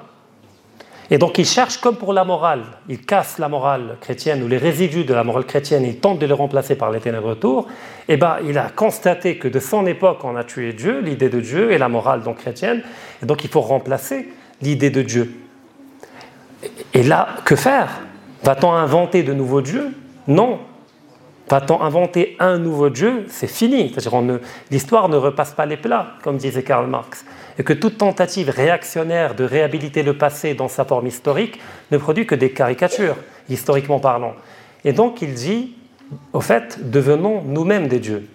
Et 1.09 1.17
donc 1.17 1.37
il 1.37 1.45
cherche 1.45 1.77
comme 1.77 1.95
pour 1.95 2.11
la 2.11 2.25
morale, 2.25 2.63
il 2.89 2.99
casse 2.99 3.37
la 3.39 3.47
morale 3.47 3.97
chrétienne 4.01 4.43
ou 4.43 4.47
les 4.47 4.57
résidus 4.57 5.05
de 5.05 5.13
la 5.13 5.23
morale 5.23 5.45
chrétienne, 5.45 5.85
il 5.85 5.99
tente 5.99 6.19
de 6.19 6.25
les 6.25 6.33
remplacer 6.33 6.75
par 6.75 6.91
les 6.91 6.99
ténèbres 6.99 7.29
autour. 7.29 7.67
Et 8.09 8.13
eh 8.13 8.17
ben 8.17 8.37
il 8.45 8.57
a 8.57 8.69
constaté 8.69 9.37
que 9.37 9.47
de 9.47 9.59
son 9.59 9.85
époque 9.85 10.19
on 10.23 10.35
a 10.35 10.43
tué 10.43 10.73
Dieu, 10.73 10.99
l'idée 10.99 11.29
de 11.29 11.39
Dieu 11.39 11.71
et 11.71 11.77
la 11.77 11.87
morale 11.87 12.23
donc 12.23 12.37
chrétienne, 12.39 12.83
et 13.23 13.25
donc 13.25 13.43
il 13.45 13.49
faut 13.49 13.61
remplacer 13.61 14.27
l'idée 14.61 14.89
de 14.89 15.01
Dieu. 15.01 15.33
Et 16.93 17.03
là, 17.03 17.29
que 17.45 17.55
faire? 17.55 17.89
Va-t-on 18.43 18.71
inventer 18.71 19.23
de 19.23 19.33
nouveaux 19.33 19.61
dieux? 19.61 19.93
Non. 20.27 20.59
Va-t-on 21.49 21.81
inventer 21.81 22.35
un 22.39 22.57
nouveau 22.57 22.89
Dieu? 22.89 23.25
C'est 23.29 23.47
fini. 23.47 23.95
L'histoire 24.69 25.09
ne 25.09 25.15
repasse 25.15 25.51
pas 25.51 25.65
les 25.65 25.77
plats, 25.77 26.07
comme 26.23 26.37
disait 26.37 26.63
Karl 26.63 26.87
Marx 26.87 27.25
et 27.59 27.63
que 27.63 27.73
toute 27.73 27.97
tentative 27.97 28.49
réactionnaire 28.49 29.35
de 29.35 29.43
réhabiliter 29.43 30.03
le 30.03 30.15
passé 30.15 30.53
dans 30.53 30.67
sa 30.67 30.85
forme 30.85 31.07
historique 31.07 31.59
ne 31.91 31.97
produit 31.97 32.27
que 32.27 32.35
des 32.35 32.51
caricatures, 32.51 33.15
historiquement 33.49 33.99
parlant. 33.99 34.35
Et 34.85 34.93
donc 34.93 35.21
il 35.21 35.33
dit, 35.33 35.75
au 36.33 36.41
fait, 36.41 36.89
devenons 36.89 37.41
nous-mêmes 37.43 37.87
des 37.87 37.99
dieux. 37.99 38.27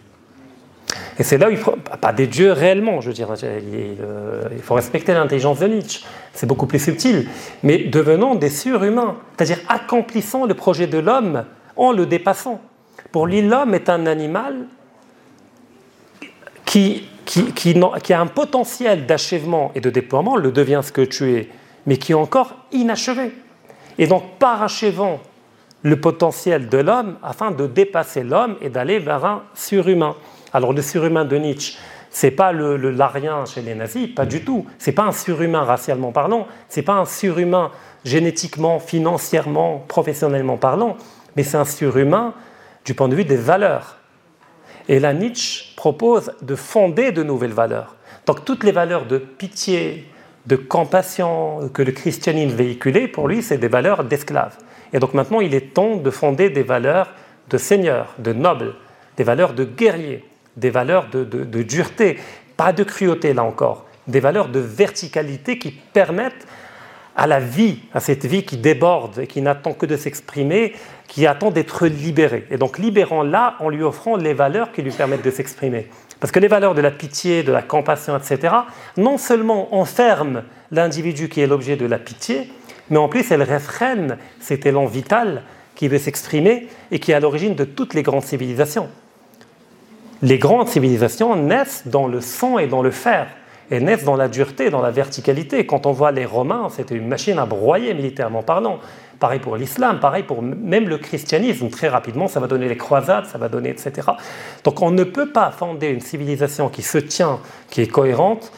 Et 1.19 1.23
c'est 1.23 1.39
là 1.39 1.49
où 1.49 1.51
il 1.51 1.57
faut, 1.57 1.77
pas 2.01 2.13
des 2.13 2.27
dieux 2.27 2.53
réellement, 2.53 3.01
je 3.01 3.09
veux 3.09 3.15
dire, 3.15 3.29
il 3.33 4.63
faut 4.63 4.75
respecter 4.75 5.15
l'intelligence 5.15 5.61
de 5.61 5.67
Nietzsche, 5.67 6.05
c'est 6.33 6.47
beaucoup 6.47 6.67
plus 6.67 6.79
subtil, 6.79 7.29
mais 7.63 7.79
devenons 7.79 8.35
des 8.35 8.51
surhumains, 8.51 9.17
c'est-à-dire 9.37 9.59
accomplissons 9.69 10.47
le 10.47 10.55
projet 10.55 10.87
de 10.87 10.99
l'homme 10.99 11.45
en 11.77 11.93
le 11.93 12.07
dépassant. 12.07 12.61
Pour 13.13 13.27
lui, 13.27 13.43
l'homme 13.43 13.75
est 13.75 13.89
un 13.89 14.07
animal 14.07 14.67
qui 16.65 17.07
qui, 17.25 18.13
a 18.13 18.21
un 18.21 18.27
potentiel 18.27 19.07
d'achèvement 19.07 19.73
et 19.75 19.81
de 19.81 19.91
déploiement, 19.91 20.37
le 20.37 20.53
devient 20.53 20.81
ce 20.83 20.93
que 20.93 21.03
tu 21.03 21.33
es, 21.35 21.49
mais 21.87 21.97
qui 21.97 22.13
est 22.13 22.17
encore 22.17 22.55
inachevé. 22.73 23.33
Et 23.99 24.07
donc, 24.07 24.23
parachevant 24.39 25.21
le 25.83 26.01
potentiel 26.01 26.69
de 26.69 26.79
l'homme 26.79 27.17
afin 27.23 27.51
de 27.51 27.67
dépasser 27.67 28.23
l'homme 28.23 28.57
et 28.61 28.69
d'aller 28.69 28.99
vers 28.99 29.25
un 29.25 29.43
surhumain. 29.55 30.15
Alors, 30.53 30.73
le 30.73 30.83
surhumain 30.83 31.25
de 31.25 31.37
Nietzsche, 31.37 31.79
c'est 32.11 32.31
pas 32.31 32.53
le, 32.53 32.77
l'arien 32.91 33.45
chez 33.47 33.63
les 33.63 33.75
nazis, 33.75 34.09
pas 34.09 34.27
du 34.27 34.45
tout. 34.45 34.67
C'est 34.79 34.93
pas 34.93 35.05
un 35.05 35.13
surhumain 35.13 35.63
racialement 35.63 36.13
parlant, 36.13 36.47
c'est 36.69 36.83
pas 36.83 36.95
un 36.95 37.07
surhumain 37.07 37.71
génétiquement, 38.05 38.79
financièrement, 38.79 39.85
professionnellement 39.89 40.57
parlant, 40.57 40.97
mais 41.37 41.43
c'est 41.43 41.57
un 41.57 41.65
surhumain 41.65 42.35
du 42.85 42.95
point 42.95 43.09
de 43.09 43.15
vue 43.15 43.25
des 43.25 43.37
valeurs. 43.37 43.99
Et 44.89 44.99
là, 44.99 45.13
Nietzsche 45.13 45.75
propose 45.77 46.33
de 46.43 46.55
fonder 46.55 47.13
de 47.13 47.23
nouvelles 47.23 47.53
valeurs. 47.53 47.97
Donc 48.27 48.45
toutes 48.45 48.65
les 48.65 48.73
valeurs 48.73 49.07
de 49.07 49.19
pitié, 49.19 50.09
de 50.47 50.57
compassion 50.57 51.69
que 51.73 51.83
le 51.83 51.93
christianisme 51.93 52.57
véhiculait, 52.57 53.09
pour 53.09 53.29
lui, 53.29 53.43
c'est 53.43 53.59
des 53.59 53.69
valeurs 53.69 54.05
d'esclaves. 54.05 54.57
Et 54.93 54.99
donc 54.99 55.15
maintenant, 55.15 55.41
il 55.41 55.55
est 55.55 55.73
temps 55.75 55.97
de 55.97 56.11
fonder 56.11 56.51
des 56.51 56.63
valeurs 56.63 57.13
de 57.49 57.59
seigneur, 57.59 58.15
de 58.19 58.33
noble, 58.33 58.75
des 59.17 59.25
valeurs 59.25 59.53
de 59.53 59.65
guerrier, 59.65 60.25
des 60.57 60.71
valeurs 60.71 61.09
de, 61.09 61.25
de 61.25 61.63
dureté, 61.63 62.19
pas 62.57 62.73
de 62.73 62.85
cruauté 62.85 63.35
là 63.35 63.45
encore, 63.45 63.87
des 64.07 64.21
valeurs 64.21 64.49
de 64.49 64.61
verticalité 64.61 65.59
qui 65.59 65.71
permettent 65.71 66.47
à 67.17 67.27
la 67.27 67.41
vie, 67.41 67.79
à 67.93 68.01
cette 68.01 68.25
vie 68.25 68.45
qui 68.45 68.57
déborde 68.57 69.19
et 69.19 69.27
qui 69.27 69.43
n'attend 69.43 69.73
que 69.73 69.87
de 69.87 69.97
s'exprimer, 69.97 70.73
qui 71.09 71.27
attend 71.27 71.51
d'être 71.51 71.87
libérée. 71.87 72.47
Et 72.51 72.57
donc 72.57 72.79
libérant-la 72.79 73.57
en 73.61 73.69
lui 73.69 73.83
offrant 73.83 74.17
les 74.17 74.35
valeurs 74.35 74.73
qui 74.73 74.83
lui 74.83 74.93
permettent 74.93 75.25
de 75.25 75.31
s'exprimer. 75.31 75.89
Parce 76.21 76.33
que 76.33 76.39
les 76.39 76.49
valeurs 76.49 76.75
de 76.75 76.81
la 76.81 76.91
pitié, 76.91 77.43
de 77.43 77.53
la 77.53 77.63
compassion, 77.63 78.17
etc., 78.17 78.55
non 78.97 79.19
seulement 79.19 79.75
enferment 79.75 80.43
l'individu 80.71 81.29
qui 81.29 81.41
est 81.41 81.47
l'objet 81.47 81.77
de 81.77 81.85
la 81.85 81.99
pitié, 81.99 82.51
mais 82.91 82.99
en 82.99 83.09
plus 83.09 83.31
elles 83.31 83.43
réfrènent 83.43 84.19
cet 84.41 84.65
élan 84.65 84.87
vital 84.87 85.43
qui 85.75 85.89
veut 85.89 85.99
s'exprimer 85.99 86.69
et 86.91 86.99
qui 86.99 87.13
est 87.13 87.15
à 87.15 87.21
l'origine 87.21 87.55
de 87.55 87.65
toutes 87.65 87.95
les 87.95 88.03
grandes 88.03 88.25
civilisations. 88.25 88.89
Les 90.23 90.39
grandes 90.39 90.69
civilisations 90.69 91.35
naissent 91.35 91.83
dans 91.87 92.07
le 92.07 92.21
sang 92.21 92.59
et 92.59 92.69
dans 92.69 92.83
le 92.83 92.93
fer 92.93 93.27
et 93.73 93.81
naissent 93.81 94.05
dans 94.05 94.17
la 94.17 94.29
dureté, 94.29 94.69
dans 94.69 94.83
la 94.83 94.91
verticalité. 94.91 95.65
Quand 95.65 95.87
on 95.87 95.93
voit 95.93 96.13
les 96.13 96.27
Romains, 96.27 96.69
c'était 96.69 96.95
une 96.95 97.09
machine 97.09 97.39
à 97.39 97.47
broyer 97.47 97.95
militairement 97.95 98.43
parlant, 98.43 98.79
pareil 99.19 99.41
pour 99.41 99.57
l'islam, 99.57 99.99
pareil 99.99 100.25
pour 100.25 100.43
même 100.43 100.91
le 100.91 100.99
christianisme. 100.99 101.71
Très 101.71 101.89
rapidement, 101.89 102.29
ça 102.29 102.39
va 102.39 102.49
donner 102.49 102.69
les 102.69 102.77
croisades, 102.77 103.25
ça 103.25 103.39
va 103.39 103.49
donner, 103.49 103.71
etc. 103.71 104.09
Donc 104.63 104.83
on 104.83 104.91
ne 104.91 105.05
peut 105.05 105.33
pas 105.33 105.51
fonder 105.51 105.89
une 105.89 106.03
civilisation 106.03 106.69
qui 106.69 106.83
se 106.83 106.99
tient, 106.99 107.41
qui 107.71 107.81
est 107.81 107.87
cohérente, 107.87 108.53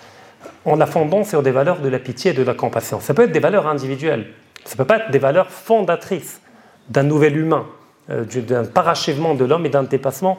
en 0.64 0.74
la 0.74 0.86
fondant 0.86 1.22
sur 1.22 1.44
des 1.44 1.52
valeurs 1.52 1.78
de 1.78 1.88
la 1.88 2.00
pitié 2.00 2.32
et 2.32 2.34
de 2.34 2.42
la 2.42 2.54
compassion. 2.54 2.98
Ça 2.98 3.14
peut 3.14 3.22
être 3.22 3.32
des 3.32 3.38
valeurs 3.38 3.68
individuelles, 3.68 4.26
ça 4.64 4.72
ne 4.72 4.78
peut 4.78 4.84
pas 4.84 4.96
être 4.96 5.12
des 5.12 5.20
valeurs 5.20 5.50
fondatrices 5.50 6.40
d'un 6.88 7.04
nouvel 7.04 7.36
humain, 7.36 7.66
euh, 8.10 8.24
d'un 8.24 8.64
parachèvement 8.64 9.36
de 9.36 9.44
l'homme 9.44 9.64
et 9.64 9.68
d'un 9.70 9.84
dépassement 9.84 10.38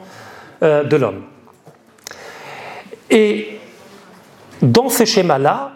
euh, 0.62 0.84
de 0.84 0.96
l'homme. 0.96 1.22
Et 3.08 3.55
dans 4.66 4.88
ce 4.88 5.04
schéma-là, 5.04 5.72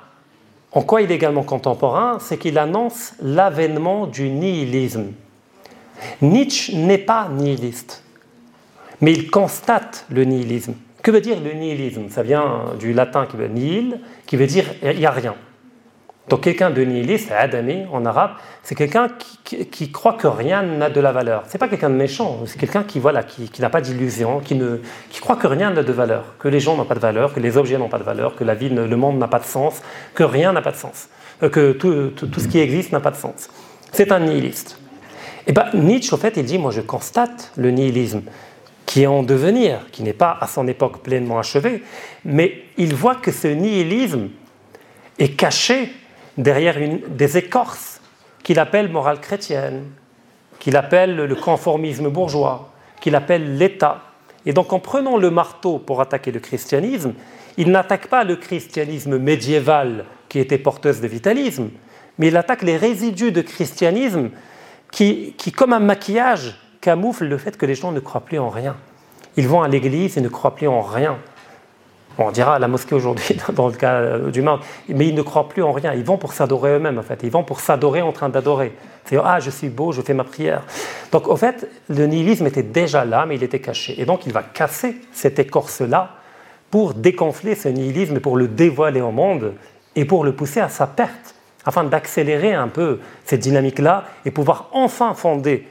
en 0.72 0.82
quoi 0.82 1.02
il 1.02 1.10
est 1.10 1.14
également 1.14 1.42
contemporain 1.42 2.18
C'est 2.20 2.38
qu'il 2.38 2.58
annonce 2.58 3.14
l'avènement 3.20 4.06
du 4.06 4.28
nihilisme. 4.28 5.12
Nietzsche 6.22 6.74
n'est 6.74 6.98
pas 6.98 7.28
nihiliste, 7.28 8.02
mais 9.00 9.12
il 9.12 9.30
constate 9.30 10.06
le 10.10 10.24
nihilisme. 10.24 10.74
Que 11.02 11.10
veut 11.10 11.20
dire 11.20 11.38
le 11.40 11.52
nihilisme? 11.52 12.08
Ça 12.10 12.22
vient 12.22 12.74
du 12.78 12.92
latin 12.92 13.26
qui 13.26 13.36
veut 13.36 13.48
nihil, 13.48 14.00
qui 14.26 14.36
veut 14.36 14.46
dire 14.46 14.66
il 14.82 14.98
n'y 14.98 15.06
a 15.06 15.10
rien. 15.10 15.34
Donc 16.30 16.42
quelqu'un 16.42 16.70
de 16.70 16.80
nihiliste, 16.82 17.32
adami 17.32 17.86
en 17.92 18.06
arabe, 18.06 18.30
c'est 18.62 18.76
quelqu'un 18.76 19.08
qui, 19.42 19.90
croit 19.90 20.12
que 20.12 20.28
rien 20.28 20.62
n'a 20.62 20.88
de 20.88 21.00
la 21.00 21.10
valeur. 21.10 21.42
C'est 21.48 21.58
pas 21.58 21.66
quelqu'un 21.66 21.90
de 21.90 21.96
méchant, 21.96 22.38
c'est 22.46 22.56
quelqu'un 22.56 22.84
qui 22.84 23.00
voilà, 23.00 23.24
qui, 23.24 23.50
n'a 23.60 23.68
pas 23.68 23.80
d'illusion, 23.80 24.38
qui, 24.38 24.54
ne, 24.54 24.78
qui 25.10 25.18
croit 25.18 25.34
que 25.34 25.48
rien 25.48 25.72
n'a 25.72 25.82
de 25.82 25.92
valeur, 25.92 26.36
que 26.38 26.46
les 26.46 26.60
gens 26.60 26.76
n'ont 26.76 26.84
pas 26.84 26.94
de 26.94 27.00
valeur, 27.00 27.34
que 27.34 27.40
les 27.40 27.56
objets 27.56 27.78
n'ont 27.78 27.88
pas 27.88 27.98
de 27.98 28.04
valeur, 28.04 28.36
que 28.36 28.44
la 28.44 28.54
vie, 28.54 28.68
le 28.68 28.96
monde 28.96 29.18
n'a 29.18 29.26
pas 29.26 29.40
de 29.40 29.44
sens, 29.44 29.82
que 30.14 30.22
rien 30.22 30.52
n'a 30.52 30.62
pas 30.62 30.70
de 30.70 30.76
sens, 30.76 31.08
euh, 31.42 31.48
que 31.48 31.72
tout, 31.72 32.10
tout, 32.10 32.40
ce 32.40 32.46
qui 32.46 32.60
existe 32.60 32.92
n'a 32.92 33.00
pas 33.00 33.10
de 33.10 33.16
sens. 33.16 33.50
C'est 33.90 34.12
un 34.12 34.20
nihiliste. 34.20 34.78
Et 35.48 35.50
eh 35.50 35.52
ben 35.52 35.66
Nietzsche, 35.74 36.14
au 36.14 36.16
fait, 36.16 36.36
il 36.36 36.44
dit, 36.44 36.58
moi 36.58 36.70
je 36.70 36.80
constate 36.80 37.50
le 37.56 37.72
nihilisme 37.72 38.22
qui 38.86 39.02
est 39.02 39.08
en 39.08 39.24
devenir, 39.24 39.86
qui 39.90 40.04
n'est 40.04 40.12
pas 40.12 40.38
à 40.40 40.46
son 40.46 40.68
époque 40.68 41.02
pleinement 41.02 41.40
achevé, 41.40 41.82
mais 42.24 42.62
il 42.76 42.94
voit 42.94 43.16
que 43.16 43.32
ce 43.32 43.48
nihilisme 43.48 44.28
est 45.18 45.30
caché 45.30 45.92
derrière 46.36 46.78
une, 46.78 47.00
des 47.08 47.36
écorces 47.36 48.00
qu'il 48.42 48.58
appelle 48.58 48.90
morale 48.90 49.20
chrétienne, 49.20 49.84
qu'il 50.58 50.76
appelle 50.76 51.16
le 51.16 51.34
conformisme 51.34 52.08
bourgeois, 52.08 52.70
qu'il 53.00 53.14
appelle 53.14 53.56
l'État. 53.56 54.02
Et 54.46 54.52
donc 54.52 54.72
en 54.72 54.78
prenant 54.78 55.16
le 55.16 55.30
marteau 55.30 55.78
pour 55.78 56.00
attaquer 56.00 56.32
le 56.32 56.40
christianisme, 56.40 57.14
il 57.56 57.70
n'attaque 57.70 58.08
pas 58.08 58.24
le 58.24 58.36
christianisme 58.36 59.18
médiéval 59.18 60.04
qui 60.28 60.38
était 60.38 60.58
porteuse 60.58 61.00
de 61.00 61.08
vitalisme, 61.08 61.68
mais 62.18 62.28
il 62.28 62.36
attaque 62.36 62.62
les 62.62 62.76
résidus 62.76 63.32
de 63.32 63.42
christianisme 63.42 64.30
qui, 64.92 65.34
qui 65.36 65.52
comme 65.52 65.72
un 65.72 65.80
maquillage, 65.80 66.58
camouflent 66.80 67.26
le 67.26 67.38
fait 67.38 67.56
que 67.56 67.66
les 67.66 67.74
gens 67.74 67.92
ne 67.92 68.00
croient 68.00 68.24
plus 68.24 68.38
en 68.38 68.48
rien. 68.48 68.76
Ils 69.36 69.48
vont 69.48 69.62
à 69.62 69.68
l'église 69.68 70.16
et 70.16 70.20
ne 70.20 70.28
croient 70.28 70.54
plus 70.54 70.68
en 70.68 70.80
rien 70.80 71.18
on 72.18 72.30
dira 72.30 72.56
à 72.56 72.58
la 72.58 72.68
mosquée 72.68 72.94
aujourd'hui, 72.94 73.36
dans 73.52 73.68
le 73.68 73.74
cas 73.74 73.94
euh, 73.94 74.30
du 74.30 74.42
monde, 74.42 74.60
mais 74.88 75.06
ils 75.06 75.14
ne 75.14 75.22
croient 75.22 75.48
plus 75.48 75.62
en 75.62 75.72
rien. 75.72 75.94
Ils 75.94 76.04
vont 76.04 76.18
pour 76.18 76.32
s'adorer 76.32 76.72
eux-mêmes, 76.74 76.98
en 76.98 77.02
fait. 77.02 77.20
Ils 77.22 77.30
vont 77.30 77.44
pour 77.44 77.60
s'adorer 77.60 78.02
en 78.02 78.12
train 78.12 78.28
d'adorer. 78.28 78.72
C'est 79.04 79.16
ah, 79.16 79.40
je 79.40 79.50
suis 79.50 79.68
beau, 79.68 79.92
je 79.92 80.02
fais 80.02 80.14
ma 80.14 80.24
prière. 80.24 80.62
Donc, 81.12 81.28
en 81.28 81.36
fait, 81.36 81.68
le 81.88 82.06
nihilisme 82.06 82.46
était 82.46 82.62
déjà 82.62 83.04
là, 83.04 83.26
mais 83.26 83.36
il 83.36 83.42
était 83.42 83.60
caché. 83.60 84.00
Et 84.00 84.04
donc, 84.04 84.26
il 84.26 84.32
va 84.32 84.42
casser 84.42 84.96
cette 85.12 85.38
écorce-là 85.38 86.16
pour 86.70 86.94
déconfler 86.94 87.54
ce 87.54 87.68
nihilisme 87.68 88.16
et 88.16 88.20
pour 88.20 88.36
le 88.36 88.46
dévoiler 88.48 89.00
au 89.00 89.10
monde 89.10 89.54
et 89.96 90.04
pour 90.04 90.24
le 90.24 90.32
pousser 90.32 90.60
à 90.60 90.68
sa 90.68 90.86
perte, 90.86 91.34
afin 91.64 91.84
d'accélérer 91.84 92.54
un 92.54 92.68
peu 92.68 93.00
cette 93.24 93.40
dynamique-là 93.40 94.04
et 94.24 94.30
pouvoir 94.30 94.68
enfin 94.72 95.14
fonder 95.14 95.66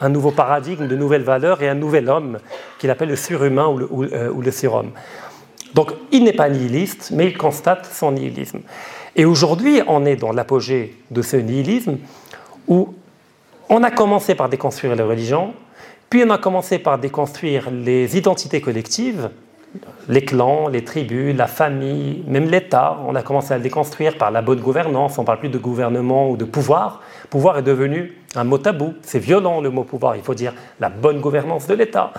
un 0.00 0.08
nouveau 0.08 0.30
paradigme, 0.30 0.86
de 0.86 0.96
nouvelles 0.96 1.22
valeurs 1.22 1.62
et 1.62 1.68
un 1.68 1.74
nouvel 1.74 2.08
homme 2.08 2.38
qu'il 2.78 2.90
appelle 2.90 3.10
le 3.10 3.16
surhumain 3.16 3.68
ou 3.68 3.78
le, 3.78 3.88
ou 3.90 4.04
euh, 4.04 4.32
le 4.42 4.50
surhomme. 4.50 4.90
Donc 5.74 5.92
il 6.12 6.24
n'est 6.24 6.32
pas 6.32 6.48
nihiliste, 6.48 7.10
mais 7.12 7.26
il 7.26 7.36
constate 7.36 7.86
son 7.86 8.12
nihilisme. 8.12 8.60
Et 9.16 9.24
aujourd'hui, 9.24 9.82
on 9.86 10.04
est 10.04 10.16
dans 10.16 10.32
l'apogée 10.32 10.96
de 11.10 11.22
ce 11.22 11.36
nihilisme 11.36 11.98
où 12.68 12.94
on 13.68 13.82
a 13.82 13.90
commencé 13.90 14.34
par 14.34 14.48
déconstruire 14.48 14.94
les 14.96 15.02
religions, 15.02 15.52
puis 16.08 16.22
on 16.26 16.30
a 16.30 16.38
commencé 16.38 16.78
par 16.78 16.98
déconstruire 16.98 17.70
les 17.70 18.16
identités 18.16 18.60
collectives, 18.60 19.30
les 20.08 20.24
clans, 20.24 20.66
les 20.66 20.82
tribus, 20.82 21.36
la 21.36 21.46
famille, 21.46 22.24
même 22.26 22.48
l'État. 22.48 22.98
On 23.06 23.14
a 23.14 23.22
commencé 23.22 23.54
à 23.54 23.58
le 23.58 23.62
déconstruire 23.62 24.18
par 24.18 24.32
la 24.32 24.42
bonne 24.42 24.60
gouvernance. 24.60 25.18
On 25.18 25.22
ne 25.22 25.26
parle 25.26 25.38
plus 25.38 25.48
de 25.48 25.58
gouvernement 25.58 26.28
ou 26.28 26.36
de 26.36 26.44
pouvoir. 26.44 27.00
Pouvoir 27.28 27.58
est 27.58 27.62
devenu 27.62 28.18
un 28.34 28.42
mot 28.42 28.58
tabou. 28.58 28.94
C'est 29.02 29.20
violent 29.20 29.60
le 29.60 29.70
mot 29.70 29.84
pouvoir. 29.84 30.16
Il 30.16 30.22
faut 30.22 30.34
dire 30.34 30.52
la 30.80 30.88
bonne 30.88 31.20
gouvernance 31.20 31.68
de 31.68 31.74
l'État. 31.74 32.12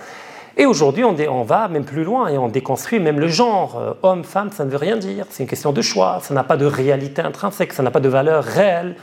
Et 0.58 0.66
aujourd'hui, 0.66 1.04
on, 1.04 1.44
va 1.44 1.68
même 1.70 1.86
plus 1.86 2.04
loin 2.04 2.28
et 2.28 2.38
on 2.38 2.50
déconstruit 2.50 3.00
même 3.00 3.20
le 3.20 3.28
genre. 3.28 3.78
Euh, 3.80 3.94
homme, 4.04 4.24
femme, 4.24 4.52
ça 4.52 4.66
ne 4.66 4.70
veut 4.70 4.78
rien 4.78 4.98
dire. 4.98 5.26
C'est 5.30 5.44
une 5.44 5.50
question 5.50 5.72
de 5.72 5.82
choix. 5.82 6.20
Ça 6.22 6.34
n'a 6.34 6.44
pas 6.44 6.58
de 6.58 6.66
réalité 6.66 7.22
intrinsèque. 7.22 7.72
Ça 7.72 7.84
n'a 7.84 7.92
pas 7.92 8.02
de 8.02 8.10
valeur 8.10 8.44
réelle. 8.44 8.96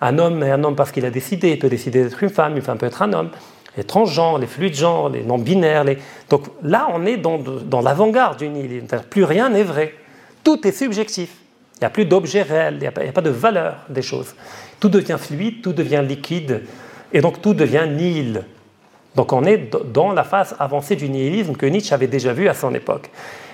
Un 0.00 0.18
homme 0.18 0.42
est 0.42 0.50
un 0.50 0.64
homme 0.64 0.74
parce 0.76 0.92
qu'il 0.92 1.04
a 1.04 1.10
décidé. 1.10 1.50
Il 1.50 1.58
peut 1.58 1.68
décider 1.68 2.02
d'être 2.02 2.22
une 2.22 2.30
femme. 2.30 2.56
Une 2.56 2.62
femme 2.62 2.78
peut 2.78 2.86
être 2.86 3.02
un 3.02 3.12
homme. 3.12 3.30
Les 3.76 3.84
transgenres, 3.84 4.38
les 4.38 4.46
fluides 4.46 4.74
genres, 4.74 5.10
les 5.10 5.22
non-binaires. 5.22 5.84
Donc 6.30 6.44
là, 6.62 6.88
on 6.94 7.04
est 7.04 7.18
dans, 7.18 7.80
l'avant-garde 7.82 8.38
du 8.38 8.48
nihilisme. 8.48 8.86
Plus 9.10 9.24
rien 9.24 9.50
n'est 9.50 9.64
vrai. 9.64 9.94
Tout 10.42 10.66
est 10.66 10.72
subjectif. 10.72 11.30
Il 11.74 11.80
n'y 11.80 11.86
a 11.86 11.90
plus 11.90 12.06
d'objet 12.06 12.40
réel. 12.40 12.76
Il 12.76 12.80
n'y 12.80 12.86
a, 12.86 13.12
pas 13.12 13.20
de 13.20 13.30
valeur 13.30 13.76
des 13.90 14.00
choses. 14.00 14.34
Tout 14.80 14.88
devient 14.88 15.18
fluide, 15.20 15.60
tout 15.60 15.74
devient 15.74 16.02
liquide. 16.06 16.62
Et 17.12 17.20
donc 17.20 17.42
tout 17.42 17.52
devient 17.52 17.86
nihil. 17.86 18.44
Donc 19.16 19.32
on 19.32 19.44
est 19.44 19.70
dans 19.92 20.12
la 20.12 20.24
phase 20.24 20.54
avancée 20.58 20.94
du 20.94 21.08
nihilisme 21.08 21.56
que 21.56 21.66
Nietzsche 21.66 21.94
avait 21.94 22.06
déjà 22.06 22.32
vu 22.34 22.48
à 22.48 22.54
son 22.54 22.74
époque. 22.74 23.10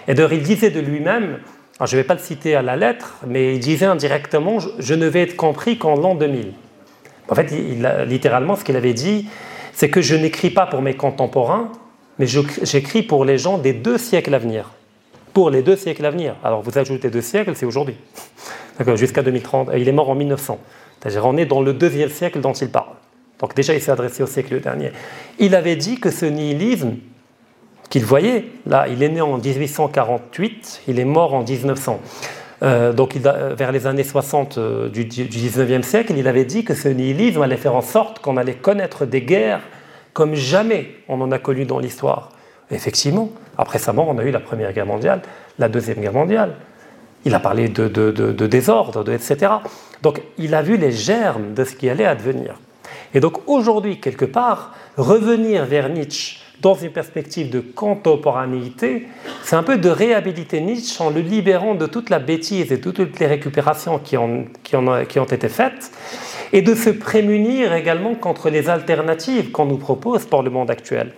Et 0.09 0.15
d'ailleurs, 0.15 0.33
il 0.33 0.43
disait 0.43 0.71
de 0.71 0.81
lui-même, 0.81 1.39
je 1.81 1.97
ne 1.97 2.03
vais 2.03 2.07
pas 2.07 2.15
le 2.15 2.21
citer 2.21 2.57
à 2.57 2.63
la 2.63 2.77
lettre, 2.77 3.15
mais 3.27 3.55
il 3.55 3.61
disait 3.61 3.87
indirectement, 3.87 4.59
je 4.79 4.95
ne 4.95 5.07
vais 5.07 5.23
être 5.23 5.37
compris 5.37 5.79
qu'en 5.79 5.95
l'an 5.95 6.17
2000. 6.17 6.53
En 7.29 7.35
fait, 7.37 7.53
littéralement, 8.07 8.57
ce 8.57 8.65
qu'il 8.65 8.77
avait 8.77 8.93
dit, 8.93 9.29
c'est 9.73 9.89
que 9.89 10.03
je 10.03 10.17
n'écris 10.17 10.51
pas 10.51 10.67
pour 10.67 10.83
mes 10.83 10.95
contemporains, 10.95 11.71
mais 12.19 12.27
j'écris 12.27 13.03
pour 13.03 13.25
les 13.25 13.39
gens 13.39 13.59
des 13.59 13.73
deux 13.73 13.99
siècles 13.99 14.35
à 14.35 14.39
venir. 14.39 14.71
Pour 15.33 15.49
les 15.49 15.63
deux 15.63 15.77
siècles 15.77 16.05
à 16.05 16.11
venir. 16.11 16.35
Alors 16.45 16.61
vous 16.61 16.77
ajoutez 16.77 17.09
deux 17.09 17.23
siècles, 17.23 17.53
c'est 17.55 17.65
aujourd'hui. 17.65 17.97
Jusqu'à 18.97 19.23
2030. 19.23 19.71
il 19.77 19.89
est 19.89 19.93
mort 19.93 20.11
en 20.11 20.15
1900. 20.15 20.59
C'est-à-dire 21.01 21.25
on 21.25 21.37
est 21.37 21.47
dans 21.47 21.63
le 21.63 21.73
deuxième 21.73 22.11
siècle 22.11 22.41
dont 22.41 22.53
il 22.53 22.69
parle. 22.69 22.95
Donc 23.43 23.55
déjà, 23.55 23.75
il 23.75 23.81
s'est 23.83 23.91
adressé 23.91 24.23
au 24.23 24.27
siècle 24.27 24.59
dernier. 24.61 24.93
Il 25.41 25.55
avait 25.57 25.77
dit 25.77 25.99
que 25.99 26.11
ce 26.11 26.25
nihilisme 26.25 26.95
qu'il 27.91 28.05
voyait, 28.05 28.47
là, 28.67 28.87
il 28.89 29.03
est 29.03 29.09
né 29.09 29.21
en 29.21 29.37
1848, 29.37 30.83
il 30.89 30.99
est 30.99 31.05
mort 31.05 31.35
en 31.35 31.43
1900. 31.43 32.01
Euh, 32.63 32.93
donc 32.93 33.17
vers 33.17 33.73
les 33.73 33.87
années 33.89 34.05
60 34.05 34.57
euh, 34.57 34.89
du, 34.89 35.05
du 35.05 35.27
19e 35.27 35.83
siècle, 35.83 36.15
il 36.17 36.29
avait 36.29 36.45
dit 36.45 36.65
que 36.65 36.75
ce 36.75 36.89
nihilisme 36.89 37.43
allait 37.43 37.57
faire 37.57 37.75
en 37.75 37.83
sorte 37.83 38.21
qu'on 38.21 38.37
allait 38.37 38.55
connaître 38.55 39.05
des 39.05 39.23
guerres 39.23 39.61
comme 40.13 40.35
jamais 40.35 40.91
on 41.09 41.21
en 41.21 41.33
a 41.33 41.39
connu 41.39 41.65
dans 41.65 41.81
l'histoire. 41.81 42.31
Effectivement, 42.71 43.31
après 43.59 43.79
sa 43.79 43.93
mort, 43.93 44.09
on 44.09 44.19
a 44.19 44.25
eu 44.25 44.31
la 44.31 44.41
Première 44.41 44.73
Guerre 44.73 44.87
mondiale, 44.87 45.21
la 45.59 45.69
Deuxième 45.69 46.01
Guerre 46.01 46.13
mondiale. 46.13 46.55
Il 47.25 47.35
a 47.35 47.41
parlé 47.41 47.69
de, 47.69 47.89
de 47.89 48.47
désordre, 48.47 49.05
etc. 49.13 49.53
Donc 50.03 50.23
il 50.39 50.55
a 50.55 50.63
vu 50.63 50.77
les 50.77 50.93
germes 50.93 51.55
de 51.55 51.65
ce 51.65 51.75
qui 51.75 51.91
allait 51.91 52.07
advenir. 52.07 52.55
Et 53.15 53.21
donc 53.21 53.49
aujourd'hui, 53.49 54.01
quelque 54.01 54.25
part, 54.25 54.75
revenir 54.97 55.67
vers 55.67 55.89
Nietzsche 55.89 56.39
dans 56.61 56.75
une 56.75 56.93
perspective 56.93 57.51
de 57.51 57.61
contemporanéité, 57.61 59.09
c'est 59.43 59.57
un 59.57 59.65
peu 59.65 59.79
de 59.79 59.89
réhabiliter 59.89 60.61
Nietzsche 60.61 61.03
en 61.03 61.11
le 61.11 61.21
libérant 61.21 61.75
de 61.75 61.87
toute 61.87 62.09
la 62.09 62.21
bêtise 62.21 62.71
et 62.71 62.77
de 62.77 62.91
toutes 62.91 63.19
les 63.19 63.27
récupérations 63.27 63.99
qui 63.99 64.17
ont, 64.17 64.47
été 65.31 65.49
faites, 65.49 65.91
et 66.53 66.63
de 66.63 66.75
se 66.75 66.91
prémunir 66.91 67.75
également 67.75 68.15
contre 68.15 68.49
les 68.49 68.69
alternatives 68.69 69.51
qu'on 69.51 69.67
nous 69.67 69.79
propose 69.79 70.25
pour 70.25 70.43
le 70.43 70.51
monde 70.51 70.71
actuel. 70.71 71.13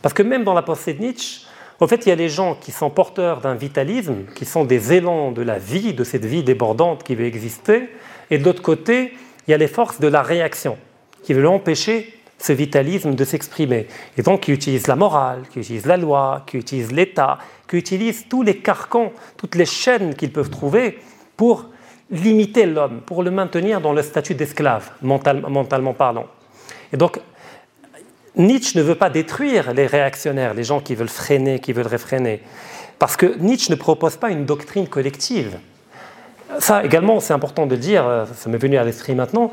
Parce 0.00 0.14
que 0.14 0.22
même 0.22 0.44
dans 0.44 0.54
la 0.54 0.62
pensée 0.62 0.94
de 0.94 1.02
Nietzsche, 1.02 1.46
en 1.78 1.86
fait, 1.86 2.06
il 2.06 2.08
y 2.08 2.12
a 2.12 2.16
des 2.16 2.30
gens 2.30 2.54
qui 2.54 2.72
sont 2.72 2.88
porteurs 2.88 3.42
d'un 3.42 3.54
vitalisme, 3.54 4.24
qui 4.34 4.46
sont 4.46 4.64
des 4.64 4.94
élans 4.94 5.30
de 5.30 5.42
la 5.42 5.58
vie, 5.58 5.92
de 5.92 6.04
cette 6.04 6.24
vie 6.24 6.42
débordante 6.42 7.04
qui 7.04 7.14
veut 7.14 7.26
exister, 7.26 7.90
et 8.30 8.38
de 8.38 8.44
l'autre 8.44 8.62
côté, 8.62 9.12
il 9.46 9.50
y 9.50 9.54
a 9.54 9.58
les 9.58 9.68
forces 9.68 10.00
de 10.00 10.08
la 10.08 10.22
réaction 10.22 10.78
qui 11.26 11.34
veulent 11.34 11.46
empêcher 11.46 12.14
ce 12.38 12.52
vitalisme 12.52 13.16
de 13.16 13.24
s'exprimer. 13.24 13.88
Et 14.16 14.22
donc 14.22 14.42
qui 14.42 14.52
utilisent 14.52 14.86
la 14.86 14.94
morale, 14.94 15.42
qui 15.50 15.58
utilisent 15.58 15.86
la 15.86 15.96
loi, 15.96 16.44
qui 16.46 16.56
utilisent 16.56 16.92
l'État, 16.92 17.38
qui 17.68 17.76
utilisent 17.76 18.26
tous 18.28 18.42
les 18.42 18.58
carcans, 18.58 19.12
toutes 19.36 19.56
les 19.56 19.66
chaînes 19.66 20.14
qu'ils 20.14 20.30
peuvent 20.30 20.50
trouver 20.50 21.00
pour 21.36 21.66
limiter 22.12 22.64
l'homme, 22.66 23.00
pour 23.04 23.24
le 23.24 23.32
maintenir 23.32 23.80
dans 23.80 23.92
le 23.92 24.02
statut 24.02 24.36
d'esclave, 24.36 24.92
mentalement 25.02 25.94
parlant. 25.94 26.26
Et 26.92 26.96
donc, 26.96 27.18
Nietzsche 28.36 28.78
ne 28.78 28.84
veut 28.84 28.94
pas 28.94 29.10
détruire 29.10 29.72
les 29.72 29.88
réactionnaires, 29.88 30.54
les 30.54 30.62
gens 30.62 30.78
qui 30.78 30.94
veulent 30.94 31.08
freiner, 31.08 31.58
qui 31.58 31.72
veulent 31.72 31.88
réfréner, 31.88 32.40
parce 33.00 33.16
que 33.16 33.36
Nietzsche 33.38 33.72
ne 33.72 33.76
propose 33.76 34.16
pas 34.16 34.30
une 34.30 34.44
doctrine 34.44 34.86
collective. 34.86 35.58
Ça 36.60 36.84
également, 36.84 37.18
c'est 37.18 37.32
important 37.32 37.66
de 37.66 37.74
dire, 37.74 38.26
ça 38.36 38.48
m'est 38.48 38.58
venu 38.58 38.76
à 38.76 38.84
l'esprit 38.84 39.16
maintenant, 39.16 39.50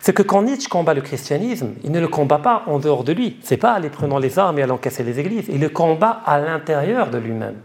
c'est 0.00 0.12
que 0.12 0.22
quand 0.22 0.42
Nietzsche 0.42 0.68
combat 0.68 0.94
le 0.94 1.00
christianisme, 1.00 1.74
il 1.82 1.90
ne 1.90 2.00
le 2.00 2.08
combat 2.08 2.38
pas 2.38 2.62
en 2.66 2.78
dehors 2.78 3.04
de 3.04 3.12
lui. 3.12 3.36
C'est 3.42 3.56
pas 3.56 3.78
les 3.78 3.90
prenant 3.90 4.18
les 4.18 4.38
armes 4.38 4.58
et 4.58 4.62
allant 4.62 4.76
casser 4.76 5.02
les 5.02 5.18
églises. 5.18 5.46
Il 5.48 5.60
le 5.60 5.68
combat 5.68 6.22
à 6.24 6.38
l'intérieur 6.38 7.10
de 7.10 7.18
lui-même. 7.18 7.56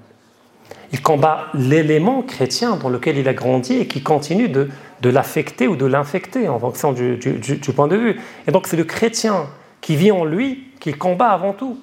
Il 0.91 1.01
combat 1.01 1.47
l'élément 1.53 2.21
chrétien 2.21 2.75
dans 2.75 2.89
lequel 2.89 3.17
il 3.17 3.27
a 3.27 3.33
grandi 3.33 3.73
et 3.73 3.87
qui 3.87 4.03
continue 4.03 4.47
de, 4.47 4.69
l'affecter 5.03 5.67
ou 5.67 5.75
de 5.75 5.85
l'infecter 5.85 6.47
en 6.47 6.59
fonction 6.59 6.93
du, 6.93 7.19
point 7.75 7.87
de 7.87 7.95
vue. 7.95 8.21
Et 8.47 8.51
donc 8.51 8.67
c'est 8.67 8.77
le 8.77 8.83
chrétien 8.83 9.47
qui 9.81 9.95
vit 9.95 10.11
en 10.11 10.23
lui 10.23 10.65
qu'il 10.79 10.97
combat 10.97 11.29
avant 11.29 11.53
tout. 11.53 11.79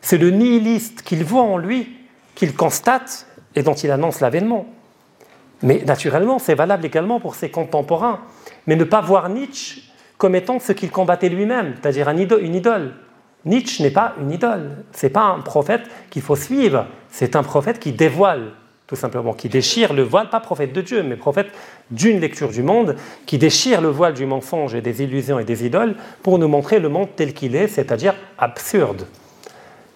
C'est 0.00 0.18
le 0.18 0.30
nihiliste 0.30 1.02
qu'il 1.02 1.24
voit 1.24 1.42
en 1.42 1.56
lui, 1.56 1.88
qu'il 2.34 2.54
constate 2.54 3.26
et 3.54 3.62
dont 3.62 3.74
il 3.74 3.90
annonce 3.90 4.20
l'avènement. 4.20 4.66
Mais 5.62 5.82
naturellement, 5.86 6.38
c'est 6.38 6.54
valable 6.54 6.84
également 6.84 7.20
pour 7.20 7.34
ses 7.34 7.50
contemporains. 7.50 8.20
Mais 8.66 8.76
ne 8.76 8.84
pas 8.84 9.00
voir 9.00 9.28
Nietzsche 9.28 9.82
comme 10.18 10.34
étant 10.34 10.58
ce 10.58 10.72
qu'il 10.72 10.90
combattait 10.90 11.28
lui-même, 11.28 11.74
c'est-à-dire 11.80 12.08
une 12.08 12.54
idole. 12.54 12.94
Nietzsche 13.44 13.82
n'est 13.82 13.90
pas 13.90 14.14
une 14.20 14.32
idole, 14.32 14.70
ce 14.92 15.06
n'est 15.06 15.12
pas 15.12 15.24
un 15.24 15.40
prophète 15.40 15.82
qu'il 16.10 16.22
faut 16.22 16.36
suivre, 16.36 16.86
c'est 17.10 17.36
un 17.36 17.42
prophète 17.42 17.78
qui 17.78 17.92
dévoile, 17.92 18.52
tout 18.86 18.96
simplement, 18.96 19.34
qui 19.34 19.48
déchire 19.48 19.92
le 19.92 20.02
voile, 20.02 20.30
pas 20.30 20.40
prophète 20.40 20.72
de 20.72 20.80
Dieu, 20.80 21.02
mais 21.02 21.16
prophète 21.16 21.48
d'une 21.90 22.18
lecture 22.18 22.48
du 22.48 22.62
monde, 22.62 22.96
qui 23.24 23.38
déchire 23.38 23.80
le 23.80 23.88
voile 23.88 24.14
du 24.14 24.26
mensonge 24.26 24.74
et 24.74 24.80
des 24.80 25.02
illusions 25.02 25.38
et 25.38 25.44
des 25.44 25.64
idoles 25.64 25.94
pour 26.22 26.38
nous 26.38 26.48
montrer 26.48 26.80
le 26.80 26.88
monde 26.88 27.08
tel 27.14 27.34
qu'il 27.34 27.54
est, 27.54 27.68
c'est-à-dire 27.68 28.14
absurde. 28.38 29.06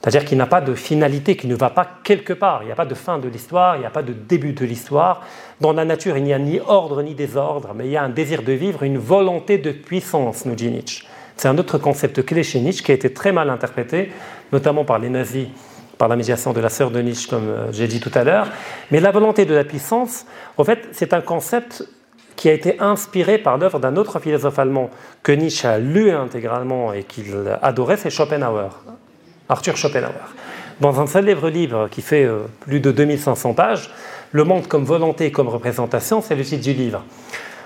C'est-à-dire 0.01 0.25
qu'il 0.25 0.39
n'a 0.39 0.47
pas 0.47 0.63
de 0.63 0.75
finalité, 0.75 1.37
qu'il 1.37 1.51
ne 1.51 1.55
va 1.55 1.69
pas 1.69 1.87
quelque 2.03 2.33
part. 2.33 2.63
Il 2.63 2.67
n'y 2.67 2.73
a 2.73 2.77
pas 2.77 2.87
de 2.87 2.95
fin 2.95 3.19
de 3.19 3.29
l'histoire, 3.29 3.77
il 3.77 3.81
n'y 3.81 3.87
a 3.87 3.91
pas 3.91 4.03
de 4.03 4.15
début 4.15 4.55
de 4.55 4.65
l'histoire. 4.65 5.23
Dans 5.61 5.75
la 5.75 5.85
nature, 5.85 6.17
il 6.17 6.25
n'y 6.25 6.33
a 6.33 6.39
ni 6.39 6.59
ordre 6.59 7.03
ni 7.03 7.15
désordre, 7.15 7.73
mais 7.75 7.85
il 7.85 7.91
y 7.91 7.97
a 7.99 8.03
un 8.03 8.09
désir 8.09 8.43
de 8.43 8.53
vivre, 8.53 8.83
une 8.83 8.97
volonté 8.97 9.59
de 9.59 9.73
puissance, 9.73 10.47
nous 10.47 10.55
dit 10.55 10.71
Nietzsche. 10.71 11.05
C'est 11.37 11.49
un 11.49 11.59
autre 11.59 11.77
concept 11.79 12.25
clé 12.25 12.43
chez 12.43 12.61
Nietzsche 12.61 12.83
qui 12.83 12.93
a 12.93 12.95
été 12.95 13.13
très 13.13 13.33
mal 13.33 13.51
interprété, 13.51 14.11
notamment 14.53 14.85
par 14.85 14.99
les 14.99 15.11
nazis, 15.11 15.49
par 15.99 16.09
la 16.09 16.17
médiation 16.17 16.55
de 16.55 16.61
la 16.61 16.71
sœur 16.71 16.91
de 16.91 17.01
Nietzsche, 17.01 17.29
comme 17.29 17.49
euh, 17.49 17.73
j'ai 17.73 17.87
dit 17.87 18.01
tout 18.01 18.11
à 18.15 18.25
l'heure. 18.25 18.49
Mais 18.91 19.01
la 19.01 19.11
volonté 19.11 19.45
de 19.45 19.55
la 19.55 19.65
puissance, 19.65 20.25
en 20.57 20.65
fait, 20.65 20.89
c'est 20.93 21.13
un 21.13 21.21
concept 21.21 21.85
qui 22.37 22.49
a 22.49 22.55
été 22.55 22.81
inspiré 22.81 23.37
par 23.37 23.59
l'œuvre 23.59 23.79
d'un 23.79 23.97
autre 23.97 24.19
philosophe 24.19 24.59
allemand 24.59 24.89
que 25.23 25.33
Nietzsche 25.33 25.69
a 25.69 25.79
lu 25.79 26.11
intégralement 26.11 26.95
et 26.95 27.05
qu'il 27.05 27.35
adorait, 27.61 27.99
c'est 27.99 28.09
Schopenhauer, 28.09 28.83
Arthur 29.51 29.77
Schopenhauer. 29.77 30.35
Dans 30.81 31.01
un 31.01 31.07
célèbre 31.07 31.51
livre 31.51 31.89
qui 31.91 32.01
fait 32.01 32.25
euh, 32.25 32.45
plus 32.61 32.81
de 32.81 32.91
2500 32.91 33.53
pages, 33.55 33.91
Le 34.33 34.45
monde 34.45 34.69
comme 34.69 34.85
volonté 34.85 35.27
et 35.27 35.33
comme 35.33 35.49
représentation, 35.49 36.23
c'est 36.23 36.37
le 36.37 36.45
titre 36.45 36.63
du 36.63 36.73
livre. 36.73 37.05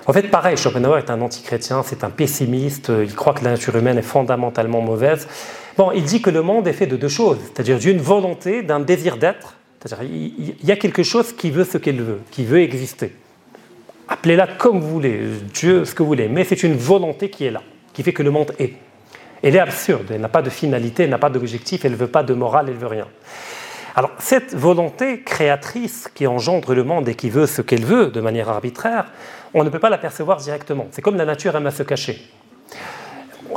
En 0.07 0.15
fait, 0.15 0.31
pareil, 0.31 0.57
Schopenhauer 0.57 0.97
est 0.99 1.11
un 1.11 1.21
anti-chrétien, 1.21 1.83
c'est 1.85 2.05
un 2.05 2.09
pessimiste, 2.09 2.91
il 3.03 3.15
croit 3.15 3.35
que 3.35 3.45
la 3.45 3.51
nature 3.51 3.77
humaine 3.77 3.99
est 3.99 4.03
fondamentalement 4.03 4.81
mauvaise. 4.81 5.29
Bon, 5.77 5.93
il 5.93 6.05
dit 6.05 6.23
que 6.23 6.31
le 6.31 6.41
monde 6.41 6.67
est 6.67 6.73
fait 6.73 6.87
de 6.87 6.97
deux 6.97 7.09
choses, 7.09 7.37
c'est-à-dire 7.43 7.79
d'une 7.79 7.99
volonté, 7.99 8.63
d'un 8.63 8.81
désir 8.81 9.19
d'être, 9.19 9.57
c'est-à-dire 9.79 10.09
il 10.11 10.57
y 10.67 10.73
a 10.73 10.77
quelque 10.77 11.03
chose 11.03 11.35
qui 11.35 11.51
veut 11.51 11.65
ce 11.65 11.77
qu'elle 11.77 12.01
veut, 12.01 12.21
qui 12.31 12.47
veut 12.47 12.63
exister. 12.63 13.13
Appelez-la 14.09 14.47
comme 14.47 14.81
vous 14.81 14.89
voulez, 14.89 15.21
Dieu, 15.53 15.85
ce 15.85 15.95
que 15.95 16.03
vous 16.03 16.09
voulez, 16.09 16.29
mais 16.29 16.45
c'est 16.45 16.63
une 16.63 16.77
volonté 16.77 17.29
qui 17.29 17.45
est 17.45 17.51
là, 17.51 17.63
qui 17.93 18.03
fait 18.03 18.15
que 18.15 18.23
le 18.23 18.31
monde 18.31 18.53
est. 18.59 18.73
Elle 19.45 19.57
est 19.57 19.61
absurde, 19.61 20.07
elle 20.11 20.23
n'a 20.23 20.31
pas 20.31 20.41
de 20.41 20.49
finalité, 20.49 21.03
elle 21.03 21.11
n'a 21.11 21.19
pas 21.19 21.29
d'objectif, 21.29 21.85
elle 21.85 21.93
ne 21.93 21.97
veut 21.97 22.09
pas 22.09 22.23
de 22.23 22.33
morale, 22.33 22.65
elle 22.69 22.77
ne 22.77 22.81
veut 22.81 22.87
rien. 22.87 23.07
Alors 23.95 24.11
cette 24.19 24.55
volonté 24.55 25.21
créatrice 25.21 26.09
qui 26.15 26.27
engendre 26.27 26.75
le 26.75 26.83
monde 26.83 27.07
et 27.11 27.15
qui 27.15 27.29
veut 27.29 27.47
ce 27.47 27.61
qu'elle 27.61 27.85
veut 27.85 28.07
de 28.07 28.23
manière 28.23 28.49
arbitraire, 28.49 29.05
on 29.53 29.63
ne 29.63 29.69
peut 29.69 29.79
pas 29.79 29.91
l'apercevoir 29.91 30.39
directement. 30.39 30.87
C'est 30.93 31.03
comme 31.03 31.17
la 31.17 31.27
nature 31.27 31.55
aime 31.57 31.67
à 31.67 31.73
se 31.73 31.83
cacher. 31.83 32.27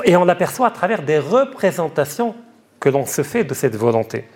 Et 0.04 0.18
on 0.18 0.26
l'aperçoit 0.26 0.68
à 0.68 0.72
travers 0.72 1.04
des 1.04 1.20
représentations 1.20 2.36
que 2.82 2.90
l'on 2.90 3.06
se 3.06 3.24
fait 3.24 3.46
de 3.46 3.54
cette 3.54 3.78
volonté. 3.78 4.28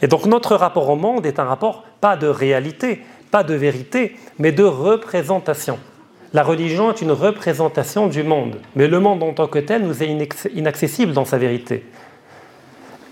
Et 0.00 0.08
donc 0.08 0.24
notre 0.24 0.56
rapport 0.56 0.88
au 0.88 0.96
monde 0.96 1.26
est 1.26 1.38
un 1.38 1.44
rapport 1.44 1.84
pas 2.00 2.16
de 2.16 2.26
réalité, 2.26 3.02
pas 3.30 3.44
de 3.44 3.52
vérité, 3.52 4.16
mais 4.38 4.50
de 4.50 4.64
représentation. 4.64 5.78
La 6.36 6.42
religion 6.42 6.90
est 6.90 7.00
une 7.00 7.12
représentation 7.12 8.08
du 8.08 8.22
monde, 8.22 8.60
mais 8.74 8.88
le 8.88 9.00
monde 9.00 9.22
en 9.22 9.32
tant 9.32 9.46
que 9.46 9.58
tel 9.58 9.86
nous 9.86 10.02
est 10.02 10.50
inaccessible 10.54 11.14
dans 11.14 11.24
sa 11.24 11.38
vérité. 11.38 11.86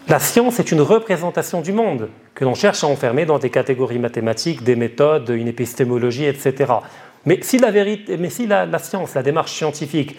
La 0.08 0.18
science 0.18 0.60
est 0.60 0.70
une 0.70 0.82
représentation 0.82 1.62
du 1.62 1.72
monde 1.72 2.10
que 2.34 2.44
l'on 2.44 2.54
cherche 2.54 2.84
à 2.84 2.86
enfermer 2.86 3.24
dans 3.24 3.38
des 3.38 3.48
catégories 3.48 3.98
mathématiques, 3.98 4.62
des 4.62 4.76
méthodes, 4.76 5.30
une 5.30 5.48
épistémologie, 5.48 6.26
etc. 6.26 6.70
Mais 7.24 7.38
si 7.40 7.56
la, 7.56 7.70
vérité, 7.70 8.18
mais 8.18 8.28
si 8.28 8.46
la, 8.46 8.78
science, 8.78 9.14
la 9.14 9.22
démarche 9.22 9.52
scientifique 9.52 10.18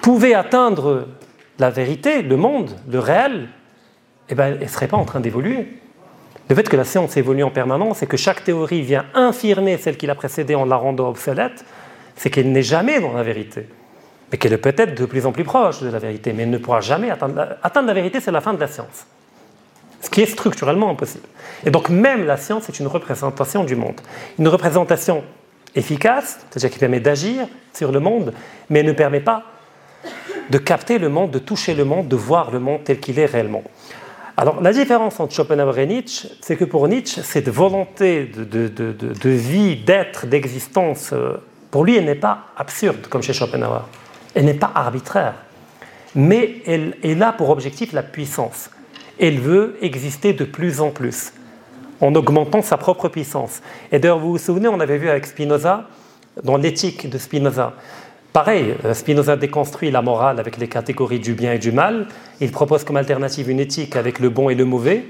pouvait 0.00 0.34
atteindre 0.34 1.08
la 1.58 1.70
vérité, 1.70 2.22
le 2.22 2.36
monde, 2.36 2.76
le 2.88 3.00
réel, 3.00 3.48
eh 4.28 4.36
ben, 4.36 4.52
elle 4.52 4.60
ne 4.60 4.68
serait 4.68 4.86
pas 4.86 4.96
en 4.96 5.04
train 5.04 5.18
d'évoluer. 5.18 5.66
Le 6.48 6.54
fait 6.54 6.68
que 6.68 6.76
la 6.76 6.84
science 6.84 7.16
évolue 7.16 7.42
en 7.42 7.50
permanence 7.50 8.04
et 8.04 8.06
que 8.06 8.16
chaque 8.16 8.44
théorie 8.44 8.82
vient 8.82 9.06
infirmer 9.14 9.78
celle 9.78 9.96
qui 9.96 10.06
l'a 10.06 10.14
précédée 10.14 10.54
en 10.54 10.64
la 10.64 10.76
rendant 10.76 11.08
obsolète, 11.08 11.64
c'est 12.16 12.30
qu'elle 12.30 12.52
n'est 12.52 12.62
jamais 12.62 13.00
dans 13.00 13.12
la 13.12 13.22
vérité 13.22 13.66
mais 14.30 14.38
qu'elle 14.38 14.52
est 14.52 14.58
peut-être 14.58 14.94
de 14.94 15.06
plus 15.06 15.26
en 15.26 15.32
plus 15.32 15.44
proche 15.44 15.80
de 15.80 15.88
la 15.88 15.98
vérité, 15.98 16.32
mais 16.32 16.44
elle 16.44 16.50
ne 16.50 16.58
pourra 16.58 16.80
jamais 16.80 17.10
atteindre 17.10 17.34
la, 17.34 17.58
atteindre 17.62 17.88
la 17.88 17.94
vérité, 17.94 18.20
c'est 18.20 18.30
la 18.30 18.40
fin 18.40 18.54
de 18.54 18.60
la 18.60 18.68
science. 18.68 19.06
Ce 20.00 20.08
qui 20.08 20.22
est 20.22 20.26
structurellement 20.26 20.90
impossible. 20.90 21.26
Et 21.64 21.70
donc 21.70 21.88
même 21.88 22.26
la 22.26 22.36
science 22.36 22.68
est 22.68 22.78
une 22.78 22.86
représentation 22.86 23.64
du 23.64 23.76
monde. 23.76 24.00
Une 24.38 24.48
représentation 24.48 25.24
efficace, 25.74 26.40
c'est-à-dire 26.50 26.70
qui 26.70 26.78
permet 26.78 27.00
d'agir 27.00 27.46
sur 27.74 27.92
le 27.92 28.00
monde, 28.00 28.32
mais 28.70 28.82
ne 28.82 28.92
permet 28.92 29.20
pas 29.20 29.44
de 30.48 30.58
capter 30.58 30.98
le 30.98 31.08
monde, 31.08 31.30
de 31.30 31.38
toucher 31.38 31.74
le 31.74 31.84
monde, 31.84 32.08
de 32.08 32.16
voir 32.16 32.50
le 32.50 32.60
monde 32.60 32.80
tel 32.84 32.98
qu'il 32.98 33.18
est 33.18 33.26
réellement. 33.26 33.62
Alors 34.36 34.62
la 34.62 34.72
différence 34.72 35.20
entre 35.20 35.34
Schopenhauer 35.34 35.78
et 35.80 35.86
Nietzsche, 35.86 36.28
c'est 36.40 36.56
que 36.56 36.64
pour 36.64 36.88
Nietzsche, 36.88 37.20
cette 37.22 37.50
volonté 37.50 38.24
de 38.24 39.28
vie, 39.28 39.76
d'être, 39.76 40.26
d'existence, 40.26 41.10
euh, 41.12 41.36
pour 41.70 41.84
lui, 41.84 41.96
elle 41.96 42.04
n'est 42.04 42.14
pas 42.14 42.46
absurde 42.56 43.06
comme 43.08 43.22
chez 43.22 43.32
Schopenhauer. 43.32 43.88
Elle 44.34 44.44
n'est 44.44 44.54
pas 44.54 44.70
arbitraire, 44.74 45.34
mais 46.14 46.62
elle 46.66 46.94
là 47.02 47.32
pour 47.32 47.50
objectif 47.50 47.92
la 47.92 48.02
puissance. 48.02 48.70
Elle 49.18 49.38
veut 49.38 49.76
exister 49.82 50.32
de 50.32 50.44
plus 50.44 50.80
en 50.80 50.90
plus, 50.90 51.32
en 52.00 52.14
augmentant 52.14 52.62
sa 52.62 52.76
propre 52.76 53.08
puissance. 53.08 53.60
Et 53.92 53.98
d'ailleurs, 53.98 54.18
vous 54.18 54.30
vous 54.30 54.38
souvenez, 54.38 54.68
on 54.68 54.80
avait 54.80 54.98
vu 54.98 55.08
avec 55.08 55.26
Spinoza, 55.26 55.88
dans 56.44 56.56
l'éthique 56.56 57.10
de 57.10 57.18
Spinoza, 57.18 57.74
Pareil, 58.32 58.76
euh, 58.84 58.94
Spinoza 58.94 59.36
déconstruit 59.36 59.90
la 59.90 60.02
morale 60.02 60.38
avec 60.38 60.56
les 60.56 60.68
catégories 60.68 61.18
du 61.18 61.34
bien 61.34 61.52
et 61.54 61.58
du 61.58 61.72
mal. 61.72 62.06
Il 62.40 62.52
propose 62.52 62.84
comme 62.84 62.96
alternative 62.96 63.50
une 63.50 63.58
éthique 63.58 63.96
avec 63.96 64.20
le 64.20 64.28
bon 64.28 64.48
et 64.50 64.54
le 64.54 64.64
mauvais, 64.64 65.04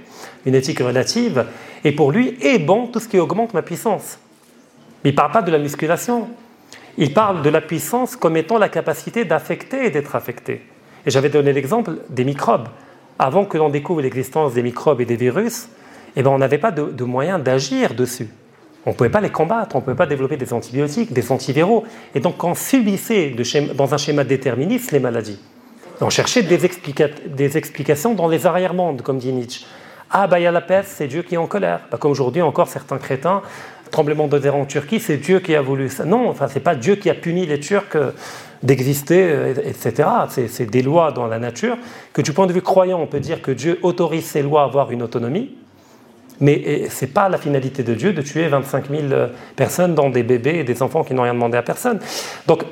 une 0.47 0.55
éthique 0.55 0.79
relative. 0.79 1.45
Et 1.85 1.93
pour 1.93 2.13
lui, 2.13 2.39
est 2.41 2.59
bon 2.59 2.87
tout 2.87 2.99
ce 2.99 3.09
qui 3.09 3.19
augmente 3.19 3.53
ma 3.53 3.61
puissance. 3.61 4.19
il 5.05 5.11
ne 5.11 5.17
parle 5.17 5.33
pas 5.33 5.43
de 5.43 5.51
la 5.51 5.59
musculation, 5.59 6.29
il 7.01 7.15
parle 7.15 7.41
de 7.41 7.49
la 7.49 7.63
puissance 7.63 8.15
comme 8.15 8.37
étant 8.37 8.59
la 8.59 8.69
capacité 8.69 9.25
d'affecter 9.25 9.87
et 9.87 9.91
d'être 9.91 10.15
affecté. 10.15 10.61
Et 11.07 11.11
j'avais 11.11 11.31
donné 11.31 11.53
l'exemple 11.55 11.93
des 12.11 12.25
microbes. 12.25 12.69
Avant 13.19 13.47
que 13.47 13.57
l'on 13.57 13.71
découvre 13.71 14.03
l'existence 14.03 14.53
des 14.53 14.63
microbes 14.63 15.01
et 15.01 15.07
des 15.07 15.17
virus, 15.17 15.69
eh 16.15 16.23
ben, 16.23 16.31
on 16.31 16.39
n'avait 16.39 16.59
pas 16.59 16.71
de, 16.71 17.05
moyen 17.05 17.39
d'agir 17.39 17.95
dessus. 17.95 18.29
On 18.85 18.91
ne 18.91 18.95
pouvait 18.95 19.11
pas 19.11 19.23
les 19.23 19.31
combattre, 19.31 19.77
on 19.77 19.79
ne 19.79 19.85
pouvait 19.85 19.97
pas 19.97 20.07
développer 20.07 20.37
des 20.37 20.53
antibiotiques, 20.53 21.13
des 21.13 21.33
antiviraux. 21.33 21.85
Et 22.15 22.21
donc 22.21 22.43
on 22.45 22.55
subissait 22.55 23.35
dans 23.75 23.95
un 23.95 23.99
schéma 23.99 24.25
déterministe 24.25 24.93
les 24.93 25.01
maladies. 25.01 25.39
on 26.03 26.11
cherchait 26.11 26.43
des, 26.43 26.59
des 27.27 27.57
explications 27.57 28.15
dans 28.15 28.29
les 28.29 28.47
arrière-mondes, 28.47 29.01
comme 29.01 29.19
dit 29.19 29.33
Nietzsche. 29.33 29.65
Ah, 30.11 30.27
bah 30.27 30.41
il 30.41 30.43
y 30.43 30.47
a 30.47 30.51
la 30.51 30.61
peste, 30.61 30.91
c'est 30.97 31.07
Dieu 31.07 31.23
qui 31.23 31.37
est 31.37 31.39
en 31.39 31.47
colère. 31.47 31.83
Bah, 31.91 31.97
comme 31.99 32.11
aujourd'hui, 32.11 32.43
encore 32.43 32.69
certains 32.69 32.99
crétins 32.99 33.43
tremblement 33.91 34.29
de 34.29 34.39
terre 34.39 34.57
en 34.57 34.65
Turquie, 34.65 35.01
c'est 35.01 35.17
Dieu 35.17 35.41
qui 35.41 35.55
a 35.55 35.63
voulu 35.63 35.89
ça. 35.89 36.05
Non, 36.05 36.29
enfin, 36.29 36.49
c'est 36.49 36.61
pas 36.61 36.75
Dieu 36.75 36.97
qui 36.97 37.11
a 37.11 37.15
puni 37.15 37.47
les 37.47 37.61
Turcs 37.61 37.97
euh, 37.97 38.13
d'exister, 38.63 39.23
euh, 39.23 39.55
etc. 39.65 40.09
C'est 40.29 40.71
des 40.71 40.83
lois 40.83 41.13
dans 41.13 41.27
la 41.27 41.39
nature 41.39 41.77
que 42.13 42.23
du 42.23 42.33
point 42.33 42.47
de 42.47 42.53
vue 42.53 42.63
croyant, 42.63 43.01
on 43.01 43.07
peut 43.07 43.21
dire 43.21 43.43
que 43.43 43.51
Dieu 43.51 43.79
autorise 43.83 44.25
ces 44.25 44.43
lois 44.43 44.63
à 44.63 44.65
avoir 44.65 44.91
une 44.91 45.03
autonomie, 45.03 45.57
mais 46.41 46.89
ce 46.89 47.05
n'est 47.05 47.11
pas 47.11 47.29
la 47.29 47.39
finalité 47.39 47.83
de 47.83 47.95
Dieu 47.95 48.13
de 48.13 48.23
tuer 48.23 48.49
25 48.49 48.91
000 48.91 49.03
euh, 49.13 49.29
personnes, 49.57 49.95
dont 49.95 50.11
des 50.11 50.23
bébés 50.23 50.59
et 50.59 50.65
des 50.65 50.83
enfants 50.83 51.05
qui 51.05 51.15
n'ont 51.15 51.23
rien 51.23 51.35
demandé 51.35 51.57
à 51.57 51.63
personne. 51.63 52.01
Donc, 52.47 52.65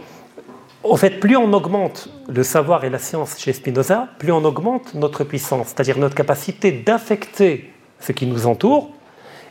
au 0.84 0.96
fait, 0.96 1.20
plus 1.20 1.36
on 1.36 1.52
augmente 1.52 2.08
le 2.28 2.42
savoir 2.42 2.84
et 2.84 2.90
la 2.90 2.98
science 2.98 3.38
chez 3.38 3.52
Spinoza, 3.52 4.08
plus 4.18 4.32
on 4.32 4.44
augmente 4.44 4.94
notre 4.94 5.24
puissance, 5.24 5.68
c'est-à-dire 5.68 5.98
notre 5.98 6.14
capacité 6.14 6.72
d'affecter 6.72 7.70
ce 8.00 8.12
qui 8.12 8.26
nous 8.26 8.46
entoure, 8.46 8.90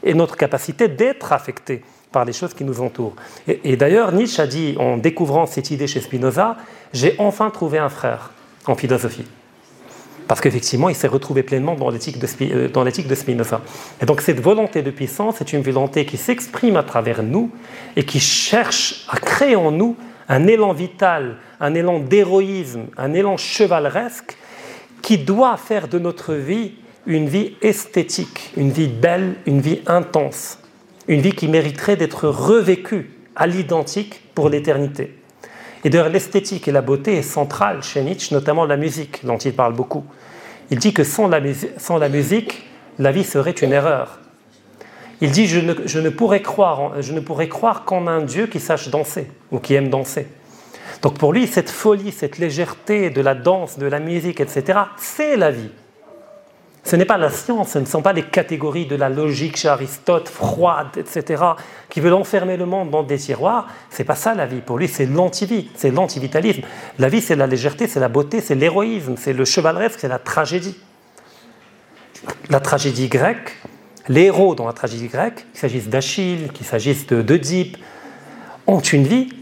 et 0.04 0.14
notre 0.14 0.38
capacité 0.38 0.88
d'être 0.88 1.34
affecté 1.34 1.82
par 2.12 2.26
les 2.26 2.34
choses 2.34 2.54
qui 2.54 2.64
nous 2.64 2.82
entourent. 2.82 3.16
Et, 3.48 3.76
d'ailleurs, 3.76 4.12
Nietzsche 4.12 4.41
a 4.41 4.48
dit, 4.48 4.76
en 4.80 4.98
découvrant 4.98 5.45
cette 5.45 5.72
idée 5.72 5.88
chez 5.88 6.02
Spinoza, 6.02 6.58
j'ai 6.93 7.16
enfin 7.18 7.50
trouvé 7.50 7.78
un 7.78 7.89
frère 7.89 8.32
en 8.66 8.76
philosophie. 8.76 9.26
Parce 10.28 10.41
qu'effectivement, 10.41 10.89
il 10.89 10.95
s'est 10.95 11.08
retrouvé 11.08 11.43
pleinement 11.43 11.76
dans 11.76 11.89
l'éthique 11.89 12.20
de, 12.20 12.28
euh, 12.41 12.68
dans 12.68 12.84
l'éthique 12.84 13.08
de 13.08 13.16
Spinoza. 13.16 13.62
Et 14.02 14.06
donc 14.06 14.22
cette 14.22 14.41
volonté 14.41 14.82
de 14.82 14.91
puissance 14.91 15.39
est 15.39 15.54
une 15.54 15.62
volonté 15.62 16.06
qui 16.06 16.18
s'exprime 16.18 16.76
à 16.76 16.84
travers 16.84 17.24
nous 17.24 17.50
et 17.95 18.04
qui 18.04 18.20
cherche 18.20 19.06
à 19.10 19.18
créer 19.18 19.56
en 19.56 19.72
nous 19.72 19.95
un 20.28 20.48
élan 20.48 20.74
vital, 20.74 21.38
un 21.62 21.74
élan 21.74 22.00
d'héroïsme, 22.00 22.88
un 22.98 23.14
élan 23.14 23.38
chevaleresque 23.38 24.38
qui 25.02 25.18
doit 25.18 25.56
faire 25.56 25.88
de 25.88 26.00
notre 26.00 26.34
vie 26.34 26.74
une 27.08 27.30
vie 27.30 27.55
esthétique, 27.62 28.51
une 28.58 28.70
vie 28.70 28.89
belle, 28.89 29.36
une 29.45 29.62
vie 29.62 29.80
intense, 29.88 30.60
une 31.08 31.22
vie 31.22 31.32
qui 31.32 31.47
mériterait 31.47 31.95
d'être 31.95 32.28
revécue 32.28 33.10
à 33.36 33.47
l'identique 33.47 34.22
pour 34.36 34.49
l'éternité. 34.49 35.16
Et 35.86 35.89
d'ailleurs, 35.89 36.10
l'esthétique 36.10 36.68
et 36.68 36.74
la 36.74 36.82
beauté 36.82 37.16
est 37.16 37.22
centrale 37.22 37.82
chez 37.82 38.01
Nietzsche, 38.01 38.36
notamment 38.36 38.66
la 38.66 38.76
musique, 38.76 39.26
dont 39.26 39.38
il 39.38 39.53
parle 39.53 39.74
beaucoup. 39.74 40.03
Il 40.70 40.80
dit 40.80 40.93
que 40.93 41.05
sans 41.05 41.30
la, 41.30 41.39
musique, 42.10 42.64
la 42.99 43.12
vie 43.14 43.24
serait 43.24 43.51
une 43.51 43.72
erreur. 43.72 44.20
Il 45.22 45.32
dit 45.32 45.47
je 45.47 45.60
ne, 45.60 46.10
pourrais 46.10 46.41
croire, 46.41 47.01
je 47.01 47.14
ne 47.14 47.22
pourrais 47.22 47.47
croire 47.47 47.86
qu'en 47.86 48.05
un 48.08 48.22
Dieu 48.22 48.47
qui 48.47 48.60
sache 48.60 48.89
danser 48.89 49.28
ou 49.51 49.60
qui 49.60 49.76
aime 49.76 49.88
danser. 49.88 50.28
Donc 51.01 51.18
pour 51.18 51.32
lui, 51.32 51.47
cette 51.47 51.70
folie, 51.70 52.12
cette 52.12 52.38
légèreté 52.38 53.10
de 53.12 53.22
la 53.22 53.34
danse, 53.34 53.80
de 53.80 53.86
la 53.86 53.99
musique, 53.99 54.41
etc., 54.41 54.80
c'est 54.97 55.38
la 55.38 55.51
vie. 55.51 55.70
Ce 56.88 56.95
n'est 56.95 57.03
pas 57.03 57.17
la 57.17 57.29
science, 57.29 57.71
ce 57.71 57.79
ne 57.79 57.85
sont 57.85 58.01
pas 58.01 58.13
les 58.13 58.23
catégories 58.23 58.85
de 58.85 58.95
la 58.95 59.09
logique 59.09 59.57
chez 59.57 59.67
Aristote, 59.67 60.29
froide, 60.29 60.88
etc., 60.95 61.43
qui 61.89 61.99
veulent 61.99 62.13
enfermer 62.13 62.55
le 62.55 62.65
monde 62.65 62.91
dans 62.91 63.03
des 63.03 63.17
tiroirs. 63.17 63.67
C'est 63.89 64.05
pas 64.05 64.15
ça 64.15 64.33
la 64.33 64.45
vie. 64.45 64.61
Pour 64.61 64.77
lui, 64.77 64.88
c'est 64.88 65.05
l'antivie, 65.05 65.69
c'est 65.75 65.91
l'antivitalisme. 65.91 66.61
La 66.97 67.09
vie, 67.09 67.19
c'est 67.19 67.35
la 67.35 67.45
légèreté, 67.45 67.88
c'est 67.88 67.99
la 67.99 68.07
beauté, 68.07 68.39
c'est 68.39 68.55
l'héroïsme, 68.55 69.15
c'est 69.17 69.33
le 69.33 69.43
chevaleresque, 69.43 69.99
c'est 69.99 70.07
la 70.07 70.17
tragédie. 70.17 70.77
La 72.49 72.61
tragédie 72.61 73.09
grecque, 73.09 73.57
les 74.07 74.23
héros 74.23 74.55
dans 74.55 74.65
la 74.65 74.71
tragédie 74.71 75.09
grecque, 75.09 75.45
qu'il 75.51 75.59
s'agisse 75.59 75.89
d'Achille, 75.89 76.47
qu'il 76.53 76.65
s'agisse 76.65 77.05
d'Oedipe, 77.07 77.75
ont 78.65 78.79
une 78.79 79.03
vie 79.03 79.33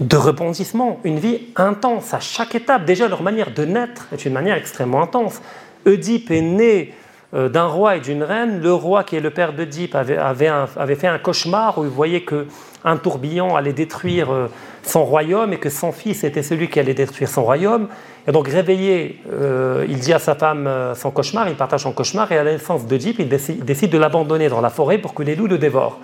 de 0.00 0.16
rebondissement, 0.16 0.98
une 1.04 1.20
vie 1.20 1.42
intense 1.54 2.12
à 2.12 2.18
chaque 2.18 2.56
étape. 2.56 2.86
Déjà, 2.86 3.06
leur 3.06 3.22
manière 3.22 3.52
de 3.54 3.64
naître 3.64 4.08
est 4.12 4.24
une 4.24 4.32
manière 4.32 4.56
extrêmement 4.56 5.00
intense. 5.00 5.40
Oedipe 5.86 6.30
est 6.30 6.40
né 6.40 6.94
euh, 7.32 7.48
d'un 7.48 7.66
roi 7.66 7.96
et 7.96 8.00
d'une 8.00 8.24
reine. 8.24 8.60
Le 8.60 8.72
roi, 8.72 9.04
qui 9.04 9.16
est 9.16 9.20
le 9.20 9.30
père 9.30 9.52
d'Oedipe, 9.52 9.94
avait, 9.94 10.94
fait 10.96 11.06
un 11.06 11.18
cauchemar 11.18 11.78
où 11.78 11.84
il 11.84 11.90
voyait 11.90 12.22
qu'un 12.24 12.96
tourbillon 12.96 13.54
allait 13.54 13.72
détruire 13.72 14.32
euh, 14.32 14.48
son 14.82 15.04
royaume 15.04 15.52
et 15.52 15.58
que 15.58 15.70
son 15.70 15.92
fils 15.92 16.24
était 16.24 16.42
celui 16.42 16.68
qui 16.68 16.80
allait 16.80 16.94
détruire 16.94 17.28
son 17.28 17.44
royaume. 17.44 17.86
Et 18.26 18.32
donc, 18.32 18.48
réveillé, 18.48 19.20
euh, 19.32 19.86
il 19.88 20.00
dit 20.00 20.12
à 20.12 20.18
sa 20.18 20.34
femme 20.34 20.68
son 20.96 21.12
cauchemar, 21.12 21.48
il 21.48 21.54
partage 21.54 21.82
son 21.82 21.92
cauchemar, 21.92 22.30
et 22.32 22.38
à 22.38 22.42
la 22.42 22.52
naissance 22.52 22.86
d'Oedipe, 22.86 23.20
il 23.20 23.28
décide, 23.28 23.90
de 23.90 23.98
l'abandonner 23.98 24.48
dans 24.48 24.60
la 24.60 24.70
forêt 24.70 24.98
pour 24.98 25.14
que 25.14 25.22
les 25.22 25.36
loups 25.36 25.46
le 25.46 25.58
dévorent. 25.58 26.00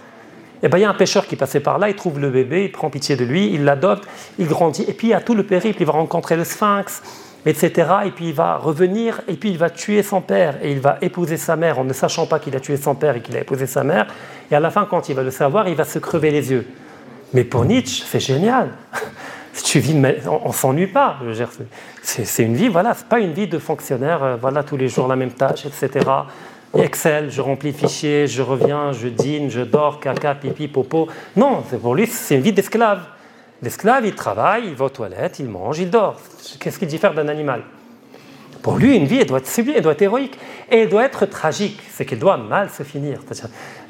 Et 0.63 0.69
bien, 0.69 0.79
il 0.79 0.83
y 0.83 0.85
a 0.85 0.91
un 0.91 0.95
pêcheur 0.95 1.27
qui 1.27 1.37
passait 1.37 1.61
par 1.61 1.79
là, 1.79 1.91
il 1.91 1.97
trouve 1.97 2.19
le 2.19 2.31
bébé, 2.31 2.65
il 2.65 2.73
prend 2.73 2.89
pitié 2.89 3.17
de 3.17 3.25
lui, 3.25 3.53
il 3.53 3.65
l'adopte, 3.65 4.09
il 4.39 4.47
grandit, 4.47 4.85
et 4.89 4.95
puis 4.95 5.13
a 5.13 5.21
tout 5.21 5.35
le 5.35 5.43
périple, 5.43 5.83
il 5.83 5.87
va 5.87 5.93
rencontrer 5.93 6.37
le 6.37 6.45
sphinx, 6.45 7.03
etc. 7.47 7.91
Et 8.05 8.11
puis 8.11 8.29
il 8.29 8.35
va 8.35 8.57
revenir, 8.57 9.23
et 9.29 9.35
puis 9.35 9.51
il 9.51 9.59
va 9.59 9.71
tuer 9.71 10.03
son 10.03 10.21
père, 10.21 10.57
et 10.63 10.73
il 10.73 10.81
va 10.81 10.99
épouser 11.01 11.37
sa 11.37 11.57
mère 11.57 11.79
en 11.79 11.85
ne 11.85 11.93
sachant 11.93 12.27
pas 12.27 12.39
qu'il 12.39 12.55
a 12.57 12.61
tué 12.61 12.77
son 12.77 12.95
père 12.95 13.17
et 13.17 13.21
qu'il 13.21 13.37
a 13.37 13.41
épousé 13.41 13.67
sa 13.67 13.85
mère. 13.85 14.07
Et 14.51 14.55
à 14.55 14.61
la 14.61 14.71
fin, 14.71 14.85
quand 14.85 15.09
il 15.09 15.15
va 15.15 15.23
le 15.23 15.31
savoir, 15.31 15.69
il 15.69 15.77
va 15.77 15.85
se 15.85 15.99
crever 15.99 16.31
les 16.31 16.51
yeux. 16.51 16.67
Mais 17.33 17.45
pour 17.45 17.65
Nietzsche, 17.65 18.05
c'est 18.07 18.21
génial. 18.21 18.71
tu 19.65 19.79
vis, 19.79 19.95
on, 20.27 20.49
ne 20.49 20.53
s'ennuie 20.53 20.87
pas. 20.87 21.19
C'est 22.03 22.43
une 22.43 22.55
vie, 22.55 22.69
voilà, 22.69 22.95
c'est 22.95 23.07
pas 23.07 23.21
une 23.21 23.33
vie 23.33 23.47
de 23.47 23.59
fonctionnaire, 23.59 24.23
euh, 24.23 24.37
voilà, 24.37 24.63
tous 24.63 24.77
les 24.77 24.89
jours 24.89 25.09
la 25.09 25.17
même 25.17 25.33
tâche, 25.33 25.67
etc. 25.67 26.05
Excel, 26.75 27.31
je 27.31 27.41
remplis 27.41 27.73
fichiers, 27.73 28.27
je 28.27 28.43
reviens, 28.43 28.93
je 28.93 29.09
dîne, 29.09 29.51
je 29.51 29.63
dors, 29.63 29.99
caca, 29.99 30.35
pipi, 30.35 30.69
popo. 30.69 31.09
Non, 31.37 31.63
pour 31.81 31.95
lui, 31.95 32.07
c'est 32.07 32.37
une 32.37 32.43
vie 32.43 32.53
d'esclave. 32.53 33.01
L'esclave, 33.63 34.07
il 34.07 34.15
travaille, 34.15 34.67
il 34.67 34.75
va 34.75 34.85
aux 34.87 34.91
toilettes, 34.91 35.39
il 35.39 35.49
mange, 35.49 35.79
il 35.79 35.91
dort. 35.91 36.21
Qu'est-ce 36.61 36.79
qui 36.79 36.87
diffère 36.87 37.15
d'un 37.15 37.29
animal? 37.29 37.63
Pour 38.63 38.77
lui, 38.79 38.97
une 38.97 39.07
vie, 39.07 39.19
elle 39.21 39.27
doit 39.27 39.39
être 39.39 39.47
sublime, 39.47 39.77
elle 39.77 39.83
doit 39.83 39.93
être 39.93 40.03
héroïque, 40.03 40.37
et 40.71 40.81
elle 40.81 40.89
doit 40.89 41.05
être 41.05 41.25
tragique, 41.27 41.81
c'est 41.91 42.05
qu'elle 42.05 42.19
doit 42.19 42.37
mal 42.37 42.69
se 42.69 42.83
finir. 42.83 43.21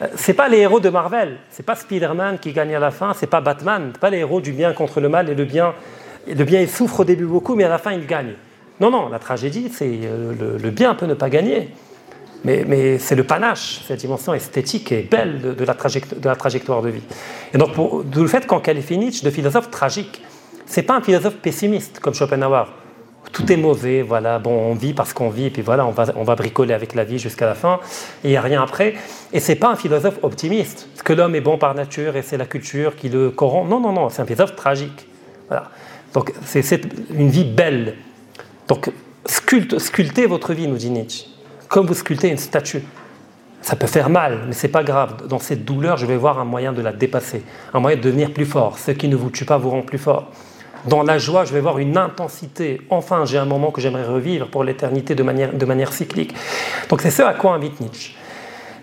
Euh, 0.03 0.07
c'est 0.14 0.35
pas 0.35 0.49
les 0.49 0.59
héros 0.59 0.81
de 0.81 0.91
Marvel, 0.91 1.39
c'est 1.51 1.64
pas 1.64 1.75
Spider-Man 1.75 2.39
qui 2.39 2.53
gagne 2.53 2.75
à 2.75 2.79
la 2.79 2.91
fin, 2.91 3.14
c'est 3.14 3.27
pas 3.27 3.41
Batman, 3.41 3.93
pas 3.99 4.11
les 4.11 4.19
héros 4.19 4.41
du 4.41 4.53
bien 4.53 4.73
contre 4.75 5.01
le 5.01 5.09
mal, 5.09 5.31
et 5.31 5.35
le 5.35 5.45
bien, 5.45 5.73
le 6.29 6.45
bien 6.45 6.61
il 6.61 6.69
souffre 6.69 7.01
au 7.01 7.05
début 7.05 7.25
beaucoup, 7.25 7.55
mais 7.55 7.64
à 7.64 7.69
la 7.69 7.79
fin 7.79 7.93
il 7.93 8.07
gagne. 8.07 8.35
Non, 8.79 8.91
non, 8.91 9.09
la 9.09 9.19
tragédie, 9.19 9.71
c'est 9.73 10.01
euh, 10.05 10.35
le, 10.39 10.59
le 10.59 10.71
bien 10.71 10.95
peut 10.95 11.07
ne 11.07 11.14
pas 11.14 11.31
gagner. 11.31 11.71
Mais, 12.47 12.99
c'est 12.99 13.16
le 13.16 13.24
panache, 13.24 13.80
cette 13.88 13.99
dimension 13.99 14.32
esthétique 14.32 14.92
et 14.92 15.03
belle 15.03 15.57
de, 15.57 15.64
la, 15.64 15.74
trajectoire 15.74 16.80
de 16.80 16.90
vie. 16.90 17.03
Et 17.53 17.59
donc, 17.59 17.70
d'où 18.05 18.22
le 18.22 18.28
fait 18.28 18.47
qu'on 18.47 18.61
qualifie 18.61 18.97
Nietzsche 18.99 19.24
de 19.24 19.30
philosophe 19.30 19.68
tragique. 19.70 20.22
C'est 20.64 20.82
pas 20.82 20.94
un 20.94 21.01
philosophe 21.01 21.36
pessimiste 21.36 21.99
comme 21.99 22.14
Schopenhauer. 22.14 22.66
Tout 23.32 23.51
est 23.51 23.57
mauvais, 23.57 24.03
voilà, 24.03 24.38
bon, 24.38 24.53
on 24.53 24.74
vit 24.74 24.94
parce 24.94 25.12
qu'on 25.12 25.28
vit, 25.28 25.47
et 25.47 25.51
puis 25.51 25.62
voilà, 25.62 25.84
on 25.86 25.90
va, 25.90 26.34
bricoler 26.36 26.72
avec 26.72 26.94
la 26.94 27.03
vie 27.03 27.18
jusqu'à 27.18 27.47
la 27.47 27.55
fin, 27.55 27.80
et 28.22 28.28
il 28.28 28.30
n'y 28.30 28.36
a 28.36 28.40
rien 28.40 28.62
après. 28.62 28.94
Et 29.32 29.40
c'est 29.40 29.57
pas 29.57 29.68
un 29.68 29.76
philosophe 29.76 30.20
optimiste, 30.22 30.88
que 31.05 31.12
l'homme 31.12 31.34
est 31.34 31.40
bon 31.40 31.59
par 31.59 31.74
nature 31.74 32.14
et 32.14 32.22
c'est 32.22 32.36
la 32.36 32.47
culture 32.47 32.94
qui 32.94 33.09
le 33.09 33.30
corrompt. 33.30 33.68
Non, 33.68 33.80
non, 33.80 33.92
non, 33.92 34.09
c'est 34.09 34.22
un 34.22 34.26
philosophe 34.26 34.55
tragique. 34.55 35.09
Voilà. 35.49 35.70
Donc, 36.14 36.32
c'est 36.44 36.80
une 37.12 37.28
vie 37.28 37.44
belle. 37.44 37.97
Donc, 38.68 38.90
sculpte, 39.24 39.80
sculptez 39.80 40.26
votre 40.26 40.55
vie, 40.55 40.68
nous 40.68 40.76
dit 40.76 40.90
Nietzsche 40.90 41.26
comme 41.69 41.87
vous 41.87 41.95
sculptez 41.95 42.29
une 42.29 42.39
statue. 42.39 42.83
Ça 43.62 43.75
peut 43.75 43.87
faire 43.87 44.11
mal, 44.11 44.45
mais 44.47 44.53
c'est 44.53 44.69
pas 44.69 44.85
grave. 44.85 45.27
Dans 45.29 45.39
cette 45.39 45.64
douleur, 45.64 45.97
je 45.97 46.07
vais 46.07 46.17
voir 46.17 46.39
un 46.39 46.45
moyen 46.45 46.73
de 46.73 46.83
la 46.83 46.93
dépasser, 46.93 47.43
un 47.75 47.81
moyen 47.81 47.97
de 47.97 48.03
devenir 48.03 48.33
plus 48.33 48.47
fort. 48.47 48.79
Ce 48.79 48.93
qui 48.93 49.09
ne 49.09 49.17
vous 49.17 49.31
tue 49.31 49.45
pas 49.45 49.59
vous 49.59 49.71
rend 49.71 49.83
plus 49.83 49.99
fort. 49.99 50.31
Dans 50.87 51.03
la 51.03 51.19
joie, 51.19 51.45
je 51.45 51.53
vais 51.53 51.61
voir 51.61 51.79
une 51.79 51.97
intensité. 51.97 52.81
Enfin, 52.91 53.25
j'ai 53.25 53.39
un 53.39 53.45
moment 53.45 53.73
que 53.73 53.81
j'aimerais 53.81 54.07
revivre 54.07 54.47
pour 54.47 54.62
l'éternité 54.62 55.17
de 55.17 55.23
manière, 55.25 55.53
de 55.53 55.67
manière 55.67 55.93
cyclique. 55.93 56.33
Donc 56.89 57.01
c'est 57.01 57.11
ce 57.11 57.23
à 57.23 57.35
quoi 57.35 57.55
invite 57.55 57.81
Nietzsche. 57.81 58.14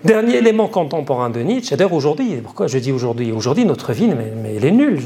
Dernier 0.03 0.35
élément 0.35 0.67
contemporain 0.67 1.29
de 1.29 1.39
Nietzsche, 1.39 1.77
d'ailleurs 1.77 1.93
aujourd'hui, 1.93 2.35
pourquoi 2.43 2.67
je 2.67 2.77
dis 2.77 2.91
aujourd'hui 2.91 3.31
Aujourd'hui, 3.31 3.63
notre 3.63 3.93
vie, 3.93 4.09
mais, 4.09 4.55
elle 4.57 4.65
est 4.65 4.71
nulle. 4.71 4.99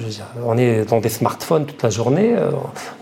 on 0.44 0.58
est 0.58 0.90
dans 0.90 1.00
des 1.00 1.10
smartphones 1.10 1.68
toute 1.68 1.84
la 1.84 1.92
journée, 1.92 2.34
euh, 2.36 2.50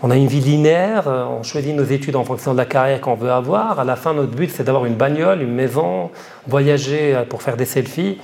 on 0.02 0.10
a 0.10 0.16
une 0.16 0.26
vie 0.26 0.40
linéaire, 0.40 1.08
euh, 1.08 1.24
on 1.24 1.42
choisit 1.42 1.74
nos 1.74 1.84
études 1.84 2.16
en 2.16 2.24
fonction 2.24 2.52
de 2.52 2.58
la 2.58 2.66
carrière 2.66 3.00
qu'on 3.00 3.14
veut 3.14 3.30
avoir. 3.30 3.80
À 3.80 3.84
la 3.84 3.96
fin, 3.96 4.12
notre 4.12 4.32
but, 4.32 4.50
c'est 4.50 4.64
d'avoir 4.64 4.84
une 4.84 4.94
bagnole, 4.94 5.40
une 5.40 5.54
maison, 5.54 6.10
voyager 6.46 7.14
euh, 7.14 7.24
pour 7.24 7.40
faire 7.40 7.56
des 7.56 7.64
selfies. 7.64 8.18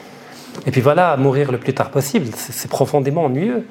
Et 0.66 0.70
puis 0.70 0.82
voilà, 0.82 1.16
mourir 1.16 1.50
le 1.50 1.56
plus 1.56 1.72
tard 1.72 1.90
possible. 1.90 2.26
C'est 2.36 2.70
profondément 2.70 3.24
ennuyeux. 3.24 3.66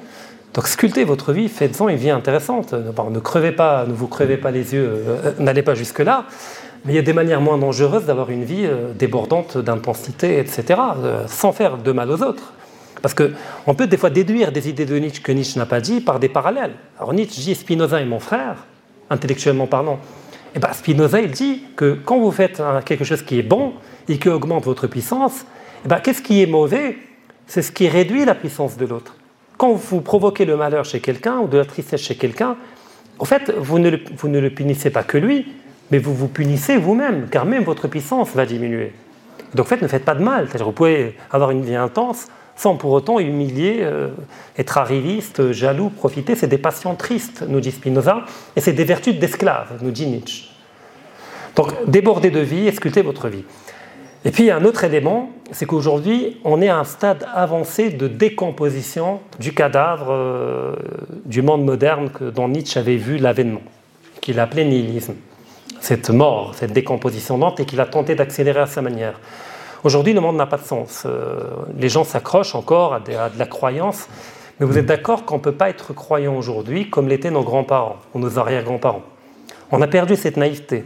Donc 0.54 0.66
sculptez 0.66 1.04
votre 1.04 1.32
vie, 1.32 1.48
faites-en 1.48 1.88
une 1.88 1.96
vie 1.96 2.10
intéressante. 2.10 2.74
Ne 2.74 3.20
crevez 3.20 3.52
pas, 3.52 3.86
ne 3.86 3.92
vous 3.92 4.08
crevez 4.08 4.36
pas 4.36 4.50
les 4.50 4.74
yeux, 4.74 5.04
n'allez 5.38 5.62
pas 5.62 5.74
jusque-là. 5.74 6.26
Mais 6.84 6.92
il 6.92 6.96
y 6.96 6.98
a 6.98 7.02
des 7.02 7.12
manières 7.12 7.40
moins 7.40 7.58
dangereuses 7.58 8.06
d'avoir 8.06 8.30
une 8.30 8.44
vie 8.44 8.66
euh, 8.66 8.92
débordante 8.92 9.56
d'intensité, 9.56 10.38
etc., 10.38 10.80
euh, 10.98 11.24
sans 11.28 11.52
faire 11.52 11.78
de 11.78 11.92
mal 11.92 12.10
aux 12.10 12.22
autres. 12.22 12.52
Parce 13.02 13.14
qu'on 13.14 13.74
peut 13.74 13.86
des 13.86 13.96
fois 13.96 14.10
déduire 14.10 14.52
des 14.52 14.68
idées 14.68 14.86
de 14.86 14.96
Nietzsche 14.96 15.22
que 15.22 15.32
Nietzsche 15.32 15.58
n'a 15.58 15.66
pas 15.66 15.80
dit 15.80 16.00
par 16.00 16.18
des 16.18 16.28
parallèles. 16.28 16.74
Alors 16.98 17.14
Nietzsche 17.14 17.40
dit 17.40 17.54
Spinoza 17.54 18.00
est 18.00 18.04
mon 18.04 18.20
frère, 18.20 18.66
intellectuellement 19.10 19.66
parlant. 19.66 19.98
Et 20.54 20.58
bien 20.58 20.72
Spinoza, 20.72 21.20
il 21.20 21.30
dit 21.30 21.64
que 21.76 21.98
quand 22.04 22.18
vous 22.18 22.30
faites 22.30 22.62
quelque 22.84 23.04
chose 23.04 23.22
qui 23.22 23.38
est 23.38 23.42
bon 23.42 23.72
et 24.08 24.18
qui 24.18 24.28
augmente 24.28 24.64
votre 24.64 24.86
puissance, 24.86 25.44
et 25.84 25.88
ben, 25.88 25.98
qu'est-ce 25.98 26.22
qui 26.22 26.42
est 26.42 26.46
mauvais? 26.46 26.96
C'est 27.46 27.62
ce 27.62 27.72
qui 27.72 27.88
réduit 27.88 28.24
la 28.24 28.34
puissance 28.34 28.76
de 28.76 28.86
l'autre. 28.86 29.16
Quand 29.56 29.72
vous 29.72 30.00
provoquez 30.00 30.44
le 30.44 30.56
malheur 30.56 30.84
chez 30.84 31.00
quelqu'un 31.00 31.38
ou 31.38 31.48
de 31.48 31.58
la 31.58 31.64
tristesse 31.64 32.00
chez 32.00 32.14
quelqu'un, 32.14 32.56
en 33.18 33.24
fait, 33.24 33.52
vous 33.56 33.78
ne, 33.78 33.96
vous 34.16 34.28
ne 34.28 34.38
le 34.38 34.50
punissez 34.50 34.90
pas 34.90 35.02
que 35.02 35.18
lui, 35.18 35.46
mais 35.92 35.98
vous 35.98 36.14
vous 36.14 36.26
punissez 36.26 36.78
vous-même, 36.78 37.28
car 37.30 37.44
même 37.44 37.64
votre 37.64 37.86
puissance 37.86 38.30
va 38.34 38.46
diminuer. 38.46 38.94
Donc 39.54 39.70
en 39.70 39.76
ne 39.76 39.86
faites 39.86 40.06
pas 40.06 40.14
de 40.14 40.22
mal. 40.22 40.48
Vous 40.58 40.72
pouvez 40.72 41.16
avoir 41.30 41.50
une 41.50 41.62
vie 41.62 41.76
intense 41.76 42.28
sans 42.56 42.76
pour 42.76 42.92
autant 42.92 43.18
humilier, 43.18 43.78
euh, 43.80 44.08
être 44.58 44.78
arriviste, 44.78 45.52
jaloux, 45.52 45.90
profiter. 45.90 46.34
C'est 46.34 46.46
des 46.46 46.58
passions 46.58 46.94
tristes, 46.94 47.44
nous 47.46 47.60
dit 47.60 47.72
Spinoza, 47.72 48.24
et 48.56 48.60
c'est 48.60 48.72
des 48.72 48.84
vertus 48.84 49.18
d'esclave, 49.18 49.78
nous 49.82 49.90
dit 49.90 50.06
Nietzsche. 50.06 50.48
Donc 51.56 51.72
débordez 51.86 52.30
de 52.30 52.40
vie, 52.40 52.66
escultez 52.66 53.02
votre 53.02 53.28
vie. 53.28 53.44
Et 54.24 54.30
puis 54.30 54.44
il 54.44 54.46
y 54.46 54.50
a 54.50 54.56
un 54.56 54.64
autre 54.64 54.84
élément, 54.84 55.30
c'est 55.50 55.66
qu'aujourd'hui, 55.66 56.38
on 56.44 56.62
est 56.62 56.68
à 56.68 56.78
un 56.78 56.84
stade 56.84 57.26
avancé 57.34 57.90
de 57.90 58.06
décomposition 58.08 59.20
du 59.38 59.52
cadavre 59.52 60.08
euh, 60.10 60.74
du 61.26 61.42
monde 61.42 61.64
moderne 61.64 62.10
que, 62.10 62.24
dont 62.24 62.48
Nietzsche 62.48 62.78
avait 62.78 62.96
vu 62.96 63.18
l'avènement, 63.18 63.62
qu'il 64.20 64.40
appelait 64.40 64.64
nihilisme 64.64 65.14
cette 65.82 66.10
mort, 66.10 66.54
cette 66.54 66.72
décomposition 66.72 67.36
lente 67.36 67.58
et 67.58 67.64
qu'il 67.64 67.80
a 67.80 67.86
tenté 67.86 68.14
d'accélérer 68.14 68.60
à 68.60 68.66
sa 68.66 68.82
manière. 68.82 69.18
Aujourd'hui, 69.82 70.12
le 70.12 70.20
monde 70.20 70.36
n'a 70.36 70.46
pas 70.46 70.56
de 70.56 70.62
sens. 70.62 71.02
Euh, 71.06 71.40
les 71.76 71.88
gens 71.88 72.04
s'accrochent 72.04 72.54
encore 72.54 72.94
à 72.94 73.00
de, 73.00 73.12
la 73.36 73.46
croyance, 73.46 74.06
mais 74.60 74.66
vous 74.66 74.78
êtes 74.78 74.86
d'accord 74.86 75.24
qu'on 75.24 75.38
ne 75.38 75.42
peut 75.42 75.50
pas 75.50 75.70
être 75.70 75.92
croyant 75.92 76.36
aujourd'hui 76.36 76.88
comme 76.88 77.08
l'étaient 77.08 77.32
nos 77.32 77.42
grands-parents 77.42 77.96
ou 78.14 78.20
nos 78.20 78.38
arrière-grands-parents? 78.38 79.02
On 79.72 79.82
a 79.82 79.88
perdu 79.88 80.14
cette 80.14 80.36
naïveté. 80.36 80.84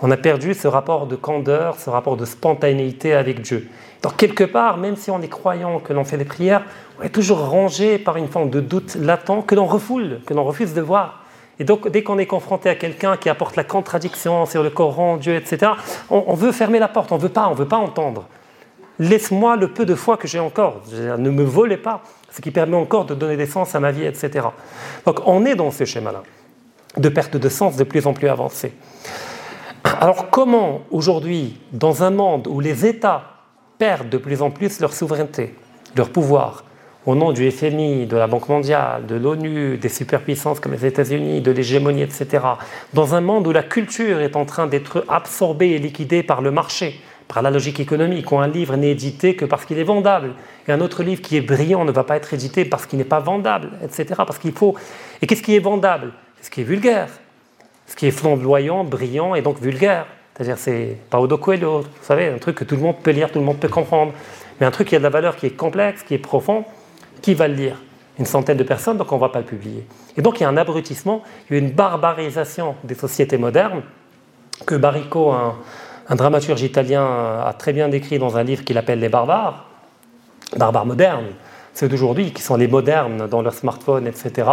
On 0.00 0.12
a 0.12 0.16
perdu 0.16 0.54
ce 0.54 0.68
rapport 0.68 1.08
de 1.08 1.16
candeur, 1.16 1.80
ce 1.80 1.90
rapport 1.90 2.16
de 2.16 2.24
spontanéité 2.24 3.14
avec 3.14 3.40
Dieu. 3.40 3.68
Donc 4.02 4.16
quelque 4.16 4.44
part, 4.44 4.76
même 4.76 4.94
si 4.94 5.10
on 5.10 5.20
est 5.22 5.28
croyant, 5.28 5.80
que 5.80 5.92
l'on 5.92 6.04
fait 6.04 6.18
des 6.18 6.24
prières, 6.24 6.62
on 7.00 7.02
est 7.02 7.08
toujours 7.08 7.48
rangé 7.48 7.98
par 7.98 8.16
une 8.16 8.28
forme 8.28 8.50
de 8.50 8.60
doute 8.60 8.94
latent 8.94 9.44
que 9.44 9.56
l'on 9.56 9.66
refoule, 9.66 10.20
que 10.24 10.34
l'on 10.34 10.44
refuse 10.44 10.72
de 10.72 10.82
voir. 10.82 11.23
Et 11.60 11.64
donc, 11.64 11.88
dès 11.88 12.02
qu'on 12.02 12.18
est 12.18 12.26
confronté 12.26 12.68
à 12.68 12.74
quelqu'un 12.74 13.16
qui 13.16 13.28
apporte 13.28 13.56
la 13.56 13.64
contradiction 13.64 14.44
sur 14.46 14.62
le 14.62 14.70
Coran, 14.70 15.16
Dieu, 15.16 15.36
etc., 15.36 15.72
on, 16.10 16.34
veut 16.34 16.52
fermer 16.52 16.78
la 16.78 16.88
porte, 16.88 17.12
on 17.12 17.16
ne 17.16 17.20
veut 17.20 17.28
pas, 17.28 17.48
on 17.48 17.54
veut 17.54 17.68
pas 17.68 17.76
entendre. 17.76 18.26
Laisse-moi 18.98 19.56
le 19.56 19.68
peu 19.68 19.86
de 19.86 19.94
foi 19.94 20.16
que 20.16 20.26
j'ai 20.26 20.40
encore. 20.40 20.82
Ne 20.92 21.30
me 21.30 21.44
volez 21.44 21.76
pas, 21.76 22.02
ce 22.30 22.40
qui 22.40 22.50
permet 22.50 22.76
encore 22.76 23.04
de 23.04 23.14
donner 23.14 23.36
des 23.36 23.46
sens 23.46 23.74
à 23.74 23.80
ma 23.80 23.92
vie, 23.92 24.04
etc. 24.04 24.48
Donc, 25.06 25.20
on 25.26 25.44
est 25.44 25.54
dans 25.54 25.70
ce 25.70 25.84
schéma-là, 25.84 26.22
de 26.96 27.08
perte 27.08 27.36
de 27.36 27.48
sens 27.48 27.76
de 27.76 27.84
plus 27.84 28.06
en 28.06 28.14
plus 28.14 28.28
avancé. 28.28 28.72
Alors, 30.00 30.30
comment 30.30 30.82
aujourd'hui, 30.90 31.60
dans 31.72 32.02
un 32.02 32.10
monde 32.10 32.48
où 32.48 32.58
les 32.58 32.84
États 32.84 33.22
perdent 33.78 34.08
de 34.08 34.18
plus 34.18 34.42
en 34.42 34.50
plus 34.50 34.80
leur 34.80 34.92
souveraineté, 34.92 35.54
leur 35.94 36.10
pouvoir, 36.10 36.64
au 37.06 37.14
nom 37.14 37.32
du 37.32 37.50
FMI, 37.50 38.06
de 38.06 38.16
la 38.16 38.26
Banque 38.26 38.48
mondiale, 38.48 39.06
de 39.06 39.16
l'ONU, 39.16 39.76
des 39.76 39.88
superpuissances 39.88 40.60
comme 40.60 40.72
les 40.72 40.86
États-Unis, 40.86 41.40
de 41.40 41.50
l'hégémonie, 41.50 42.02
etc., 42.02 42.44
dans 42.94 43.14
un 43.14 43.20
monde 43.20 43.46
où 43.46 43.52
la 43.52 43.62
culture 43.62 44.20
est 44.20 44.36
en 44.36 44.44
train 44.44 44.66
d'être 44.66 45.04
absorbée 45.08 45.70
et 45.70 45.78
liquidée 45.78 46.22
par 46.22 46.40
le 46.40 46.50
marché, 46.50 46.98
par 47.28 47.42
la 47.42 47.50
logique 47.50 47.78
économique, 47.78 48.32
où 48.32 48.38
un 48.38 48.48
livre 48.48 48.76
n'est 48.76 48.92
édité 48.92 49.36
que 49.36 49.44
parce 49.44 49.66
qu'il 49.66 49.78
est 49.78 49.84
vendable, 49.84 50.30
et 50.66 50.72
un 50.72 50.80
autre 50.80 51.02
livre 51.02 51.20
qui 51.20 51.36
est 51.36 51.42
brillant 51.42 51.84
ne 51.84 51.92
va 51.92 52.04
pas 52.04 52.16
être 52.16 52.32
édité 52.32 52.64
parce 52.64 52.86
qu'il 52.86 52.98
n'est 52.98 53.04
pas 53.04 53.20
vendable, 53.20 53.70
etc. 53.82 54.06
Parce 54.16 54.38
qu'il 54.38 54.52
faut. 54.52 54.74
Et 55.20 55.26
qu'est-ce 55.26 55.42
qui 55.42 55.54
est 55.54 55.60
vendable? 55.60 56.12
Ce 56.40 56.48
qui 56.48 56.62
est 56.62 56.64
vulgaire, 56.64 57.08
ce 57.86 57.96
qui 57.96 58.06
est 58.06 58.10
flamboyant, 58.10 58.84
brillant 58.84 59.34
et 59.34 59.42
donc 59.42 59.60
vulgaire. 59.60 60.06
C'est-à-dire, 60.34 60.58
c'est 60.58 60.96
Paulo 61.10 61.38
Coelho, 61.38 61.82
vous 61.82 61.88
savez, 62.02 62.28
un 62.28 62.38
truc 62.38 62.56
que 62.56 62.64
tout 62.64 62.76
le 62.76 62.82
monde 62.82 62.96
peut 63.02 63.12
lire, 63.12 63.30
tout 63.30 63.38
le 63.38 63.44
monde 63.44 63.60
peut 63.60 63.68
comprendre, 63.68 64.12
mais 64.58 64.66
un 64.66 64.70
truc 64.70 64.88
qui 64.88 64.96
a 64.96 64.98
de 64.98 65.04
la 65.04 65.10
valeur, 65.10 65.36
qui 65.36 65.46
est 65.46 65.56
complexe, 65.56 66.02
qui 66.02 66.14
est 66.14 66.18
profond, 66.18 66.64
qui 67.24 67.32
va 67.32 67.48
le 67.48 67.54
lire? 67.54 67.76
Une 68.18 68.26
centaine 68.26 68.58
de 68.58 68.64
personnes, 68.64 68.98
donc 68.98 69.10
on 69.10 69.16
ne 69.16 69.20
va 69.20 69.30
pas 69.30 69.38
le 69.38 69.46
publier. 69.46 69.86
Et 70.18 70.20
donc 70.20 70.38
il 70.38 70.42
y 70.42 70.46
a 70.46 70.48
un 70.50 70.58
abrutissement, 70.58 71.22
il 71.48 71.54
y 71.54 71.56
a 71.56 71.62
une 71.62 71.70
barbarisation 71.70 72.76
des 72.84 72.94
sociétés 72.94 73.38
modernes 73.38 73.82
que 74.66 74.74
Baricco, 74.74 75.32
un, 75.32 75.56
dramaturge 76.14 76.62
italien, 76.62 77.02
a 77.02 77.54
très 77.58 77.72
bien 77.72 77.88
décrit 77.88 78.18
dans 78.18 78.36
un 78.36 78.42
livre 78.42 78.62
qu'il 78.62 78.76
appelle 78.76 79.00
Les 79.00 79.08
barbares, 79.08 79.64
barbares 80.58 80.84
modernes, 80.84 81.30
ceux 81.72 81.88
d'aujourd'hui 81.88 82.32
qui 82.32 82.42
sont 82.42 82.56
les 82.56 82.68
modernes 82.68 83.26
dans 83.26 83.40
leur 83.40 83.54
smartphone, 83.54 84.06
etc., 84.06 84.46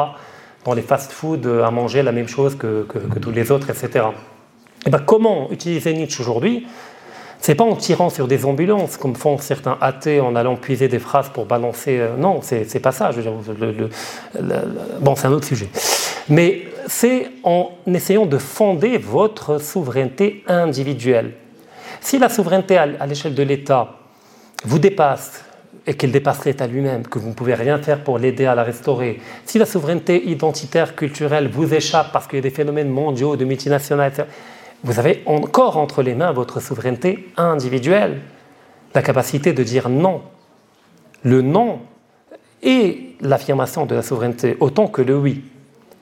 dans 0.63 0.73
les 0.73 0.81
fast-foods, 0.81 1.61
à 1.65 1.71
manger 1.71 2.03
la 2.03 2.13
même 2.13 2.29
chose 2.29 2.55
que, 2.55 2.83
que 2.83 3.19
tous 3.19 3.31
les 3.31 3.51
autres, 3.51 3.69
etc. 3.69 4.05
Et 4.85 4.89
ben, 4.89 4.99
comment 4.99 5.51
utiliser 5.51 5.93
Nietzsche 5.93 6.21
aujourd'hui? 6.21 6.65
C'est 7.41 7.55
pas 7.55 7.63
en 7.63 7.75
tirant 7.75 8.11
sur 8.11 8.27
des 8.27 8.45
ambulances, 8.45 8.97
comme 8.97 9.15
font 9.15 9.39
certains 9.39 9.77
athées 9.81 10.21
en 10.21 10.35
allant 10.35 10.55
puiser 10.55 10.87
des 10.87 10.99
phrases 10.99 11.29
pour 11.29 11.45
balancer. 11.45 11.97
Euh, 11.99 12.15
non, 12.15 12.39
c'est 12.43 12.79
pas 12.79 12.91
ça. 12.91 13.09
Bon, 15.01 15.15
c'est 15.15 15.27
un 15.27 15.31
autre 15.31 15.47
sujet. 15.47 15.67
Mais 16.29 16.61
c'est 16.87 17.29
en 17.43 17.71
essayant 17.87 18.27
de 18.27 18.37
fonder 18.37 18.99
votre 18.99 19.59
souveraineté 19.59 20.43
individuelle. 20.47 21.33
Si 21.99 22.19
la 22.19 22.29
souveraineté 22.29 22.77
à 22.77 23.05
l'échelle 23.07 23.33
de 23.33 23.43
l'État 23.43 23.95
vous 24.63 24.79
dépasse 24.79 25.43
et 25.87 25.95
qu'elle 25.95 26.11
dépasse 26.11 26.45
l'État 26.45 26.67
lui-même, 26.67 27.07
que 27.07 27.17
vous 27.17 27.29
ne 27.29 27.33
pouvez 27.33 27.55
rien 27.55 27.79
faire 27.79 28.03
pour 28.03 28.19
l'aider 28.19 28.45
à 28.45 28.53
la 28.53 28.63
restaurer, 28.63 29.19
si 29.45 29.57
la 29.57 29.65
souveraineté 29.65 30.29
identitaire, 30.29 30.95
culturelle 30.95 31.49
vous 31.51 31.73
échappe 31.73 32.11
parce 32.13 32.27
qu'il 32.27 32.37
y 32.37 32.39
a 32.39 32.43
des 32.43 32.51
phénomènes 32.51 32.89
mondiaux, 32.89 33.35
de 33.35 33.45
multinationales, 33.45 34.11
etc., 34.11 34.27
vous 34.83 34.99
avez 34.99 35.21
encore 35.25 35.77
entre 35.77 36.01
les 36.01 36.15
mains 36.15 36.31
votre 36.31 36.59
souveraineté 36.59 37.29
individuelle, 37.37 38.21
la 38.93 39.01
capacité 39.01 39.53
de 39.53 39.63
dire 39.63 39.89
non. 39.89 40.21
Le 41.23 41.41
non 41.41 41.79
est 42.63 43.15
l'affirmation 43.21 43.85
de 43.85 43.95
la 43.95 44.01
souveraineté 44.01 44.57
autant 44.59 44.87
que 44.87 45.01
le 45.01 45.17
oui. 45.17 45.43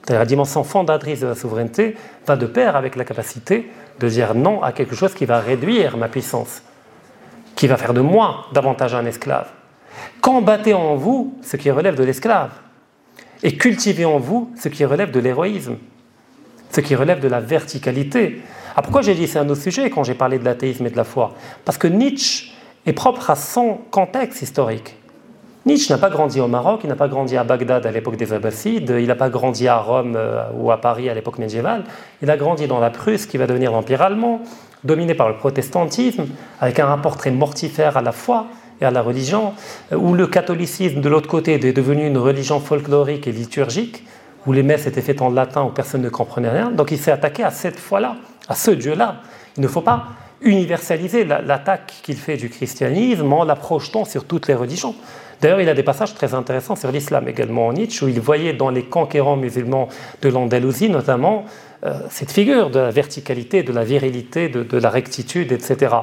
La 0.08 0.24
dimension 0.24 0.64
fondatrice 0.64 1.20
de 1.20 1.26
la 1.26 1.34
souveraineté 1.34 1.94
va 2.26 2.36
de 2.36 2.46
pair 2.46 2.74
avec 2.74 2.96
la 2.96 3.04
capacité 3.04 3.70
de 4.00 4.08
dire 4.08 4.34
non 4.34 4.62
à 4.62 4.72
quelque 4.72 4.94
chose 4.94 5.14
qui 5.14 5.26
va 5.26 5.40
réduire 5.40 5.96
ma 5.96 6.08
puissance, 6.08 6.62
qui 7.54 7.66
va 7.66 7.76
faire 7.76 7.94
de 7.94 8.00
moi 8.00 8.46
davantage 8.52 8.94
un 8.94 9.04
esclave. 9.04 9.48
Combattez 10.20 10.74
en 10.74 10.96
vous 10.96 11.38
ce 11.42 11.56
qui 11.56 11.70
relève 11.70 11.96
de 11.96 12.04
l'esclave 12.04 12.50
et 13.42 13.56
cultivez 13.56 14.04
en 14.04 14.18
vous 14.18 14.50
ce 14.58 14.68
qui 14.68 14.84
relève 14.84 15.10
de 15.10 15.20
l'héroïsme, 15.20 15.76
ce 16.70 16.80
qui 16.80 16.94
relève 16.94 17.20
de 17.20 17.28
la 17.28 17.40
verticalité, 17.40 18.40
ah, 18.76 18.82
pourquoi 18.82 19.02
j'ai 19.02 19.14
dit 19.14 19.26
c'est 19.26 19.38
un 19.38 19.48
autre 19.48 19.62
sujet 19.62 19.90
quand 19.90 20.04
j'ai 20.04 20.14
parlé 20.14 20.38
de 20.38 20.44
l'athéisme 20.44 20.86
et 20.86 20.90
de 20.90 20.96
la 20.96 21.04
foi? 21.04 21.32
Parce 21.64 21.78
que 21.78 21.88
Nietzsche 21.88 22.52
est 22.86 22.92
propre 22.92 23.30
à 23.30 23.36
son 23.36 23.78
contexte 23.90 24.42
historique. 24.42 24.96
Nietzsche 25.66 25.92
n'a 25.92 25.98
pas 25.98 26.08
grandi 26.08 26.40
au 26.40 26.48
Maroc, 26.48 26.80
il 26.84 26.88
n'a 26.88 26.96
pas 26.96 27.08
grandi 27.08 27.36
à 27.36 27.44
Bagdad 27.44 27.84
à 27.84 27.90
l'époque 27.90 28.16
des 28.16 28.32
Abbassides, 28.32 28.94
il 28.98 29.06
n'a 29.06 29.14
pas 29.14 29.28
grandi 29.28 29.68
à 29.68 29.76
Rome 29.76 30.14
euh, 30.16 30.44
ou 30.54 30.70
à 30.70 30.80
Paris 30.80 31.10
à 31.10 31.14
l'époque 31.14 31.38
médiévale, 31.38 31.84
il 32.22 32.30
a 32.30 32.36
grandi 32.38 32.66
dans 32.66 32.80
la 32.80 32.88
Prusse 32.88 33.26
qui 33.26 33.36
va 33.36 33.46
devenir 33.46 33.70
l'Empire 33.70 34.00
allemand, 34.00 34.40
dominé 34.84 35.14
par 35.14 35.28
le 35.28 35.36
protestantisme, 35.36 36.26
avec 36.60 36.78
un 36.78 36.86
rapport 36.86 37.18
très 37.18 37.30
mortifère 37.30 37.98
à 37.98 38.02
la 38.02 38.12
foi 38.12 38.46
et 38.80 38.86
à 38.86 38.90
la 38.90 39.02
religion, 39.02 39.52
euh, 39.92 39.96
où 39.96 40.14
le 40.14 40.26
catholicisme 40.26 41.02
de 41.02 41.08
l'autre 41.10 41.28
côté 41.28 41.52
est 41.52 41.72
devenu 41.72 42.06
une 42.06 42.16
religion 42.16 42.58
folklorique 42.58 43.26
et 43.26 43.32
liturgique, 43.32 44.04
où 44.46 44.52
les 44.52 44.62
messes 44.62 44.86
étaient 44.86 45.02
faites 45.02 45.20
en 45.20 45.28
latin, 45.28 45.64
où 45.64 45.68
personne 45.68 46.00
ne 46.00 46.08
comprenait 46.08 46.48
rien. 46.48 46.70
Donc 46.70 46.90
il 46.90 46.98
s'est 46.98 47.12
attaqué 47.12 47.44
à 47.44 47.50
cette 47.50 47.78
foi-là 47.78 48.16
à 48.50 48.54
ce 48.54 48.72
Dieu-là. 48.72 49.22
Il 49.56 49.62
ne 49.62 49.68
faut 49.68 49.80
pas 49.80 50.08
universaliser 50.42 51.24
l'attaque 51.24 51.94
qu'il 52.02 52.16
fait 52.16 52.36
du 52.36 52.50
christianisme 52.50 53.32
en 53.32 53.44
la 53.44 53.56
projetant 53.56 54.04
sur 54.04 54.24
toutes 54.24 54.48
les 54.48 54.54
religions. 54.54 54.94
D'ailleurs, 55.40 55.60
il 55.60 55.68
a 55.68 55.74
des 55.74 55.82
passages 55.82 56.14
très 56.14 56.34
intéressants 56.34 56.76
sur 56.76 56.90
l'islam 56.92 57.28
également 57.28 57.68
en 57.68 57.72
Nietzsche, 57.72 58.04
où 58.04 58.08
il 58.08 58.20
voyait 58.20 58.52
dans 58.52 58.70
les 58.70 58.82
conquérants 58.82 59.36
musulmans 59.36 59.88
de 60.20 60.28
l'Andalousie 60.28 60.90
notamment 60.90 61.44
euh, 61.84 61.98
cette 62.10 62.30
figure 62.30 62.70
de 62.70 62.78
la 62.78 62.90
verticalité, 62.90 63.62
de 63.62 63.72
la 63.72 63.84
virilité, 63.84 64.48
de, 64.48 64.78
la 64.78 64.90
rectitude, 64.90 65.52
etc. 65.52 65.94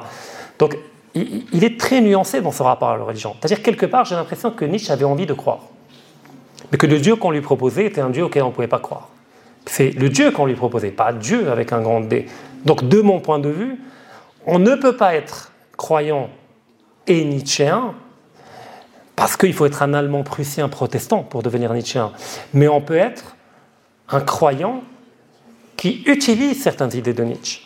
Donc, 0.57 0.77
il, 1.13 1.45
il, 1.53 1.63
est 1.63 1.79
très 1.79 2.01
nuancé 2.01 2.41
dans 2.41 2.51
son 2.51 2.63
rapport 2.63 2.89
à 2.89 2.97
la 2.97 3.03
religion. 3.03 3.35
C'est-à-dire, 3.39 3.61
quelque 3.61 3.85
part, 3.85 4.05
j'ai 4.05 4.15
l'impression 4.15 4.49
que 4.51 4.65
Nietzsche 4.65 4.91
avait 4.91 5.05
envie 5.05 5.27
de 5.27 5.33
croire, 5.33 5.59
mais 6.71 6.77
que 6.79 6.87
le 6.87 6.99
Dieu 6.99 7.15
qu'on 7.15 7.31
lui 7.31 7.41
proposait 7.41 7.85
était 7.85 8.01
un 8.01 8.09
Dieu 8.09 8.23
auquel 8.23 8.43
on 8.43 8.47
ne 8.47 8.53
pouvait 8.53 8.67
pas 8.67 8.79
croire. 8.79 9.09
C'est 9.67 9.91
le 9.91 10.09
Dieu 10.09 10.31
qu'on 10.31 10.45
lui 10.45 10.55
proposait, 10.55 10.91
pas 10.91 11.13
Dieu 11.13 11.51
avec 11.51 11.73
un 11.73 11.81
grand 11.81 12.01
D. 12.01 12.25
Donc, 12.65 12.87
de 12.87 13.01
mon 13.01 13.19
point 13.19 13.39
de 13.39 13.49
vue, 13.49 13.77
on 14.45 14.59
ne 14.59 14.75
peut 14.75 14.95
pas 14.95 15.15
être 15.15 15.51
croyant 15.77 16.29
et 17.05 17.23
nietzschéen 17.23 17.93
parce 19.15 19.35
qu'il 19.35 19.53
faut 19.53 19.65
être 19.65 19.81
un 19.81 19.93
Allemand 19.93 20.23
prussien 20.23 20.69
protestant 20.69 21.23
pour 21.23 21.43
devenir 21.43 21.73
nietzschéen. 21.73 22.11
Mais 22.53 22.67
on 22.67 22.81
peut 22.81 22.97
être 22.97 23.35
un 24.09 24.21
croyant 24.21 24.83
qui 25.75 26.03
utilise 26.05 26.61
certaines 26.61 26.95
idées 26.95 27.13
de 27.13 27.23
Nietzsche, 27.23 27.61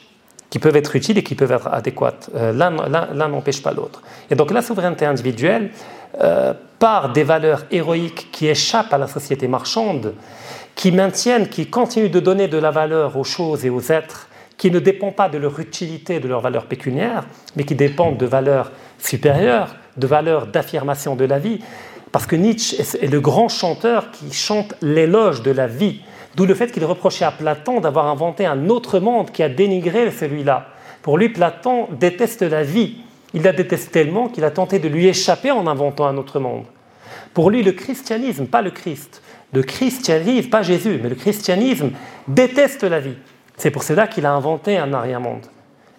qui 0.49 0.60
peuvent 0.60 0.76
être 0.76 0.95
utiles 0.95 1.18
et 1.18 1.24
qui 1.24 1.36
peuvent 1.36 1.52
être 1.52 1.68
adéquates. 1.68 2.30
Euh, 2.36 2.52
l'un 2.54 3.28
n'empêche 3.28 3.62
pas 3.62 3.74
l'autre. 3.74 4.02
Et 4.30 4.36
donc 4.36 4.52
la 4.52 4.62
souveraineté 4.62 5.06
individuelle, 5.06 5.72
euh, 6.20 6.54
par 6.80 7.14
des 7.14 7.24
valeurs 7.24 7.66
héroïques 7.72 8.30
qui 8.32 8.47
échappent 8.47 8.93
à 8.93 8.97
la 8.97 9.08
société 9.08 9.47
marchande, 9.47 10.14
qui 10.82 10.91
maintiennent, 10.91 11.47
qui 11.47 11.67
continuent 11.67 12.09
de 12.09 12.19
donner 12.19 12.47
de 12.47 12.57
la 12.57 12.71
valeur 12.71 13.15
aux 13.15 13.23
choses 13.23 13.65
et 13.65 13.69
aux 13.69 13.91
êtres, 13.91 14.27
qui 14.57 14.71
ne 14.71 14.79
dépendent 14.79 15.15
pas 15.15 15.29
de 15.29 15.38
leur 15.38 15.59
utilité, 15.59 16.19
de 16.19 16.27
leur 16.27 16.41
valeur 16.41 16.65
pécuniaire, 16.65 17.25
mais 17.55 17.65
qui 17.65 17.75
dépendent 17.75 18.17
de 18.17 18.25
valeurs 18.25 18.71
supérieures, 18.97 19.75
de 19.97 20.07
valeurs 20.07 20.47
d'affirmation 20.47 21.15
de 21.15 21.23
la 21.23 21.38
vie. 21.38 21.59
Parce 22.11 22.25
que 22.25 22.36
Nietzsche 22.36 22.82
est 22.82 23.11
le 23.11 23.21
grand 23.21 23.47
chanteur 23.47 24.09
qui 24.09 24.34
chante 24.34 24.73
l'éloge 24.82 25.43
de 25.43 25.51
la 25.51 25.67
vie, 25.67 26.01
d'où 26.36 26.47
le 26.47 26.55
fait 26.55 26.71
qu'il 26.71 26.84
reprochait 26.84 27.25
à 27.25 27.32
Platon 27.32 27.79
d'avoir 27.79 28.07
inventé 28.07 28.47
un 28.47 28.67
autre 28.67 28.99
monde 28.99 29.29
qui 29.29 29.43
a 29.43 29.49
dénigré 29.49 30.09
celui-là. 30.09 30.65
Pour 31.03 31.19
lui, 31.19 31.29
Platon 31.29 31.89
déteste 31.91 32.41
la 32.41 32.63
vie. 32.63 32.95
Il 33.36 33.43
la 33.43 33.53
déteste 33.53 33.91
tellement 33.91 34.29
qu'il 34.29 34.45
a 34.45 34.49
tenté 34.49 34.79
de 34.79 34.88
lui 34.88 35.05
échapper 35.05 35.51
en 35.51 35.67
inventant 35.67 36.07
un 36.07 36.17
autre 36.17 36.39
monde. 36.39 36.65
Pour 37.36 37.51
lui, 37.51 37.61
le 37.61 37.71
christianisme, 37.71 38.47
pas 38.47 38.63
le 38.63 38.71
Christ, 38.71 39.21
le 39.54 39.64
christianisme, 39.64 40.49
pas 40.49 40.62
Jésus, 40.62 40.99
mais 41.02 41.10
le 41.10 41.16
christianisme 41.16 41.91
déteste 42.28 42.84
la 42.84 42.99
vie. 42.99 43.18
C'est 43.58 43.72
pour 43.72 43.84
cela 43.84 44.08
qu'il 44.08 44.26
a 44.26 44.34
inventé 44.34 44.78
un 44.78 44.93
arrière-monde 44.93 45.45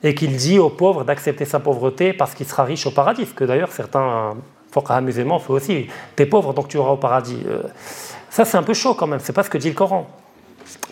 et 0.02 0.14
qu'il 0.14 0.36
dit 0.36 0.58
aux 0.58 0.70
pauvres 0.70 1.04
d'accepter 1.04 1.44
sa 1.44 1.60
pauvreté 1.60 2.12
parce 2.12 2.34
qu'il 2.34 2.46
sera 2.46 2.64
riche 2.64 2.86
au 2.86 2.90
paradis, 2.90 3.26
que 3.26 3.44
d'ailleurs 3.44 3.70
certains, 3.72 4.34
fort 4.70 4.90
amusément, 4.90 5.38
font 5.38 5.54
aussi. 5.54 5.86
T'es 6.16 6.26
pauvre 6.26 6.54
donc 6.54 6.68
tu 6.68 6.76
auras 6.78 6.92
au 6.92 6.96
paradis. 6.96 7.38
Euh, 7.46 7.62
ça 8.30 8.44
c'est 8.44 8.56
un 8.56 8.62
peu 8.62 8.74
chaud 8.74 8.94
quand 8.94 9.06
même, 9.06 9.20
c'est 9.20 9.32
pas 9.32 9.42
ce 9.42 9.50
que 9.50 9.58
dit 9.58 9.68
le 9.68 9.74
Coran 9.74 10.08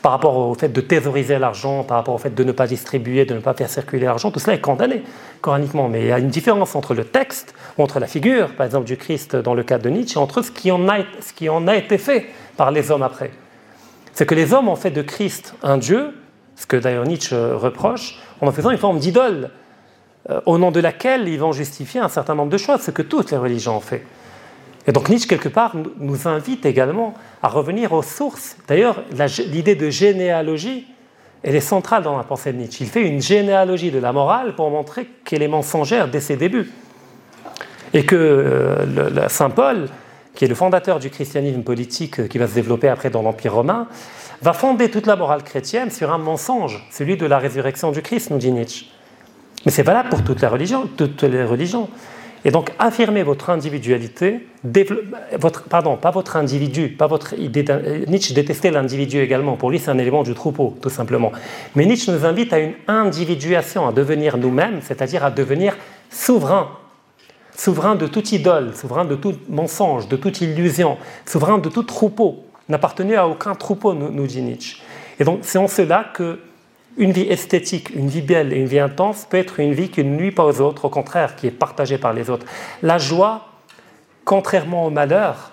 par 0.02 0.12
rapport 0.12 0.36
au 0.36 0.54
fait 0.54 0.68
de 0.68 0.80
thésauriser 0.80 1.38
l'argent, 1.38 1.84
par 1.84 1.96
rapport 1.98 2.14
au 2.14 2.18
fait 2.18 2.34
de 2.34 2.44
ne 2.44 2.52
pas 2.52 2.66
distribuer, 2.66 3.24
de 3.24 3.34
ne 3.34 3.40
pas 3.40 3.54
faire 3.54 3.68
circuler 3.68 4.06
l'argent, 4.06 4.30
tout 4.30 4.40
cela 4.40 4.54
est 4.54 4.60
condamné 4.60 5.02
coraniquement. 5.40 5.88
Mais 5.88 6.00
il 6.00 6.06
y 6.06 6.12
a 6.12 6.18
une 6.18 6.28
différence 6.28 6.74
entre 6.74 6.94
le 6.94 7.04
texte, 7.04 7.54
entre 7.78 8.00
la 8.00 8.06
figure, 8.06 8.54
par 8.56 8.66
exemple, 8.66 8.86
du 8.86 8.96
Christ 8.96 9.36
dans 9.36 9.54
le 9.54 9.62
cas 9.62 9.78
de 9.78 9.88
Nietzsche, 9.90 10.18
et 10.18 10.22
entre 10.22 10.42
ce 10.42 10.50
qui 10.50 10.70
en 10.70 10.88
a, 10.88 10.98
ce 11.20 11.32
qui 11.32 11.48
en 11.48 11.68
a 11.68 11.76
été 11.76 11.98
fait 11.98 12.26
par 12.56 12.70
les 12.70 12.90
hommes 12.90 13.02
après. 13.02 13.30
C'est 14.12 14.26
que 14.26 14.34
les 14.34 14.52
hommes 14.54 14.68
ont 14.68 14.76
fait 14.76 14.90
de 14.90 15.02
Christ 15.02 15.54
un 15.62 15.78
Dieu, 15.78 16.14
ce 16.56 16.66
que 16.66 16.76
d'ailleurs 16.76 17.04
Nietzsche 17.04 17.36
reproche, 17.36 18.18
en 18.40 18.46
en 18.46 18.52
faisant 18.52 18.70
une 18.70 18.78
forme 18.78 18.98
d'idole. 18.98 19.50
euh, 20.28 20.40
au 20.46 20.58
nom 20.58 20.70
de 20.70 20.80
laquelle 20.80 21.28
ils 21.28 21.38
vont 21.38 21.52
justifier 21.52 22.00
un 22.00 22.08
certain 22.08 22.34
nombre 22.34 22.50
de 22.50 22.58
choses, 22.58 22.80
ce 22.80 22.90
que 22.90 23.02
toutes 23.02 23.30
les 23.30 23.36
religions 23.36 23.76
ont 23.76 23.80
fait. 23.80 24.04
Et 24.86 24.92
donc 24.92 25.08
Nietzsche, 25.08 25.28
quelque 25.28 25.48
part, 25.48 25.74
nous 25.98 26.26
invite 26.26 26.64
également 26.64 27.14
à 27.42 27.48
revenir 27.48 27.92
aux 27.92 28.02
sources. 28.02 28.56
D'ailleurs, 28.66 29.02
l'idée 29.46 29.74
de 29.74 29.90
généalogie, 29.90 30.86
elle 31.42 31.54
est 31.54 31.60
centrale 31.60 32.02
dans 32.02 32.16
la 32.16 32.24
pensée 32.24 32.52
de 32.52 32.58
Nietzsche. 32.58 32.84
Il 32.84 32.90
fait 32.90 33.06
une 33.06 33.20
généalogie 33.20 33.90
de 33.90 33.98
la 33.98 34.12
morale 34.12 34.54
pour 34.54 34.70
montrer 34.70 35.06
qu'elle 35.24 35.42
est 35.42 35.48
mensongère 35.48 36.08
dès 36.08 36.20
ses 36.20 36.36
débuts. 36.36 36.70
Et 37.92 38.04
que 38.06 38.16
euh, 38.16 39.28
Saint 39.28 39.50
Paul, 39.50 39.88
qui 40.34 40.44
est 40.44 40.48
le 40.48 40.54
fondateur 40.54 40.98
du 40.98 41.10
christianisme 41.10 41.62
politique 41.62 42.28
qui 42.28 42.38
va 42.38 42.46
se 42.46 42.54
développer 42.54 42.88
après 42.88 43.10
dans 43.10 43.22
l'Empire 43.22 43.54
romain, 43.54 43.88
va 44.42 44.52
fonder 44.52 44.90
toute 44.90 45.06
la 45.06 45.16
morale 45.16 45.42
chrétienne 45.42 45.90
sur 45.90 46.12
un 46.12 46.18
mensonge, 46.18 46.86
celui 46.90 47.16
de 47.16 47.26
la 47.26 47.38
résurrection 47.38 47.90
du 47.90 48.00
Christ, 48.00 48.30
nous 48.30 48.38
dit 48.38 48.52
Nietzsche. 48.52 48.86
Mais 49.66 49.72
c'est 49.72 49.82
valable 49.82 50.08
pour. 50.08 50.22
Toutes 50.24 50.40
les 51.22 51.44
religions. 51.44 51.88
Et 52.44 52.50
donc 52.50 52.70
affirmer 52.78 53.22
votre 53.22 53.50
individualité, 53.50 54.46
votre, 55.38 55.64
pardon, 55.64 55.96
pas 55.96 56.10
votre 56.10 56.36
individu, 56.36 56.88
pas 56.88 57.06
votre 57.06 57.38
idée. 57.38 57.64
Nietzsche 58.08 58.34
détestait 58.34 58.70
l'individu 58.70 59.20
également. 59.20 59.56
Pour 59.56 59.70
lui, 59.70 59.78
c'est 59.78 59.90
un 59.90 59.98
élément 59.98 60.22
du 60.22 60.34
troupeau, 60.34 60.76
tout 60.80 60.88
simplement. 60.88 61.32
Mais 61.76 61.84
Nietzsche 61.84 62.10
nous 62.10 62.24
invite 62.24 62.52
à 62.52 62.58
une 62.58 62.72
individuation, 62.88 63.86
à 63.86 63.92
devenir 63.92 64.38
nous-mêmes, 64.38 64.80
c'est-à-dire 64.82 65.24
à 65.24 65.30
devenir 65.30 65.76
souverain, 66.10 66.70
souverain 67.54 67.94
de 67.94 68.06
toute 68.06 68.32
idole, 68.32 68.74
souverain 68.74 69.04
de 69.04 69.16
tout 69.16 69.34
mensonge, 69.48 70.08
de 70.08 70.16
toute 70.16 70.40
illusion, 70.40 70.96
souverain 71.26 71.58
de 71.58 71.68
tout 71.68 71.82
troupeau, 71.82 72.44
n'appartenait 72.70 73.16
à 73.16 73.28
aucun 73.28 73.54
troupeau, 73.54 73.92
nous 73.92 74.26
dit 74.26 74.40
Nietzsche. 74.40 74.78
Et 75.18 75.24
donc 75.24 75.40
c'est 75.42 75.58
en 75.58 75.68
cela 75.68 76.06
que 76.14 76.38
une 76.96 77.12
vie 77.12 77.28
esthétique, 77.28 77.90
une 77.94 78.08
vie 78.08 78.22
belle 78.22 78.52
et 78.52 78.56
une 78.56 78.66
vie 78.66 78.78
intense 78.78 79.26
peut 79.28 79.36
être 79.36 79.60
une 79.60 79.72
vie 79.72 79.88
qui 79.88 80.04
ne 80.04 80.16
nuit 80.16 80.32
pas 80.32 80.44
aux 80.44 80.60
autres, 80.60 80.86
au 80.86 80.88
contraire, 80.88 81.36
qui 81.36 81.46
est 81.46 81.52
partagée 81.52 81.98
par 81.98 82.12
les 82.12 82.30
autres. 82.30 82.46
La 82.82 82.98
joie, 82.98 83.46
contrairement 84.24 84.86
au 84.86 84.90
malheur, 84.90 85.52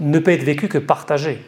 ne 0.00 0.18
peut 0.18 0.32
être 0.32 0.42
vécue 0.42 0.68
que 0.68 0.78
partagée. 0.78 1.42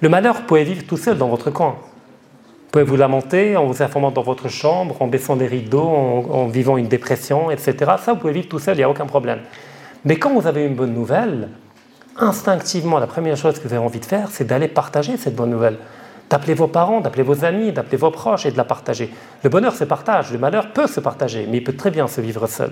Le 0.00 0.08
malheur, 0.08 0.34
vous 0.34 0.42
pouvez 0.42 0.64
vivre 0.64 0.84
tout 0.86 0.96
seul 0.96 1.16
dans 1.16 1.28
votre 1.28 1.50
coin. 1.50 1.76
Vous 1.80 2.70
pouvez 2.70 2.84
vous 2.84 2.96
lamenter 2.96 3.56
en 3.56 3.66
vous 3.66 3.82
informant 3.82 4.10
dans 4.10 4.22
votre 4.22 4.48
chambre, 4.48 5.00
en 5.00 5.06
baissant 5.06 5.36
des 5.36 5.46
rideaux, 5.46 5.88
en, 5.88 6.46
vivant 6.48 6.76
une 6.76 6.88
dépression, 6.88 7.50
etc. 7.50 7.74
Ça, 8.04 8.12
vous 8.12 8.18
pouvez 8.18 8.34
vivre 8.34 8.48
tout 8.48 8.58
seul, 8.58 8.74
il 8.74 8.78
n'y 8.78 8.84
a 8.84 8.90
aucun 8.90 9.06
problème. 9.06 9.40
Mais 10.04 10.16
quand 10.16 10.34
vous 10.38 10.46
avez 10.46 10.66
une 10.66 10.74
bonne 10.74 10.92
nouvelle, 10.92 11.48
instinctivement, 12.18 12.98
la 12.98 13.06
première 13.06 13.36
chose 13.36 13.58
que 13.58 13.66
vous 13.66 13.74
avez 13.74 13.82
envie 13.82 14.00
de 14.00 14.04
faire, 14.04 14.28
c'est 14.30 14.44
d'aller 14.44 14.68
partager 14.68 15.16
cette 15.16 15.34
bonne 15.34 15.50
nouvelle 15.50 15.78
d'appeler 16.30 16.54
vos 16.54 16.66
parents, 16.66 17.00
d'appeler 17.00 17.22
vos 17.22 17.44
amis, 17.44 17.72
d'appeler 17.72 17.96
vos 17.96 18.10
proches 18.10 18.46
et 18.46 18.50
de 18.50 18.56
la 18.56 18.64
partager. 18.64 19.10
Le 19.42 19.50
bonheur 19.50 19.74
se 19.74 19.84
partage, 19.84 20.32
le 20.32 20.38
malheur 20.38 20.72
peut 20.72 20.86
se 20.86 21.00
partager, 21.00 21.46
mais 21.48 21.58
il 21.58 21.64
peut 21.64 21.76
très 21.76 21.90
bien 21.90 22.08
se 22.08 22.20
vivre 22.20 22.46
seul. 22.46 22.70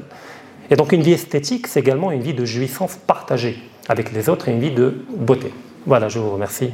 Et 0.70 0.76
donc 0.76 0.92
une 0.92 1.02
vie 1.02 1.12
esthétique, 1.12 1.66
c'est 1.66 1.80
également 1.80 2.10
une 2.10 2.22
vie 2.22 2.34
de 2.34 2.44
jouissance 2.44 2.96
partagée 2.96 3.58
avec 3.88 4.12
les 4.12 4.28
autres 4.28 4.48
et 4.48 4.52
une 4.52 4.60
vie 4.60 4.70
de 4.70 5.04
beauté. 5.16 5.52
Voilà, 5.86 6.08
je 6.08 6.18
vous 6.18 6.30
remercie. 6.30 6.70